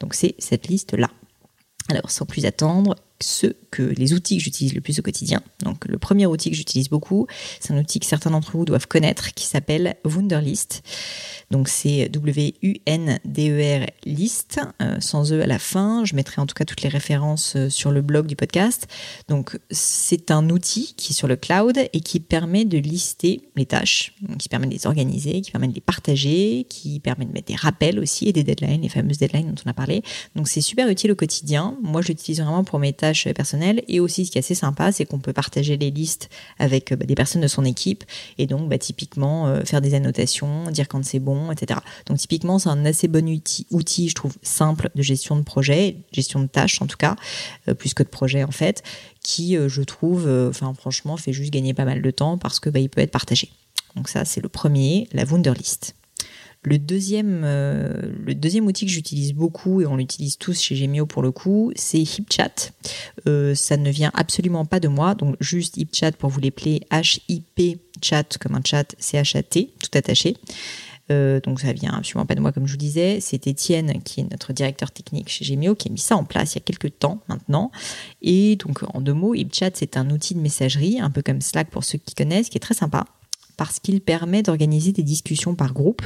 Donc 0.00 0.14
c'est 0.14 0.34
cette 0.38 0.68
liste-là. 0.68 1.10
Alors, 1.88 2.10
sans 2.10 2.26
plus 2.26 2.46
attendre, 2.46 2.96
ce 3.20 3.46
que 3.70 3.82
les 3.82 4.12
outils 4.12 4.38
que 4.38 4.42
j'utilise 4.42 4.74
le 4.74 4.80
plus 4.80 4.98
au 4.98 5.02
quotidien. 5.02 5.42
Donc 5.62 5.86
le 5.86 5.98
premier 5.98 6.26
outil 6.26 6.50
que 6.50 6.56
j'utilise 6.56 6.88
beaucoup, 6.88 7.26
c'est 7.60 7.72
un 7.72 7.78
outil 7.78 8.00
que 8.00 8.06
certains 8.06 8.30
d'entre 8.30 8.52
vous 8.52 8.64
doivent 8.64 8.86
connaître 8.86 9.34
qui 9.34 9.46
s'appelle 9.46 9.96
Wunderlist. 10.04 10.82
Donc 11.50 11.68
c'est 11.68 12.08
W-U-N-D-E-R 12.08 13.86
list, 14.04 14.60
euh, 14.82 14.96
sans 15.00 15.32
E 15.32 15.42
à 15.42 15.46
la 15.46 15.58
fin. 15.58 16.04
Je 16.04 16.14
mettrai 16.14 16.42
en 16.42 16.46
tout 16.46 16.54
cas 16.54 16.64
toutes 16.64 16.82
les 16.82 16.88
références 16.88 17.54
euh, 17.56 17.70
sur 17.70 17.90
le 17.90 18.02
blog 18.02 18.26
du 18.26 18.36
podcast. 18.36 18.86
Donc 19.28 19.58
c'est 19.70 20.30
un 20.30 20.50
outil 20.50 20.94
qui 20.96 21.12
est 21.12 21.16
sur 21.16 21.28
le 21.28 21.36
cloud 21.36 21.78
et 21.92 22.00
qui 22.00 22.20
permet 22.20 22.64
de 22.64 22.78
lister 22.78 23.48
les 23.56 23.66
tâches, 23.66 24.14
qui 24.38 24.48
permet 24.48 24.66
de 24.66 24.72
les 24.72 24.86
organiser, 24.86 25.40
qui 25.40 25.50
permet 25.50 25.68
de 25.68 25.74
les 25.74 25.80
partager, 25.80 26.66
qui 26.68 27.00
permet 27.00 27.24
de 27.24 27.32
mettre 27.32 27.46
des 27.46 27.56
rappels 27.56 27.98
aussi 27.98 28.28
et 28.28 28.32
des 28.32 28.44
deadlines, 28.44 28.82
les 28.82 28.88
fameuses 28.88 29.18
deadlines 29.18 29.52
dont 29.52 29.62
on 29.64 29.70
a 29.70 29.74
parlé. 29.74 30.02
Donc 30.34 30.48
c'est 30.48 30.60
super 30.60 30.88
utile 30.88 31.12
au 31.12 31.16
quotidien. 31.16 31.78
Moi 31.82 32.02
je 32.02 32.08
l'utilise 32.08 32.40
vraiment 32.40 32.64
pour 32.64 32.78
mes 32.78 32.92
tâches 32.92 33.05
personnelles 33.34 33.82
et 33.88 34.00
aussi 34.00 34.26
ce 34.26 34.30
qui 34.30 34.38
est 34.38 34.40
assez 34.40 34.54
sympa, 34.54 34.92
c'est 34.92 35.04
qu'on 35.04 35.18
peut 35.18 35.32
partager 35.32 35.76
les 35.76 35.90
listes 35.90 36.28
avec 36.58 36.92
euh, 36.92 36.96
bah, 36.96 37.06
des 37.06 37.14
personnes 37.14 37.42
de 37.42 37.48
son 37.48 37.64
équipe 37.64 38.04
et 38.38 38.46
donc 38.46 38.68
bah, 38.68 38.78
typiquement 38.78 39.64
faire 39.64 39.80
des 39.80 39.94
annotations, 39.94 40.70
dire 40.70 40.88
quand 40.88 41.04
c'est 41.04 41.18
bon 41.18 41.50
etc. 41.50 41.80
Donc 42.06 42.18
typiquement, 42.18 42.58
c'est 42.58 42.68
un 42.68 42.84
assez 42.84 43.08
bon 43.08 43.40
outil, 43.70 44.08
je 44.08 44.14
trouve, 44.14 44.34
simple 44.42 44.90
de 44.94 45.02
gestion 45.02 45.36
de 45.36 45.42
projet, 45.42 45.96
gestion 46.12 46.40
de 46.40 46.46
tâches 46.46 46.80
en 46.82 46.86
tout 46.86 46.96
cas, 46.96 47.16
euh, 47.68 47.74
plus 47.74 47.94
que 47.94 48.02
de 48.02 48.08
projet 48.08 48.44
en 48.44 48.50
fait, 48.50 48.82
qui, 49.22 49.56
euh, 49.56 49.68
je 49.68 49.82
trouve, 49.82 50.26
euh, 50.26 50.50
enfin 50.50 50.72
franchement, 50.74 51.16
fait 51.16 51.32
juste 51.32 51.52
gagner 51.52 51.74
pas 51.74 51.84
mal 51.84 52.02
de 52.02 52.10
temps 52.10 52.38
parce 52.38 52.60
que 52.60 52.70
bah, 52.70 52.80
il 52.80 52.88
peut 52.88 53.00
être 53.00 53.10
partagé. 53.10 53.50
Donc 53.94 54.08
ça, 54.08 54.24
c'est 54.24 54.40
le 54.40 54.48
premier, 54.48 55.08
la 55.12 55.24
Wunderlist. 55.24 55.94
Le 56.62 56.78
deuxième, 56.78 57.42
le 57.42 58.34
deuxième 58.34 58.66
outil 58.66 58.86
que 58.86 58.90
j'utilise 58.90 59.34
beaucoup 59.34 59.80
et 59.80 59.86
on 59.86 59.96
l'utilise 59.96 60.36
tous 60.36 60.60
chez 60.60 60.74
Gemio 60.74 61.06
pour 61.06 61.22
le 61.22 61.30
coup, 61.30 61.72
c'est 61.76 62.00
HipChat. 62.00 62.72
ça 63.54 63.76
ne 63.76 63.90
vient 63.90 64.10
absolument 64.14 64.64
pas 64.64 64.80
de 64.80 64.88
moi, 64.88 65.14
donc 65.14 65.36
juste 65.38 65.76
HipChat 65.76 66.12
pour 66.12 66.28
vous 66.28 66.40
l'épeler 66.40 66.82
H-I-P 66.90 67.78
chat 68.02 68.38
comme 68.38 68.54
un 68.54 68.62
chat 68.64 68.94
C-H-A-T, 68.98 69.70
tout 69.82 69.98
attaché. 69.98 70.36
Euh, 71.12 71.40
donc 71.40 71.60
ça 71.60 71.72
vient 71.72 71.92
absolument 71.92 72.26
pas 72.26 72.34
de 72.34 72.40
moi 72.40 72.52
comme 72.52 72.66
je 72.66 72.72
vous 72.72 72.78
disais. 72.78 73.20
C'est 73.20 73.46
Étienne 73.46 74.02
qui 74.02 74.20
est 74.20 74.30
notre 74.30 74.52
directeur 74.52 74.90
technique 74.90 75.28
chez 75.28 75.44
Gemio 75.44 75.74
qui 75.74 75.88
a 75.88 75.92
mis 75.92 76.00
ça 76.00 76.16
en 76.16 76.24
place 76.24 76.54
il 76.54 76.56
y 76.56 76.58
a 76.58 76.64
quelques 76.64 76.98
temps 76.98 77.20
maintenant. 77.28 77.70
Et 78.22 78.56
donc 78.56 78.82
en 78.94 79.00
deux 79.00 79.14
mots, 79.14 79.34
HipChat 79.34 79.70
c'est 79.74 79.96
un 79.96 80.10
outil 80.10 80.34
de 80.34 80.40
messagerie, 80.40 81.00
un 81.00 81.10
peu 81.10 81.22
comme 81.22 81.40
Slack 81.40 81.70
pour 81.70 81.84
ceux 81.84 81.98
qui 81.98 82.14
connaissent, 82.14 82.48
qui 82.48 82.56
est 82.56 82.60
très 82.60 82.74
sympa 82.74 83.06
parce 83.56 83.80
qu'il 83.80 84.00
permet 84.00 84.42
d'organiser 84.42 84.92
des 84.92 85.02
discussions 85.02 85.54
par 85.54 85.72
groupe. 85.72 86.02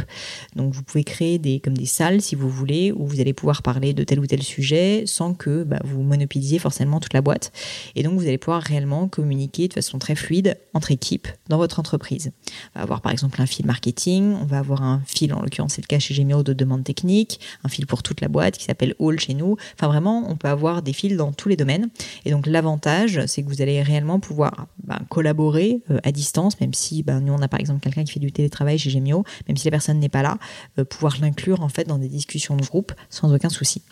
Donc 0.57 0.73
vous 0.75 0.83
pouvez 0.83 1.05
créer 1.05 1.39
des 1.39 1.61
comme 1.61 1.77
des 1.77 1.87
salles 1.87 2.21
si 2.21 2.35
vous 2.35 2.49
voulez 2.49 2.93
où 2.93 3.07
vous 3.07 3.21
allez 3.21 3.33
pouvoir 3.33 3.63
parler 3.63 3.93
de 3.93 4.05
tel 4.05 4.21
ou 4.21 4.27
tel 4.27 4.43
sujet 4.43 5.05
sans 5.07 5.35
que 5.35 5.65
bah, 5.65 5.81
vous 5.85 6.03
monopolisiez 6.03 6.59
forcément 6.59 7.01
toute 7.01 7.15
la 7.15 7.23
boîte. 7.23 7.53
Et 7.97 8.03
donc 8.03 8.19
vous 8.19 8.27
allez 8.27 8.39
pouvoir 8.39 8.63
réellement 8.63 9.09
communiquer 9.09 9.69
de 9.69 9.75
façon 9.75 9.99
très 9.99 10.15
fluide 10.15 10.59
entre 10.75 10.91
équipes 10.91 11.29
dans 11.49 11.59
votre 11.59 11.79
entreprise. 11.79 12.33
On 12.75 12.79
va 12.79 12.83
avoir 12.83 13.01
par 13.01 13.13
exemple 13.13 13.41
un 13.41 13.47
fil 13.47 13.67
marketing, 13.67 14.35
on 14.41 14.47
va 14.47 14.59
avoir 14.59 14.83
un 14.83 15.03
fil, 15.07 15.33
en 15.35 15.43
l'occurrence 15.43 15.75
c'est 15.75 15.83
le 15.83 15.87
cas 15.87 15.99
chez 15.99 16.15
Gemio 16.15 16.43
de 16.43 16.53
demande 16.53 16.85
technique, 16.85 17.41
un 17.65 17.69
fil 17.69 17.87
pour 17.87 18.03
toute 18.03 18.21
la 18.21 18.29
boîte 18.29 18.57
qui 18.57 18.65
s'appelle 18.65 18.95
All 19.01 19.19
chez 19.19 19.35
nous. 19.35 19.57
Enfin 19.75 19.89
vraiment, 19.89 20.25
on 20.29 20.37
peut 20.37 20.49
avoir 20.49 20.83
des 20.83 20.93
fils 20.93 21.17
dans 21.17 21.33
tous 21.33 21.49
les 21.49 21.57
domaines. 21.57 21.89
Et 22.25 22.31
donc 22.31 22.47
l'avantage, 22.47 23.21
c'est 23.27 23.43
que 23.43 23.49
vous 23.49 23.63
allez 23.63 23.83
réellement 23.83 24.21
pouvoir 24.21 24.67
bah, 24.85 25.01
collaborer 25.09 25.83
euh, 25.91 25.99
à 26.05 26.13
distance, 26.13 26.61
même 26.61 26.75
si 26.75 27.03
bah, 27.03 27.21
nous 27.21 27.33
on 27.33 27.40
a 27.43 27.49
par 27.49 27.61
exemple 27.61 27.81
quelqu'un 27.81 28.05
qui 28.05 28.13
fait 28.13 28.21
du 28.21 28.33
télétravail 28.33 28.79
chez 28.79 28.91
Gemio, 28.91 29.25
même 29.49 29.57
si 29.57 29.67
la 29.67 29.71
personne 29.71 29.99
n'est 29.99 30.09
pas 30.09 30.23
là, 30.23 30.39
euh, 30.79 30.85
pouvoir 30.85 31.17
l'inclure 31.21 31.63
en 31.63 31.69
fait 31.69 31.85
dans 31.85 31.99
des 31.99 32.09
discussions 32.09 32.57
de 32.57 32.65
groupe 32.65 32.93
sans 33.09 33.33
aucun 33.33 33.49
souci. 33.49 33.83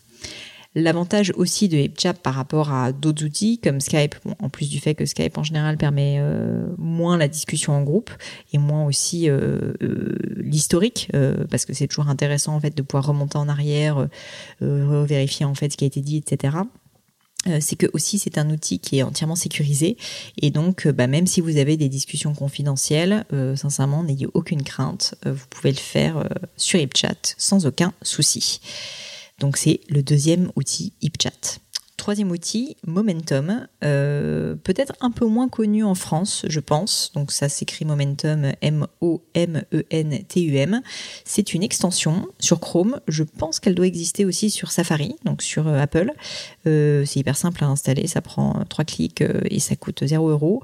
L'avantage 0.75 1.33
aussi 1.35 1.69
de 1.69 1.79
HipChat 1.79 2.15
par 2.15 2.35
rapport 2.35 2.73
à 2.73 2.93
d'autres 2.93 3.25
outils 3.25 3.59
comme 3.59 3.81
Skype, 3.81 4.15
en 4.39 4.51
plus 4.51 4.69
du 4.69 4.79
fait 4.79 4.95
que 4.95 5.07
Skype 5.07 5.39
en 5.39 5.43
général 5.43 5.79
permet 5.79 6.19
euh, 6.21 6.69
moins 6.77 7.17
la 7.17 7.27
discussion 7.27 7.73
en 7.73 7.83
groupe 7.83 8.11
et 8.53 8.59
moins 8.59 8.85
aussi 8.85 9.31
euh, 9.31 9.73
l'historique, 10.37 11.11
parce 11.51 11.65
que 11.65 11.73
c'est 11.73 11.89
toujours 11.89 12.09
intéressant 12.09 12.55
en 12.55 12.61
fait 12.61 12.77
de 12.77 12.83
pouvoir 12.83 13.07
remonter 13.07 13.39
en 13.39 13.49
arrière, 13.49 14.09
vérifier 14.61 15.47
en 15.47 15.55
fait 15.55 15.73
ce 15.73 15.77
qui 15.79 15.85
a 15.85 15.87
été 15.87 16.01
dit, 16.01 16.19
etc 16.19 16.59
c'est 17.61 17.77
que 17.77 17.87
aussi 17.93 18.19
c'est 18.19 18.37
un 18.37 18.51
outil 18.51 18.79
qui 18.79 18.99
est 18.99 19.03
entièrement 19.03 19.37
sécurisé 19.37 19.97
et 20.43 20.51
donc 20.51 20.89
bah, 20.89 21.07
même 21.07 21.27
si 21.27 21.41
vous 21.41 21.57
avez 21.57 21.77
des 21.77 21.89
discussions 21.89 22.35
confidentielles, 22.35 23.25
sincèrement 23.55 24.03
n'ayez 24.03 24.27
aucune 24.35 24.63
crainte, 24.63 25.15
vous 25.25 25.47
pouvez 25.49 25.71
le 25.71 25.79
faire 25.79 26.29
sur 26.57 26.81
HipChat 26.81 27.35
sans 27.37 27.65
aucun 27.65 27.95
souci. 28.03 28.61
Donc 29.39 29.57
c'est 29.57 29.81
le 29.89 30.03
deuxième 30.03 30.51
outil 30.57 30.93
HipChat. 31.01 31.61
Troisième 31.99 32.31
outil, 32.31 32.77
Momentum, 32.87 33.67
euh, 33.83 34.55
peut-être 34.63 34.95
un 35.01 35.11
peu 35.11 35.27
moins 35.27 35.49
connu 35.49 35.83
en 35.83 35.97
France, 35.97 36.47
je 36.49 36.61
pense. 36.61 37.11
Donc 37.13 37.33
ça 37.33 37.49
s'écrit 37.49 37.85
Momentum, 37.85 38.53
M-O-M-E-N-T-U-M. 38.63 39.21
C'est 41.25 41.55
une 41.55 41.65
extension 41.65 42.29
sur 42.39 42.61
Chrome. 42.61 43.01
Je 43.09 43.25
pense 43.25 43.59
qu'elle 43.59 43.75
doit 43.75 43.89
exister 43.89 44.25
aussi 44.25 44.49
sur 44.49 44.71
Safari, 44.71 45.17
donc 45.25 45.43
sur 45.43 45.67
euh, 45.67 45.81
Apple. 45.81 46.13
Euh, 46.69 47.05
c'est 47.05 47.19
hyper 47.19 47.37
simple 47.37 47.65
à 47.65 47.67
installer, 47.67 48.07
ça 48.07 48.21
prend 48.23 48.65
trois 48.69 48.85
clics 48.85 49.25
et 49.51 49.59
ça 49.59 49.75
coûte 49.75 50.07
0 50.07 50.31
euros 50.31 50.63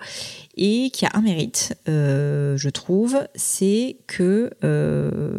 et 0.56 0.90
qui 0.90 1.04
a 1.04 1.10
un 1.14 1.20
mérite, 1.20 1.76
euh, 1.88 2.56
je 2.56 2.68
trouve, 2.68 3.18
c'est 3.34 3.96
que 4.06 4.50
euh, 4.62 5.38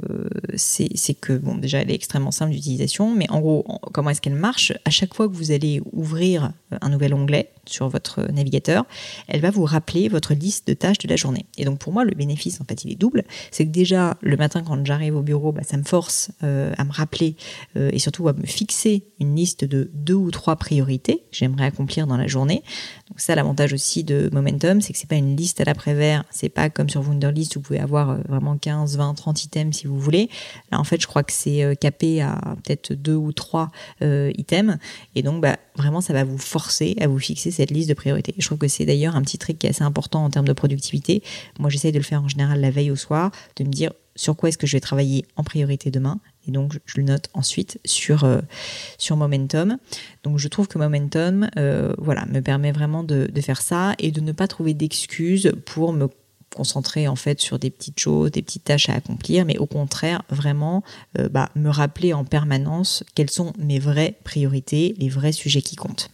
c'est 0.55 1.13
que 1.13 1.33
bon 1.33 1.55
déjà 1.55 1.79
elle 1.81 1.91
est 1.91 1.95
extrêmement 1.95 2.31
simple 2.31 2.51
d'utilisation, 2.51 3.13
mais 3.15 3.29
en 3.29 3.39
gros 3.39 3.65
comment 3.93 4.09
est-ce 4.09 4.21
qu'elle 4.21 4.35
marche? 4.35 4.73
À 4.85 4.89
chaque 4.89 5.13
fois 5.13 5.27
que 5.27 5.33
vous 5.33 5.51
allez 5.51 5.81
ouvrir 5.93 6.51
un 6.81 6.89
nouvel 6.89 7.13
onglet 7.13 7.51
sur 7.65 7.89
votre 7.89 8.31
navigateur, 8.31 8.85
elle 9.27 9.41
va 9.41 9.51
vous 9.51 9.65
rappeler 9.65 10.09
votre 10.09 10.33
liste 10.33 10.67
de 10.67 10.73
tâches 10.73 10.99
de 10.99 11.07
la 11.07 11.15
journée. 11.15 11.45
Et 11.57 11.65
donc 11.65 11.79
pour 11.79 11.93
moi 11.93 12.03
le 12.03 12.13
bénéfice 12.13 12.59
en 12.61 12.65
fait 12.65 12.83
il 12.83 12.91
est 12.91 12.95
double, 12.95 13.23
c'est 13.51 13.65
que 13.65 13.71
déjà 13.71 14.17
le 14.21 14.37
matin 14.37 14.63
quand 14.63 14.85
j'arrive 14.85 15.15
au 15.15 15.21
bureau, 15.21 15.51
bah, 15.51 15.63
ça 15.63 15.77
me 15.77 15.83
force 15.83 16.31
euh, 16.43 16.73
à 16.77 16.83
me 16.83 16.91
rappeler 16.91 17.35
euh, 17.77 17.89
et 17.93 17.99
surtout 17.99 18.27
à 18.27 18.33
me 18.33 18.45
fixer 18.45 19.03
une 19.19 19.35
liste 19.35 19.65
de 19.65 19.89
deux 19.93 20.13
ou 20.13 20.31
trois 20.31 20.55
priorités 20.55 21.17
que 21.31 21.37
j'aimerais 21.37 21.65
accomplir 21.65 22.07
dans 22.07 22.17
la 22.17 22.27
journée. 22.27 22.63
Donc 23.09 23.19
ça 23.19 23.35
l'avantage 23.35 23.71
aussi 23.71 24.03
de 24.03 24.29
Momentum, 24.33 24.81
c'est 24.81 24.91
que 24.91 24.97
c'est 24.97 25.09
pas 25.09 25.15
une 25.15 25.35
liste 25.35 25.61
à 25.61 25.63
l'après-vert, 25.63 26.23
c'est 26.31 26.49
pas 26.49 26.71
comme 26.71 26.89
sur 26.89 27.01
Wunderlist 27.01 27.55
vous 27.55 27.61
pouvez 27.61 27.79
avoir 27.79 28.09
euh, 28.09 28.17
vraiment 28.27 28.57
15, 28.57 28.97
20, 28.97 29.13
30 29.13 29.43
items 29.43 29.77
si 29.77 29.85
vous 29.85 29.99
voulez. 29.99 30.29
Là 30.71 30.79
en 30.79 30.83
fait, 30.83 30.99
je 30.99 31.05
crois 31.05 31.21
que 31.21 31.31
c'est 31.31 31.63
euh, 31.63 31.75
capé 31.75 32.21
à 32.21 32.39
peut-être 32.63 32.93
deux 32.93 33.13
ou 33.13 33.31
trois 33.31 33.69
euh, 34.01 34.31
items 34.37 34.77
et 35.13 35.21
donc 35.21 35.39
bah 35.41 35.57
vraiment 35.75 36.01
ça 36.01 36.13
va 36.13 36.23
vous 36.23 36.39
forcer 36.39 36.95
à 36.99 37.07
vous 37.07 37.19
fixer 37.19 37.51
cette 37.51 37.69
liste 37.69 37.89
de 37.89 37.93
priorités. 37.93 38.33
Je 38.39 38.45
trouve 38.45 38.57
que 38.57 38.67
c'est 38.67 38.85
d'ailleurs 38.85 39.15
un 39.15 39.21
petit 39.21 39.37
truc 39.37 39.59
qui 39.59 39.67
est 39.67 39.69
assez 39.69 39.83
important 39.83 40.23
en 40.23 40.29
termes 40.31 40.47
de 40.47 40.53
productivité. 40.53 41.21
Moi, 41.59 41.69
j'essaye 41.69 41.91
de 41.91 41.97
le 41.97 42.03
faire 42.03 42.23
en 42.23 42.27
général 42.27 42.59
la 42.59 42.71
veille 42.71 42.91
au 42.91 42.95
soir, 42.95 43.31
de 43.57 43.63
me 43.63 43.69
dire 43.69 43.91
sur 44.15 44.35
quoi 44.35 44.49
est-ce 44.49 44.57
que 44.57 44.67
je 44.67 44.77
vais 44.77 44.81
travailler 44.81 45.25
en 45.35 45.43
priorité 45.43 45.91
demain 45.91 46.19
et 46.47 46.51
donc 46.51 46.73
je 46.85 46.97
le 46.97 47.03
note 47.03 47.29
ensuite 47.33 47.79
sur 47.85 48.23
euh, 48.23 48.41
sur 48.97 49.17
Momentum. 49.17 49.77
Donc 50.23 50.37
je 50.37 50.47
trouve 50.47 50.67
que 50.67 50.77
Momentum, 50.77 51.49
euh, 51.57 51.93
voilà, 51.97 52.25
me 52.27 52.41
permet 52.41 52.71
vraiment 52.71 53.03
de, 53.03 53.29
faire 53.41 53.61
ça 53.61 53.93
et 53.99 54.11
de 54.11 54.21
ne 54.21 54.31
pas 54.31 54.47
trouver 54.47 54.73
d'excuses 54.73 55.51
pour 55.65 55.93
me 55.93 56.07
concentrer 56.55 57.07
en 57.07 57.15
fait 57.15 57.41
sur 57.41 57.59
des 57.59 57.69
petites 57.69 57.99
choses, 57.99 58.31
des 58.31 58.41
petites 58.41 58.63
tâches 58.63 58.89
à 58.89 58.93
accomplir, 58.93 59.45
mais 59.45 59.57
au 59.57 59.65
contraire 59.65 60.23
vraiment 60.29 60.83
euh, 61.19 61.27
bah, 61.29 61.49
me 61.55 61.69
rappeler 61.69 62.13
en 62.13 62.23
permanence 62.23 63.03
quelles 63.13 63.29
sont 63.29 63.53
mes 63.57 63.79
vraies 63.79 64.15
priorités, 64.23 64.95
les 64.97 65.09
vrais 65.09 65.33
sujets 65.33 65.61
qui 65.61 65.75
comptent. 65.75 66.09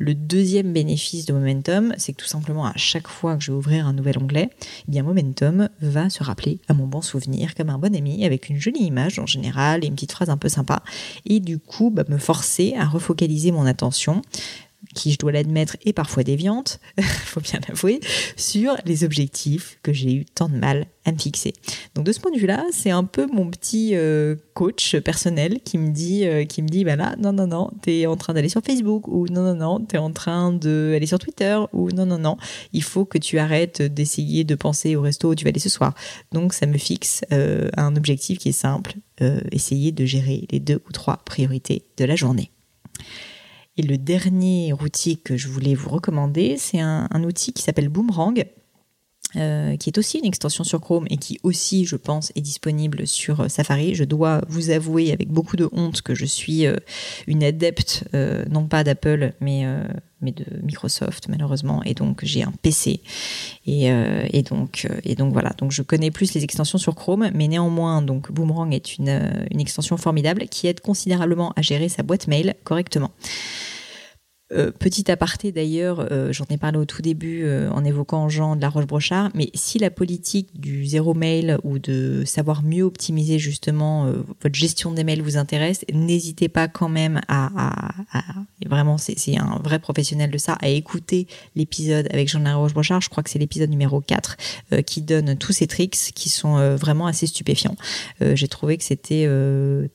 Le 0.00 0.14
deuxième 0.14 0.72
bénéfice 0.72 1.26
de 1.26 1.32
Momentum, 1.32 1.92
c'est 1.98 2.12
que 2.12 2.22
tout 2.22 2.28
simplement 2.28 2.66
à 2.66 2.72
chaque 2.76 3.08
fois 3.08 3.36
que 3.36 3.42
je 3.42 3.50
vais 3.50 3.58
ouvrir 3.58 3.84
un 3.84 3.92
nouvel 3.92 4.16
onglet, 4.18 4.48
eh 4.86 4.90
bien 4.92 5.02
Momentum 5.02 5.68
va 5.80 6.08
se 6.08 6.22
rappeler 6.22 6.60
à 6.68 6.74
mon 6.74 6.86
bon 6.86 7.02
souvenir 7.02 7.56
comme 7.56 7.68
un 7.68 7.78
bon 7.78 7.92
ami 7.96 8.24
avec 8.24 8.48
une 8.48 8.60
jolie 8.60 8.84
image 8.84 9.18
en 9.18 9.26
général 9.26 9.82
et 9.82 9.88
une 9.88 9.94
petite 9.94 10.12
phrase 10.12 10.30
un 10.30 10.36
peu 10.36 10.48
sympa. 10.48 10.84
Et 11.26 11.40
du 11.40 11.58
coup 11.58 11.90
bah, 11.90 12.04
me 12.08 12.18
forcer 12.18 12.76
à 12.78 12.84
refocaliser 12.86 13.50
mon 13.50 13.66
attention 13.66 14.22
qui, 14.94 15.12
je 15.12 15.18
dois 15.18 15.32
l'admettre, 15.32 15.76
est 15.84 15.92
parfois 15.92 16.22
déviante, 16.22 16.80
faut 17.00 17.40
bien 17.40 17.60
l'avouer, 17.68 18.00
sur 18.36 18.76
les 18.84 19.04
objectifs 19.04 19.78
que 19.82 19.92
j'ai 19.92 20.12
eu 20.14 20.24
tant 20.24 20.48
de 20.48 20.56
mal 20.56 20.86
à 21.04 21.12
me 21.12 21.18
fixer. 21.18 21.52
Donc 21.94 22.04
de 22.04 22.12
ce 22.12 22.20
point 22.20 22.30
de 22.30 22.38
vue-là, 22.38 22.64
c'est 22.72 22.90
un 22.90 23.04
peu 23.04 23.26
mon 23.26 23.50
petit 23.50 23.90
euh, 23.94 24.36
coach 24.54 24.96
personnel 24.96 25.60
qui 25.64 25.78
me 25.78 25.90
dit, 25.90 26.26
euh, 26.26 26.44
qui 26.44 26.62
me 26.62 26.68
dit, 26.68 26.84
bah 26.84 26.96
là, 26.96 27.16
non, 27.18 27.32
non, 27.32 27.46
non, 27.46 27.70
t'es 27.82 28.06
en 28.06 28.16
train 28.16 28.34
d'aller 28.34 28.48
sur 28.48 28.62
Facebook, 28.62 29.08
ou 29.08 29.26
non, 29.28 29.42
non, 29.42 29.54
non, 29.54 29.80
t'es 29.84 29.98
en 29.98 30.12
train 30.12 30.52
d'aller 30.52 31.06
sur 31.06 31.18
Twitter, 31.18 31.58
ou 31.72 31.90
non, 31.90 32.06
non, 32.06 32.18
non, 32.18 32.36
il 32.72 32.82
faut 32.82 33.04
que 33.04 33.18
tu 33.18 33.38
arrêtes 33.38 33.82
d'essayer 33.82 34.44
de 34.44 34.54
penser 34.54 34.96
au 34.96 35.02
resto 35.02 35.30
où 35.30 35.34
tu 35.34 35.44
vas 35.44 35.50
aller 35.50 35.60
ce 35.60 35.68
soir. 35.68 35.94
Donc 36.32 36.52
ça 36.52 36.66
me 36.66 36.78
fixe 36.78 37.22
euh, 37.32 37.68
un 37.76 37.96
objectif 37.96 38.38
qui 38.38 38.50
est 38.50 38.52
simple, 38.52 38.94
essayer 39.50 39.90
de 39.90 40.04
gérer 40.04 40.46
les 40.52 40.60
deux 40.60 40.80
ou 40.88 40.92
trois 40.92 41.16
priorités 41.24 41.82
de 41.96 42.04
la 42.04 42.14
journée. 42.14 42.52
Et 43.78 43.82
le 43.82 43.96
dernier 43.96 44.72
outil 44.72 45.18
que 45.18 45.36
je 45.36 45.46
voulais 45.46 45.76
vous 45.76 45.88
recommander, 45.88 46.56
c'est 46.58 46.80
un, 46.80 47.08
outil 47.22 47.52
qui 47.52 47.62
s'appelle 47.62 47.88
Boomerang. 47.88 48.44
Euh, 49.36 49.76
qui 49.76 49.90
est 49.90 49.98
aussi 49.98 50.18
une 50.18 50.24
extension 50.24 50.64
sur 50.64 50.80
Chrome 50.80 51.06
et 51.10 51.18
qui 51.18 51.38
aussi, 51.42 51.84
je 51.84 51.96
pense, 51.96 52.32
est 52.34 52.40
disponible 52.40 53.06
sur 53.06 53.40
euh, 53.40 53.48
Safari. 53.48 53.94
Je 53.94 54.04
dois 54.04 54.40
vous 54.48 54.70
avouer 54.70 55.12
avec 55.12 55.28
beaucoup 55.28 55.56
de 55.56 55.68
honte 55.72 56.00
que 56.00 56.14
je 56.14 56.24
suis 56.24 56.64
euh, 56.64 56.76
une 57.26 57.44
adepte, 57.44 58.04
non 58.48 58.66
pas 58.66 58.84
d'Apple, 58.84 59.34
mais 59.42 59.66
de 60.22 60.46
Microsoft 60.62 61.28
malheureusement 61.28 61.82
et 61.84 61.92
donc 61.92 62.24
j'ai 62.24 62.42
un 62.42 62.52
PC 62.62 63.00
et, 63.66 63.90
donc 64.42 64.86
voilà 65.30 65.50
donc 65.58 65.72
je 65.72 65.82
connais 65.82 66.10
plus 66.10 66.34
les 66.34 66.42
extensions 66.42 66.78
sur 66.78 66.94
Chrome 66.96 67.30
mais 67.34 67.46
néanmoins 67.46 68.02
donc 68.02 68.32
Boomerang 68.32 68.74
est 68.74 68.98
une 68.98 69.60
extension 69.60 69.96
formidable 69.96 70.48
qui 70.48 70.66
aide 70.66 70.80
considérablement 70.80 71.52
à 71.54 71.62
gérer 71.62 71.88
sa 71.88 72.02
boîte 72.02 72.26
mail 72.26 72.54
correctement. 72.64 73.12
Euh, 74.52 74.70
petit 74.70 75.10
aparté 75.10 75.52
d'ailleurs, 75.52 76.06
euh, 76.10 76.32
j'en 76.32 76.46
ai 76.48 76.56
parlé 76.56 76.78
au 76.78 76.86
tout 76.86 77.02
début 77.02 77.42
euh, 77.44 77.70
en 77.70 77.84
évoquant 77.84 78.30
Jean 78.30 78.56
de 78.56 78.62
la 78.62 78.70
Roche-Brochard, 78.70 79.30
mais 79.34 79.50
si 79.52 79.78
la 79.78 79.90
politique 79.90 80.58
du 80.58 80.86
zéro 80.86 81.12
mail 81.12 81.58
ou 81.64 81.78
de 81.78 82.22
savoir 82.24 82.62
mieux 82.62 82.82
optimiser 82.82 83.38
justement 83.38 84.10
votre 84.42 84.54
gestion 84.54 84.92
des 84.92 85.04
mails 85.04 85.20
vous 85.20 85.36
intéresse, 85.36 85.84
n'hésitez 85.92 86.48
pas 86.48 86.66
quand 86.68 86.88
même 86.88 87.20
à, 87.28 87.50
à, 88.10 88.24
vraiment, 88.66 88.96
c'est 88.96 89.36
un 89.36 89.60
vrai 89.62 89.78
professionnel 89.78 90.30
de 90.30 90.38
ça, 90.38 90.54
à 90.60 90.68
écouter 90.68 91.26
l'épisode 91.54 92.08
avec 92.10 92.28
Jean 92.28 92.40
de 92.40 92.44
la 92.44 92.56
Roche-Brochard, 92.56 93.00
je 93.00 93.10
crois 93.10 93.22
que 93.22 93.30
c'est 93.30 93.38
l'épisode 93.38 93.70
numéro 93.70 94.00
4, 94.00 94.36
qui 94.86 95.02
donne 95.02 95.36
tous 95.36 95.52
ces 95.52 95.66
tricks 95.66 95.96
qui 96.14 96.28
sont 96.28 96.76
vraiment 96.76 97.06
assez 97.06 97.26
stupéfiants. 97.26 97.76
J'ai 98.20 98.48
trouvé 98.48 98.76
que 98.78 98.84
c'était 98.84 99.28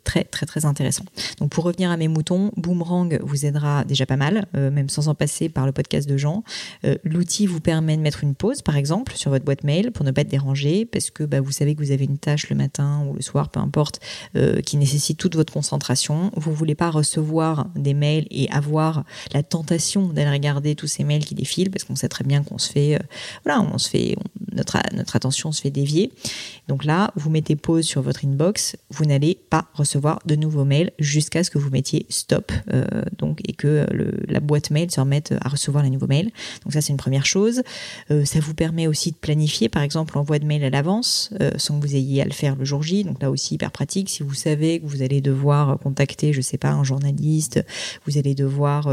très 0.03 0.23
très 0.23 0.45
très 0.45 0.65
intéressant. 0.65 1.05
Donc 1.39 1.49
pour 1.49 1.63
revenir 1.63 1.91
à 1.91 1.97
mes 1.97 2.07
moutons, 2.07 2.51
Boomerang 2.57 3.19
vous 3.21 3.45
aidera 3.45 3.83
déjà 3.83 4.05
pas 4.05 4.17
mal 4.17 4.42
euh, 4.55 4.71
même 4.71 4.89
sans 4.89 5.07
en 5.07 5.15
passer 5.15 5.49
par 5.49 5.65
le 5.65 5.71
podcast 5.71 6.07
de 6.07 6.17
Jean. 6.17 6.43
Euh, 6.85 6.95
l'outil 7.03 7.45
vous 7.45 7.59
permet 7.59 7.97
de 7.97 8.01
mettre 8.01 8.23
une 8.23 8.35
pause, 8.35 8.61
par 8.61 8.77
exemple, 8.77 9.15
sur 9.15 9.31
votre 9.31 9.45
boîte 9.45 9.63
mail 9.63 9.91
pour 9.91 10.05
ne 10.05 10.11
pas 10.11 10.21
être 10.21 10.29
dérangé, 10.29 10.85
parce 10.85 11.09
que 11.11 11.23
bah, 11.23 11.41
vous 11.41 11.51
savez 11.51 11.75
que 11.75 11.83
vous 11.83 11.91
avez 11.91 12.05
une 12.05 12.17
tâche 12.17 12.49
le 12.49 12.55
matin 12.55 13.05
ou 13.07 13.13
le 13.13 13.21
soir, 13.21 13.49
peu 13.49 13.59
importe, 13.59 13.99
euh, 14.35 14.61
qui 14.61 14.77
nécessite 14.77 15.17
toute 15.17 15.35
votre 15.35 15.53
concentration. 15.53 16.31
Vous 16.35 16.53
voulez 16.53 16.75
pas 16.75 16.89
recevoir 16.89 17.67
des 17.75 17.93
mails 17.93 18.27
et 18.31 18.49
avoir 18.51 19.03
la 19.33 19.43
tentation 19.43 20.07
d'aller 20.07 20.31
regarder 20.31 20.75
tous 20.75 20.87
ces 20.87 21.03
mails 21.03 21.25
qui 21.25 21.35
défilent, 21.35 21.71
parce 21.71 21.83
qu'on 21.83 21.95
sait 21.95 22.09
très 22.09 22.23
bien 22.23 22.43
qu'on 22.43 22.57
se 22.57 22.71
fait, 22.71 22.99
voilà, 23.43 23.61
on 23.61 23.77
se 23.77 23.89
fait, 23.89 24.15
notre, 24.51 24.77
notre 24.93 25.15
attention 25.15 25.51
se 25.51 25.61
fait 25.61 25.71
dévier. 25.71 26.11
Donc 26.67 26.85
là, 26.85 27.11
vous 27.15 27.29
mettez 27.29 27.55
pause 27.55 27.85
sur 27.85 28.01
votre 28.01 28.25
inbox, 28.25 28.77
vous 28.89 29.05
n'allez 29.05 29.37
pas 29.49 29.65
recevoir 29.73 30.19
de 30.25 30.35
nouveaux 30.35 30.65
mails 30.65 30.91
jusqu'à 30.99 31.43
ce 31.43 31.51
que 31.51 31.57
vous 31.57 31.69
mettiez 31.69 32.05
stop 32.09 32.51
euh, 32.73 32.85
donc, 33.17 33.41
et 33.47 33.53
que 33.53 33.85
la 34.27 34.39
boîte 34.39 34.71
mail 34.71 34.89
se 34.89 34.99
remette 34.99 35.33
à 35.41 35.49
recevoir 35.49 35.83
les 35.83 35.89
nouveaux 35.89 36.07
mails. 36.07 36.31
Donc 36.63 36.73
ça, 36.73 36.81
c'est 36.81 36.91
une 36.91 36.97
première 36.97 37.25
chose. 37.25 37.63
Euh, 38.11 38.23
ça 38.25 38.39
vous 38.39 38.53
permet 38.53 38.87
aussi 38.87 39.11
de 39.11 39.17
planifier, 39.17 39.69
par 39.69 39.83
exemple, 39.83 40.15
l'envoi 40.15 40.39
de 40.39 40.45
mails 40.45 40.63
à 40.63 40.69
l'avance 40.69 41.31
euh, 41.41 41.51
sans 41.57 41.79
que 41.79 41.85
vous 41.85 41.95
ayez 41.95 42.21
à 42.21 42.25
le 42.25 42.31
faire 42.31 42.55
le 42.55 42.65
jour 42.65 42.81
J. 42.81 43.03
Donc 43.03 43.21
là 43.21 43.29
aussi, 43.29 43.55
hyper 43.55 43.71
pratique. 43.71 44.09
Si 44.09 44.23
vous 44.23 44.33
savez 44.33 44.79
que 44.79 44.85
vous 44.85 45.01
allez 45.01 45.21
devoir 45.21 45.77
contacter, 45.79 46.33
je 46.33 46.41
sais 46.41 46.57
pas, 46.57 46.71
un 46.71 46.83
journaliste, 46.83 47.63
vous 48.05 48.17
allez 48.17 48.35
devoir 48.35 48.89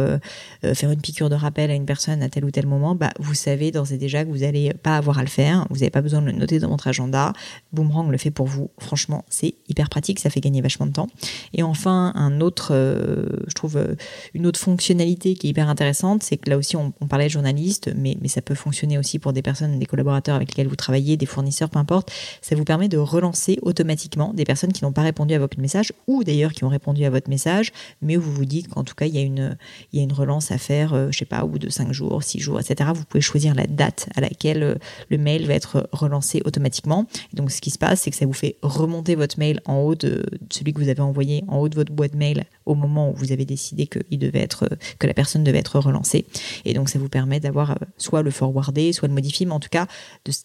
faire 0.63 0.91
une 0.91 1.01
piqûre 1.01 1.31
de 1.31 1.35
rappel 1.35 1.71
à 1.71 1.75
une 1.75 1.87
personne 1.87 2.23
à 2.23 2.29
tel 2.29 2.45
ou 2.45 2.51
tel 2.51 2.67
moment, 2.67 2.95
bah, 2.95 3.13
vous 3.19 3.35
savez 3.35 3.71
d'ores 3.71 3.93
et 3.93 3.99
déjà 3.99 4.25
que 4.25 4.31
vous 4.31 4.39
n'allez 4.39 4.73
pas 4.75 4.97
avoir 4.97 5.19
à 5.19 5.23
le 5.23 5.29
faire. 5.29 5.67
Vous 5.71 5.77
n'avez 5.77 5.91
pas 5.91 6.03
besoin 6.03 6.21
de 6.21 6.27
le 6.27 6.33
noter 6.33 6.59
dans 6.59 6.69
votre 6.69 6.89
agenda. 6.89 7.33
Boomerang 7.73 8.11
le 8.11 8.19
fait 8.19 8.31
pour 8.31 8.47
vous. 8.47 8.71
Franchement, 8.79 9.25
c'est 9.29 9.55
hyper 9.69 9.89
pratique, 9.89 10.19
ça 10.19 10.31
fait 10.31 10.41
gagner 10.41 10.61
vachement 10.61 10.87
de 10.87 10.93
temps. 10.93 11.09
Et 11.53 11.63
enfin, 11.63 12.13
un 12.15 12.41
autre, 12.41 12.69
euh, 12.73 13.27
je 13.47 13.55
trouve, 13.55 13.77
euh, 13.77 13.95
une 14.35 14.47
autre 14.47 14.59
fonctionnalité 14.59 15.35
qui 15.35 15.47
est 15.47 15.51
hyper 15.51 15.69
intéressante, 15.69 16.23
c'est 16.23 16.37
que 16.37 16.51
là 16.51 16.57
aussi, 16.57 16.77
on, 16.77 16.91
parlait 17.09 17.27
de 17.27 17.31
journalistes, 17.31 17.91
mais, 17.97 18.17
mais 18.21 18.29
ça 18.29 18.43
peut 18.43 18.55
fonctionner 18.55 18.99
aussi 18.99 19.19
pour 19.19 19.33
des 19.33 19.43
personnes, 19.43 19.79
des 19.79 19.87
collaborateurs 19.87 20.37
avec 20.37 20.49
lesquels 20.49 20.69
vous 20.69 20.77
travaillez, 20.77 21.17
des 21.17 21.27
fournisseurs, 21.27 21.71
peu 21.71 21.79
importe. 21.79 22.13
Ça 22.41 22.55
vous 22.57 22.65
permet 22.65 22.89
de 22.89 22.99
relancer 22.99 23.59
automatiquement 23.63 24.33
des 24.33 24.45
personnes 24.45 24.73
qui 24.73 24.85
n'ont 24.85 24.93
pas 24.93 25.03
répondu 25.03 25.35
à 25.35 25.39
votre 25.39 25.59
message 25.59 25.93
ou 26.07 26.25
d'ailleurs 26.25 26.53
qui 26.53 26.65
ont 26.65 26.69
répondu 26.69 27.05
à 27.05 27.11
votre 27.11 27.29
message, 27.29 27.73
mais 28.03 28.17
où 28.17 28.21
vous 28.21 28.33
vous 28.33 28.45
dites 28.45 28.69
qu'en 28.69 28.85
tout 28.85 28.95
cas, 28.95 29.07
il 29.07 29.15
y 29.15 29.19
a 29.19 29.23
une, 29.23 29.57
il 29.93 29.99
y 29.99 30.01
a 30.01 30.05
une 30.05 30.13
relance 30.13 30.51
à 30.51 30.59
faire, 30.59 30.95
euh, 30.95 31.09
je 31.11 31.19
sais 31.19 31.25
pas, 31.25 31.45
au 31.45 31.49
bout 31.49 31.59
de 31.59 31.69
5 31.69 31.93
jours, 31.93 32.23
6 32.23 32.41
jours, 32.41 32.61
etc. 32.61 32.91
Vous 32.95 33.05
pouvez 33.05 33.21
choisir 33.21 33.55
la 33.55 33.67
date 33.67 34.09
à 34.15 34.21
laquelle 34.21 34.79
le 35.09 35.19
mail 35.19 35.47
va 35.47 35.55
être 35.55 35.89
relancé 35.93 36.43
automatiquement. 36.45 37.07
donc, 37.33 37.51
ce 37.61 37.63
qui 37.63 37.71
se 37.71 37.79
passe, 37.79 38.01
c'est 38.01 38.11
que 38.11 38.17
ça 38.17 38.25
vous 38.25 38.33
fait 38.33 38.57
remonter 38.63 39.15
votre 39.17 39.39
mail 39.39 39.61
en 39.67 39.81
haut 39.81 39.95
de 39.95 40.25
celui 40.51 40.73
que 40.73 40.81
vous 40.81 40.89
avez 40.89 41.03
envoyé 41.03 41.45
en 41.47 41.59
haut 41.59 41.69
de 41.69 41.75
votre 41.75 41.93
boîte 41.93 42.15
mail 42.15 42.45
au 42.65 42.75
moment 42.75 43.11
où 43.11 43.15
vous 43.15 43.33
avez 43.33 43.45
décidé 43.45 43.87
que, 43.87 43.99
il 44.11 44.19
devait 44.19 44.39
être, 44.39 44.67
que 44.99 45.07
la 45.07 45.13
personne 45.13 45.45
devait 45.45 45.59
être 45.59 45.79
relancée. 45.79 46.25
Et 46.65 46.73
donc, 46.73 46.89
ça 46.89 46.99
vous 46.99 47.11
permet 47.11 47.39
d'avoir 47.39 47.73
euh, 47.73 47.75
soit 47.99 48.23
le 48.23 48.31
forwarder, 48.31 48.95
soit 48.95 49.09
le 49.09 49.15
modifier, 49.15 49.45
mais 49.45 49.53
en 49.53 49.61
tout 49.61 49.69
cas, 49.69 49.87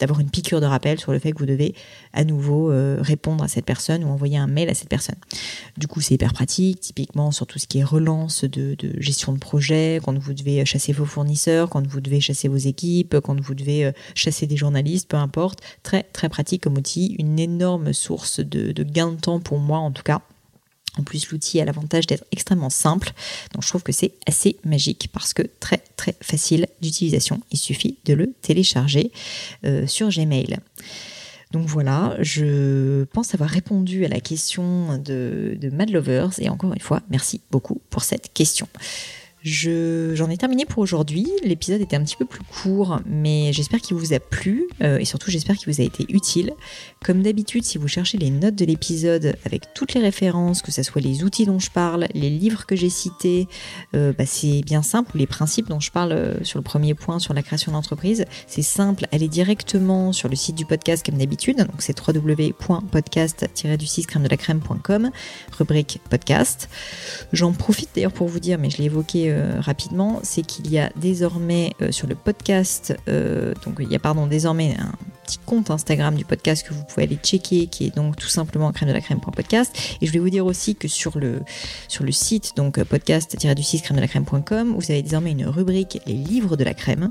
d'avoir 0.02 0.20
une 0.20 0.30
piqûre 0.30 0.60
de 0.60 0.66
rappel 0.66 1.00
sur 1.00 1.14
le 1.14 1.20
fait 1.20 1.32
que 1.32 1.40
vous 1.40 1.46
devez 1.46 1.74
à 2.12 2.26
nouveau 2.26 2.70
euh, 2.70 2.98
répondre 3.00 3.46
à 3.46 3.48
cette 3.48 3.64
personne 3.64 4.04
ou 4.04 4.10
envoyer 4.10 4.38
un 4.38 4.48
mail 4.48 4.68
à 4.68 4.74
cette 4.74 4.90
personne. 4.90 5.16
Du 5.78 5.88
coup, 5.88 6.02
c'est 6.02 6.16
hyper 6.16 6.34
pratique, 6.34 6.82
typiquement 6.82 7.32
sur 7.32 7.48
tout 7.48 7.60
ce 7.60 7.68
qui 7.68 7.80
est 7.80 7.86
relance 7.86 8.44
de, 8.44 8.76
gestion 8.98 9.32
de 9.32 9.40
projet, 9.40 10.02
quand 10.04 10.18
vous 10.18 10.34
devez 10.34 10.66
chasser 10.66 10.92
vos 10.92 11.06
fournisseurs, 11.06 11.70
quand 11.70 11.88
vous 11.88 12.02
devez 12.02 12.20
chasser 12.20 12.50
vos 12.50 12.58
équipes, 12.58 13.22
quand 13.22 13.40
vous 13.40 13.56
devez 13.56 13.86
euh, 13.86 13.92
chasser 14.16 14.48
des 14.48 14.58
journalistes, 14.58 15.10
peu 15.10 15.16
importe. 15.16 15.62
Très, 15.82 16.04
très 16.04 16.28
pratique 16.28 16.64
comme 16.64 16.78
outil, 16.78 17.05
une 17.08 17.40
énorme 17.40 17.94
source 17.94 18.40
de, 18.40 18.72
gain 18.84 19.12
de 19.12 19.20
temps 19.20 19.40
pour 19.40 19.60
moi 19.60 19.80
en 19.80 19.92
tout 19.92 20.04
cas. 20.04 20.22
En 20.98 21.04
plus, 21.04 21.30
l'outil 21.30 21.60
a 21.60 21.66
l'avantage 21.66 22.08
d'être 22.08 22.24
extrêmement 22.32 22.70
simple, 22.70 23.12
donc 23.54 23.64
je 23.64 23.68
trouve 23.68 23.84
que 23.84 23.92
c'est 23.92 24.14
assez 24.28 24.56
magique 24.64 25.10
parce 25.12 25.34
que 25.34 25.44
très 25.60 25.82
très 25.98 26.16
facile 26.22 26.68
d'utilisation. 26.82 27.42
Il 27.52 27.58
suffit 27.58 27.98
de 28.06 28.14
le 28.14 28.32
télécharger 28.42 29.12
euh, 29.66 29.86
sur 29.88 30.08
Gmail. 30.08 30.58
Donc 31.52 31.68
voilà, 31.68 32.16
je 32.22 33.04
pense 33.06 33.34
avoir 33.34 33.50
répondu 33.50 34.06
à 34.06 34.08
la 34.08 34.22
question 34.22 34.98
de 34.98 35.70
Mad 35.72 35.90
Lovers 35.90 36.40
et 36.40 36.50
encore 36.50 36.74
une 36.74 36.80
fois, 36.80 37.02
merci 37.10 37.42
beaucoup 37.52 37.82
pour 37.90 38.04
cette 38.04 38.32
question. 38.34 38.68
J'en 39.46 40.30
ai 40.32 40.38
terminé 40.38 40.66
pour 40.66 40.80
aujourd'hui. 40.80 41.28
L'épisode 41.44 41.80
était 41.80 41.96
un 41.96 42.04
petit 42.04 42.16
peu 42.16 42.26
plus 42.26 42.42
court, 42.42 43.00
mais 43.06 43.54
j'espère 43.54 43.80
qu'il 43.80 43.96
vous 43.96 44.12
a 44.12 44.20
plu 44.20 44.68
euh, 44.82 44.98
et 44.98 45.06
surtout 45.06 45.30
j'espère 45.30 45.56
qu'il 45.56 45.72
vous 45.72 45.82
a 45.82 45.84
été 45.84 46.08
utile. 46.10 46.52
Comme 47.04 47.22
d'habitude, 47.22 47.64
si 47.64 47.78
vous 47.78 47.88
cherchez 47.88 48.18
les 48.18 48.32
notes 48.32 48.56
de 48.56 48.66
l'épisode 48.66 49.36
avec 49.46 49.72
toutes 49.76 49.94
les 49.94 50.02
références, 50.02 50.64
que 50.64 50.72
ce 50.72 50.82
soit 50.82 51.00
les 51.00 51.24
outils 51.24 51.46
dont 51.46 51.60
je 51.60 51.70
parle, 51.70 52.08
les 52.16 52.32
livres 52.32 52.66
que 52.66 52.76
j'ai 52.76 52.90
cités, 52.90 53.48
euh, 53.94 54.14
bah, 54.18 54.26
c'est 54.26 54.64
bien 54.64 54.82
simple, 54.82 55.12
ou 55.14 55.20
les 55.20 55.28
principes 55.28 55.70
dont 55.70 55.80
je 55.80 55.92
parle 55.92 56.14
euh, 56.14 56.44
sur 56.44 56.58
le 56.58 56.64
premier 56.64 56.96
point 56.96 57.20
sur 57.20 57.36
la 57.36 57.44
création 57.44 57.72
d'entreprise, 57.72 58.26
c'est 58.48 58.64
simple, 58.64 59.06
allez 59.12 59.28
directement 59.28 60.12
sur 60.12 60.28
le 60.28 60.36
site 60.36 60.56
du 60.56 60.66
podcast 60.66 61.06
comme 61.06 61.20
d'habitude, 61.20 61.58
donc 61.58 61.84
c'est 61.84 61.96
www.podcast-du6 61.96 64.08
crème 64.08 64.24
de 64.24 64.30
la 64.30 64.38
crème.com, 64.38 65.12
rubrique 65.56 66.02
podcast. 66.10 66.68
J'en 67.32 67.52
profite 67.52 67.90
d'ailleurs 67.94 68.12
pour 68.12 68.28
vous 68.28 68.40
dire, 68.40 68.58
mais 68.58 68.72
je 68.72 68.78
l'ai 68.78 68.86
évoqué 68.86 69.35
euh, 69.36 69.60
rapidement, 69.60 70.20
c'est 70.24 70.42
qu'il 70.42 70.72
y 70.72 70.80
a 70.80 70.90
désormais 70.96 71.74
euh, 71.82 71.92
sur 71.92 72.08
le 72.08 72.16
podcast, 72.16 72.98
euh, 73.08 73.54
donc 73.66 73.76
il 73.80 73.92
y 73.92 73.96
a 73.96 74.00
pardon 74.00 74.28
désormais 74.28 74.76
un 74.80 74.92
petit 75.26 75.40
compte 75.40 75.72
Instagram 75.72 76.16
du 76.16 76.24
podcast 76.24 76.68
que 76.68 76.74
vous 76.74 76.84
pouvez 76.84 77.04
aller 77.04 77.18
checker, 77.22 77.68
qui 77.68 77.88
est 77.88 77.96
donc 77.96 78.16
tout 78.16 78.28
simplement 78.28 78.72
crème 78.72 78.90
de 78.90 78.94
la 78.94 79.02
crème.podcast. 79.02 79.76
Et 80.00 80.06
je 80.06 80.12
voulais 80.12 80.22
vous 80.22 80.30
dire 80.30 80.46
aussi 80.46 80.76
que 80.76 80.88
sur 80.88 81.18
le, 81.18 81.42
sur 81.88 82.04
le 82.04 82.12
site, 82.12 82.54
donc 82.56 82.78
podcast-du6 82.78 83.82
crème 83.82 83.98
de 83.98 84.02
la 84.02 84.08
crème.com, 84.08 84.76
vous 84.78 84.92
avez 84.92 85.02
désormais 85.02 85.32
une 85.32 85.48
rubrique 85.48 86.00
les 86.06 86.14
livres 86.14 86.58
de 86.58 86.64
la 86.64 86.74
crème 86.74 87.10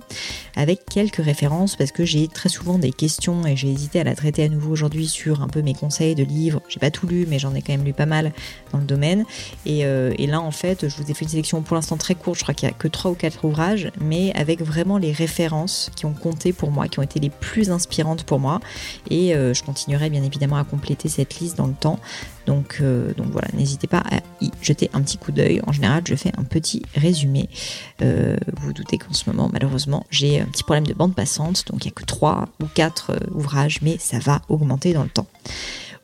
avec 0.54 0.84
quelques 0.86 1.24
références 1.24 1.74
parce 1.74 1.90
que 1.90 2.04
j'ai 2.04 2.28
très 2.28 2.48
souvent 2.48 2.78
des 2.78 2.92
questions 2.92 3.44
et 3.46 3.56
j'ai 3.56 3.70
hésité 3.70 4.00
à 4.00 4.04
la 4.04 4.14
traiter 4.14 4.44
à 4.44 4.48
nouveau 4.48 4.70
aujourd'hui 4.70 5.08
sur 5.08 5.42
un 5.42 5.48
peu 5.48 5.62
mes 5.62 5.74
conseils 5.74 6.14
de 6.14 6.22
livres. 6.22 6.62
J'ai 6.68 6.78
pas 6.78 6.92
tout 6.92 7.08
lu, 7.08 7.26
mais 7.28 7.40
j'en 7.40 7.54
ai 7.54 7.62
quand 7.62 7.72
même 7.72 7.84
lu 7.84 7.92
pas 7.92 8.06
mal 8.06 8.32
dans 8.72 8.78
le 8.78 8.84
domaine. 8.84 9.24
Et, 9.66 9.80
et 9.80 10.26
là, 10.26 10.40
en 10.40 10.52
fait, 10.52 10.88
je 10.88 10.96
vous 10.96 11.10
ai 11.10 11.14
fait 11.14 11.24
une 11.24 11.30
sélection 11.30 11.62
pour 11.62 11.74
l'instant 11.74 11.96
très 11.96 12.14
courte. 12.14 12.38
Je 12.38 12.44
crois 12.44 12.54
qu'il 12.54 12.68
y 12.68 12.72
a 12.72 12.74
que 12.74 12.88
trois 12.88 13.10
ou 13.10 13.14
quatre 13.14 13.44
ouvrages, 13.44 13.90
mais 14.00 14.32
avec 14.34 14.62
vraiment 14.62 14.98
les 14.98 15.12
références 15.12 15.90
qui 15.96 16.06
ont 16.06 16.12
compté 16.12 16.52
pour 16.52 16.70
moi, 16.70 16.86
qui 16.88 17.00
ont 17.00 17.02
été 17.02 17.18
les 17.18 17.30
plus 17.30 17.70
inspirantes 17.70 18.03
pour 18.24 18.38
moi. 18.38 18.60
Et 19.10 19.34
euh, 19.34 19.54
je 19.54 19.62
continuerai 19.62 20.10
bien 20.10 20.22
évidemment 20.22 20.56
à 20.56 20.64
compléter 20.64 21.08
cette 21.08 21.40
liste 21.40 21.56
dans 21.56 21.66
le 21.66 21.74
temps. 21.74 21.98
Donc, 22.46 22.78
euh, 22.80 23.14
donc 23.14 23.28
voilà, 23.30 23.48
n'hésitez 23.54 23.86
pas 23.86 24.02
à 24.10 24.18
y 24.40 24.50
jeter 24.60 24.90
un 24.92 25.02
petit 25.02 25.16
coup 25.16 25.32
d'œil. 25.32 25.60
En 25.66 25.72
général, 25.72 26.02
je 26.06 26.14
fais 26.14 26.32
un 26.36 26.44
petit 26.44 26.82
résumé. 26.94 27.48
Euh, 28.02 28.36
vous, 28.58 28.66
vous 28.66 28.72
doutez 28.72 28.98
qu'en 28.98 29.12
ce 29.12 29.28
moment, 29.30 29.48
malheureusement, 29.52 30.04
j'ai 30.10 30.40
un 30.40 30.46
petit 30.46 30.62
problème 30.62 30.86
de 30.86 30.94
bande 30.94 31.14
passante. 31.14 31.64
Donc 31.70 31.84
il 31.84 31.88
n'y 31.88 31.92
a 31.92 31.94
que 31.94 32.04
3 32.04 32.48
ou 32.62 32.66
4 32.74 33.12
ouvrages, 33.34 33.80
mais 33.82 33.96
ça 33.98 34.18
va 34.18 34.42
augmenter 34.48 34.92
dans 34.92 35.02
le 35.02 35.08
temps. 35.08 35.26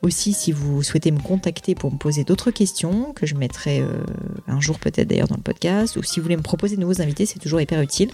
Aussi, 0.01 0.33
si 0.33 0.51
vous 0.51 0.81
souhaitez 0.81 1.11
me 1.11 1.19
contacter 1.19 1.75
pour 1.75 1.91
me 1.91 1.97
poser 1.97 2.23
d'autres 2.23 2.49
questions, 2.49 3.13
que 3.13 3.27
je 3.27 3.35
mettrai 3.35 3.81
euh, 3.81 4.03
un 4.47 4.59
jour 4.59 4.79
peut-être 4.79 5.07
d'ailleurs 5.07 5.27
dans 5.27 5.35
le 5.35 5.43
podcast, 5.43 5.95
ou 5.95 6.01
si 6.01 6.19
vous 6.19 6.23
voulez 6.23 6.37
me 6.37 6.41
proposer 6.41 6.75
de 6.75 6.81
nouveaux 6.81 7.01
invités, 7.01 7.27
c'est 7.27 7.37
toujours 7.37 7.61
hyper 7.61 7.79
utile, 7.81 8.09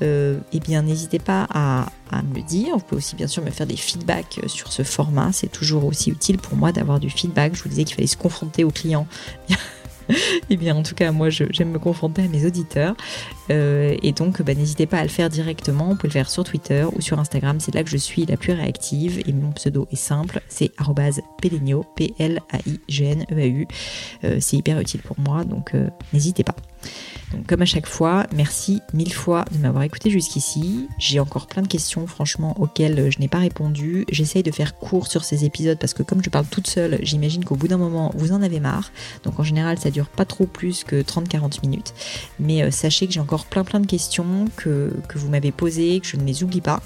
euh, 0.00 0.38
eh 0.54 0.60
bien 0.60 0.80
n'hésitez 0.80 1.18
pas 1.18 1.46
à, 1.50 1.88
à, 2.10 2.22
me 2.22 2.34
le 2.34 2.42
dire. 2.42 2.78
Vous 2.78 2.84
pouvez 2.84 2.98
aussi 2.98 3.16
bien 3.16 3.26
sûr 3.26 3.44
me 3.44 3.50
faire 3.50 3.66
des 3.66 3.76
feedbacks 3.76 4.40
euh, 4.42 4.48
sur 4.48 4.72
ce 4.72 4.82
format, 4.82 5.30
c'est 5.32 5.52
toujours 5.52 5.84
aussi 5.84 6.10
utile 6.10 6.38
pour 6.38 6.56
moi 6.56 6.72
d'avoir 6.72 7.00
du 7.00 7.10
feedback. 7.10 7.54
Je 7.54 7.62
vous 7.62 7.68
disais 7.68 7.84
qu'il 7.84 7.96
fallait 7.96 8.06
se 8.06 8.16
confronter 8.16 8.64
aux 8.64 8.70
clients. 8.70 9.06
eh 10.50 10.56
bien, 10.56 10.76
en 10.76 10.82
tout 10.82 10.94
cas, 10.94 11.12
moi, 11.12 11.30
j'aime 11.30 11.70
me 11.70 11.78
confronter 11.78 12.22
à 12.22 12.28
mes 12.28 12.46
auditeurs. 12.46 12.94
Euh, 13.50 13.96
et 14.02 14.12
donc, 14.12 14.42
bah, 14.42 14.54
n'hésitez 14.54 14.86
pas 14.86 14.98
à 14.98 15.02
le 15.02 15.08
faire 15.08 15.28
directement. 15.28 15.88
Vous 15.88 15.96
pouvez 15.96 16.08
le 16.08 16.12
faire 16.12 16.30
sur 16.30 16.44
Twitter 16.44 16.84
ou 16.94 17.00
sur 17.00 17.18
Instagram. 17.18 17.60
C'est 17.60 17.74
là 17.74 17.82
que 17.84 17.90
je 17.90 17.96
suis 17.96 18.26
la 18.26 18.36
plus 18.36 18.52
réactive. 18.52 19.22
Et 19.26 19.32
mon 19.32 19.52
pseudo 19.52 19.86
est 19.92 19.96
simple. 19.96 20.40
C'est 20.48 20.72
peligno, 21.40 21.84
P-L-A-I-G-N-E-A-U. 21.96 23.68
Euh, 24.24 24.38
c'est 24.40 24.56
hyper 24.56 24.80
utile 24.80 25.02
pour 25.02 25.18
moi. 25.18 25.44
Donc, 25.44 25.74
euh, 25.74 25.88
n'hésitez 26.12 26.44
pas. 26.44 26.56
Comme 27.46 27.62
à 27.62 27.66
chaque 27.66 27.86
fois, 27.86 28.26
merci 28.34 28.80
mille 28.92 29.12
fois 29.12 29.44
de 29.52 29.58
m'avoir 29.58 29.84
écouté 29.84 30.10
jusqu'ici. 30.10 30.88
J'ai 30.98 31.20
encore 31.20 31.46
plein 31.46 31.62
de 31.62 31.68
questions 31.68 32.06
franchement 32.06 32.54
auxquelles 32.60 33.10
je 33.10 33.18
n'ai 33.18 33.28
pas 33.28 33.38
répondu. 33.38 34.04
J'essaye 34.10 34.42
de 34.42 34.50
faire 34.50 34.76
court 34.76 35.06
sur 35.06 35.24
ces 35.24 35.44
épisodes 35.44 35.78
parce 35.78 35.94
que 35.94 36.02
comme 36.02 36.22
je 36.22 36.30
parle 36.30 36.46
toute 36.46 36.66
seule, 36.66 36.98
j'imagine 37.02 37.44
qu'au 37.44 37.56
bout 37.56 37.68
d'un 37.68 37.76
moment, 37.76 38.12
vous 38.16 38.32
en 38.32 38.42
avez 38.42 38.60
marre. 38.60 38.90
Donc 39.24 39.38
en 39.38 39.42
général, 39.42 39.78
ça 39.78 39.90
dure 39.90 40.08
pas 40.08 40.24
trop 40.24 40.46
plus 40.46 40.84
que 40.84 41.02
30-40 41.02 41.60
minutes. 41.62 41.94
Mais 42.38 42.62
euh, 42.62 42.70
sachez 42.70 43.06
que 43.06 43.12
j'ai 43.12 43.20
encore 43.20 43.46
plein 43.46 43.64
plein 43.64 43.80
de 43.80 43.86
questions 43.86 44.46
que, 44.56 44.92
que 45.08 45.18
vous 45.18 45.28
m'avez 45.28 45.52
posées, 45.52 46.00
que 46.00 46.06
je 46.06 46.16
ne 46.16 46.24
les 46.24 46.42
oublie 46.42 46.60
pas. 46.60 46.80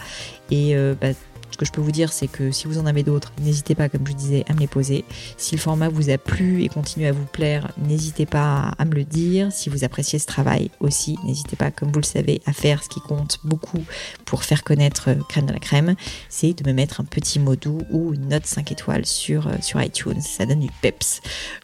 Et 0.50 0.74
euh, 0.74 0.94
bah, 1.00 1.08
ce 1.50 1.56
que 1.56 1.64
je 1.64 1.72
peux 1.72 1.80
vous 1.80 1.90
dire, 1.90 2.12
c'est 2.12 2.28
que 2.28 2.50
si 2.50 2.66
vous 2.66 2.78
en 2.78 2.86
avez 2.86 3.02
d'autres, 3.02 3.32
n'hésitez 3.40 3.74
pas, 3.74 3.88
comme 3.88 4.06
je 4.06 4.12
disais, 4.12 4.44
à 4.48 4.54
me 4.54 4.60
les 4.60 4.66
poser. 4.66 5.04
Si 5.36 5.54
le 5.54 5.60
format 5.60 5.88
vous 5.88 6.10
a 6.10 6.18
plu 6.18 6.62
et 6.62 6.68
continue 6.68 7.06
à 7.06 7.12
vous 7.12 7.24
plaire, 7.24 7.72
n'hésitez 7.78 8.26
pas 8.26 8.72
à 8.78 8.84
me 8.84 8.94
le 8.94 9.04
dire. 9.04 9.52
Si 9.52 9.68
vous 9.68 9.84
appréciez 9.84 10.18
ce 10.18 10.26
travail 10.26 10.70
aussi, 10.80 11.18
n'hésitez 11.24 11.56
pas, 11.56 11.70
comme 11.70 11.90
vous 11.90 12.00
le 12.00 12.04
savez, 12.04 12.40
à 12.46 12.52
faire 12.52 12.82
ce 12.82 12.88
qui 12.88 13.00
compte 13.00 13.38
beaucoup 13.44 13.84
pour 14.24 14.44
faire 14.44 14.64
connaître 14.64 15.10
Crème 15.28 15.46
de 15.46 15.52
la 15.52 15.58
Crème, 15.58 15.94
c'est 16.28 16.52
de 16.54 16.68
me 16.68 16.74
mettre 16.74 17.00
un 17.00 17.04
petit 17.04 17.38
mot 17.38 17.56
doux 17.56 17.82
ou 17.90 18.14
une 18.14 18.28
note 18.28 18.46
5 18.46 18.72
étoiles 18.72 19.06
sur, 19.06 19.48
euh, 19.48 19.54
sur 19.60 19.82
iTunes. 19.82 20.20
Ça 20.20 20.46
donne 20.46 20.60
du 20.60 20.70
peps. 20.82 21.20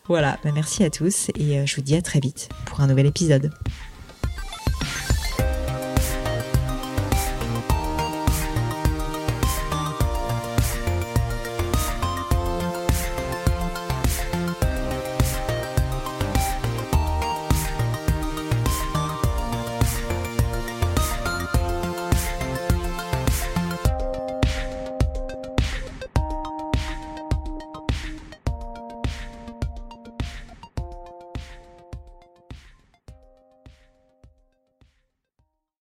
Voilà, 0.09 0.39
bah, 0.45 0.51
merci 0.55 0.85
à 0.85 0.91
tous 0.91 1.31
et 1.37 1.59
euh, 1.59 1.67
je 1.67 1.77
vous 1.77 1.83
dis 1.83 1.97
à 1.97 2.03
très 2.03 2.21
vite 2.21 2.49
pour 2.65 2.81
un 2.81 2.87
nouvel 2.87 3.07
épisode. 3.07 3.51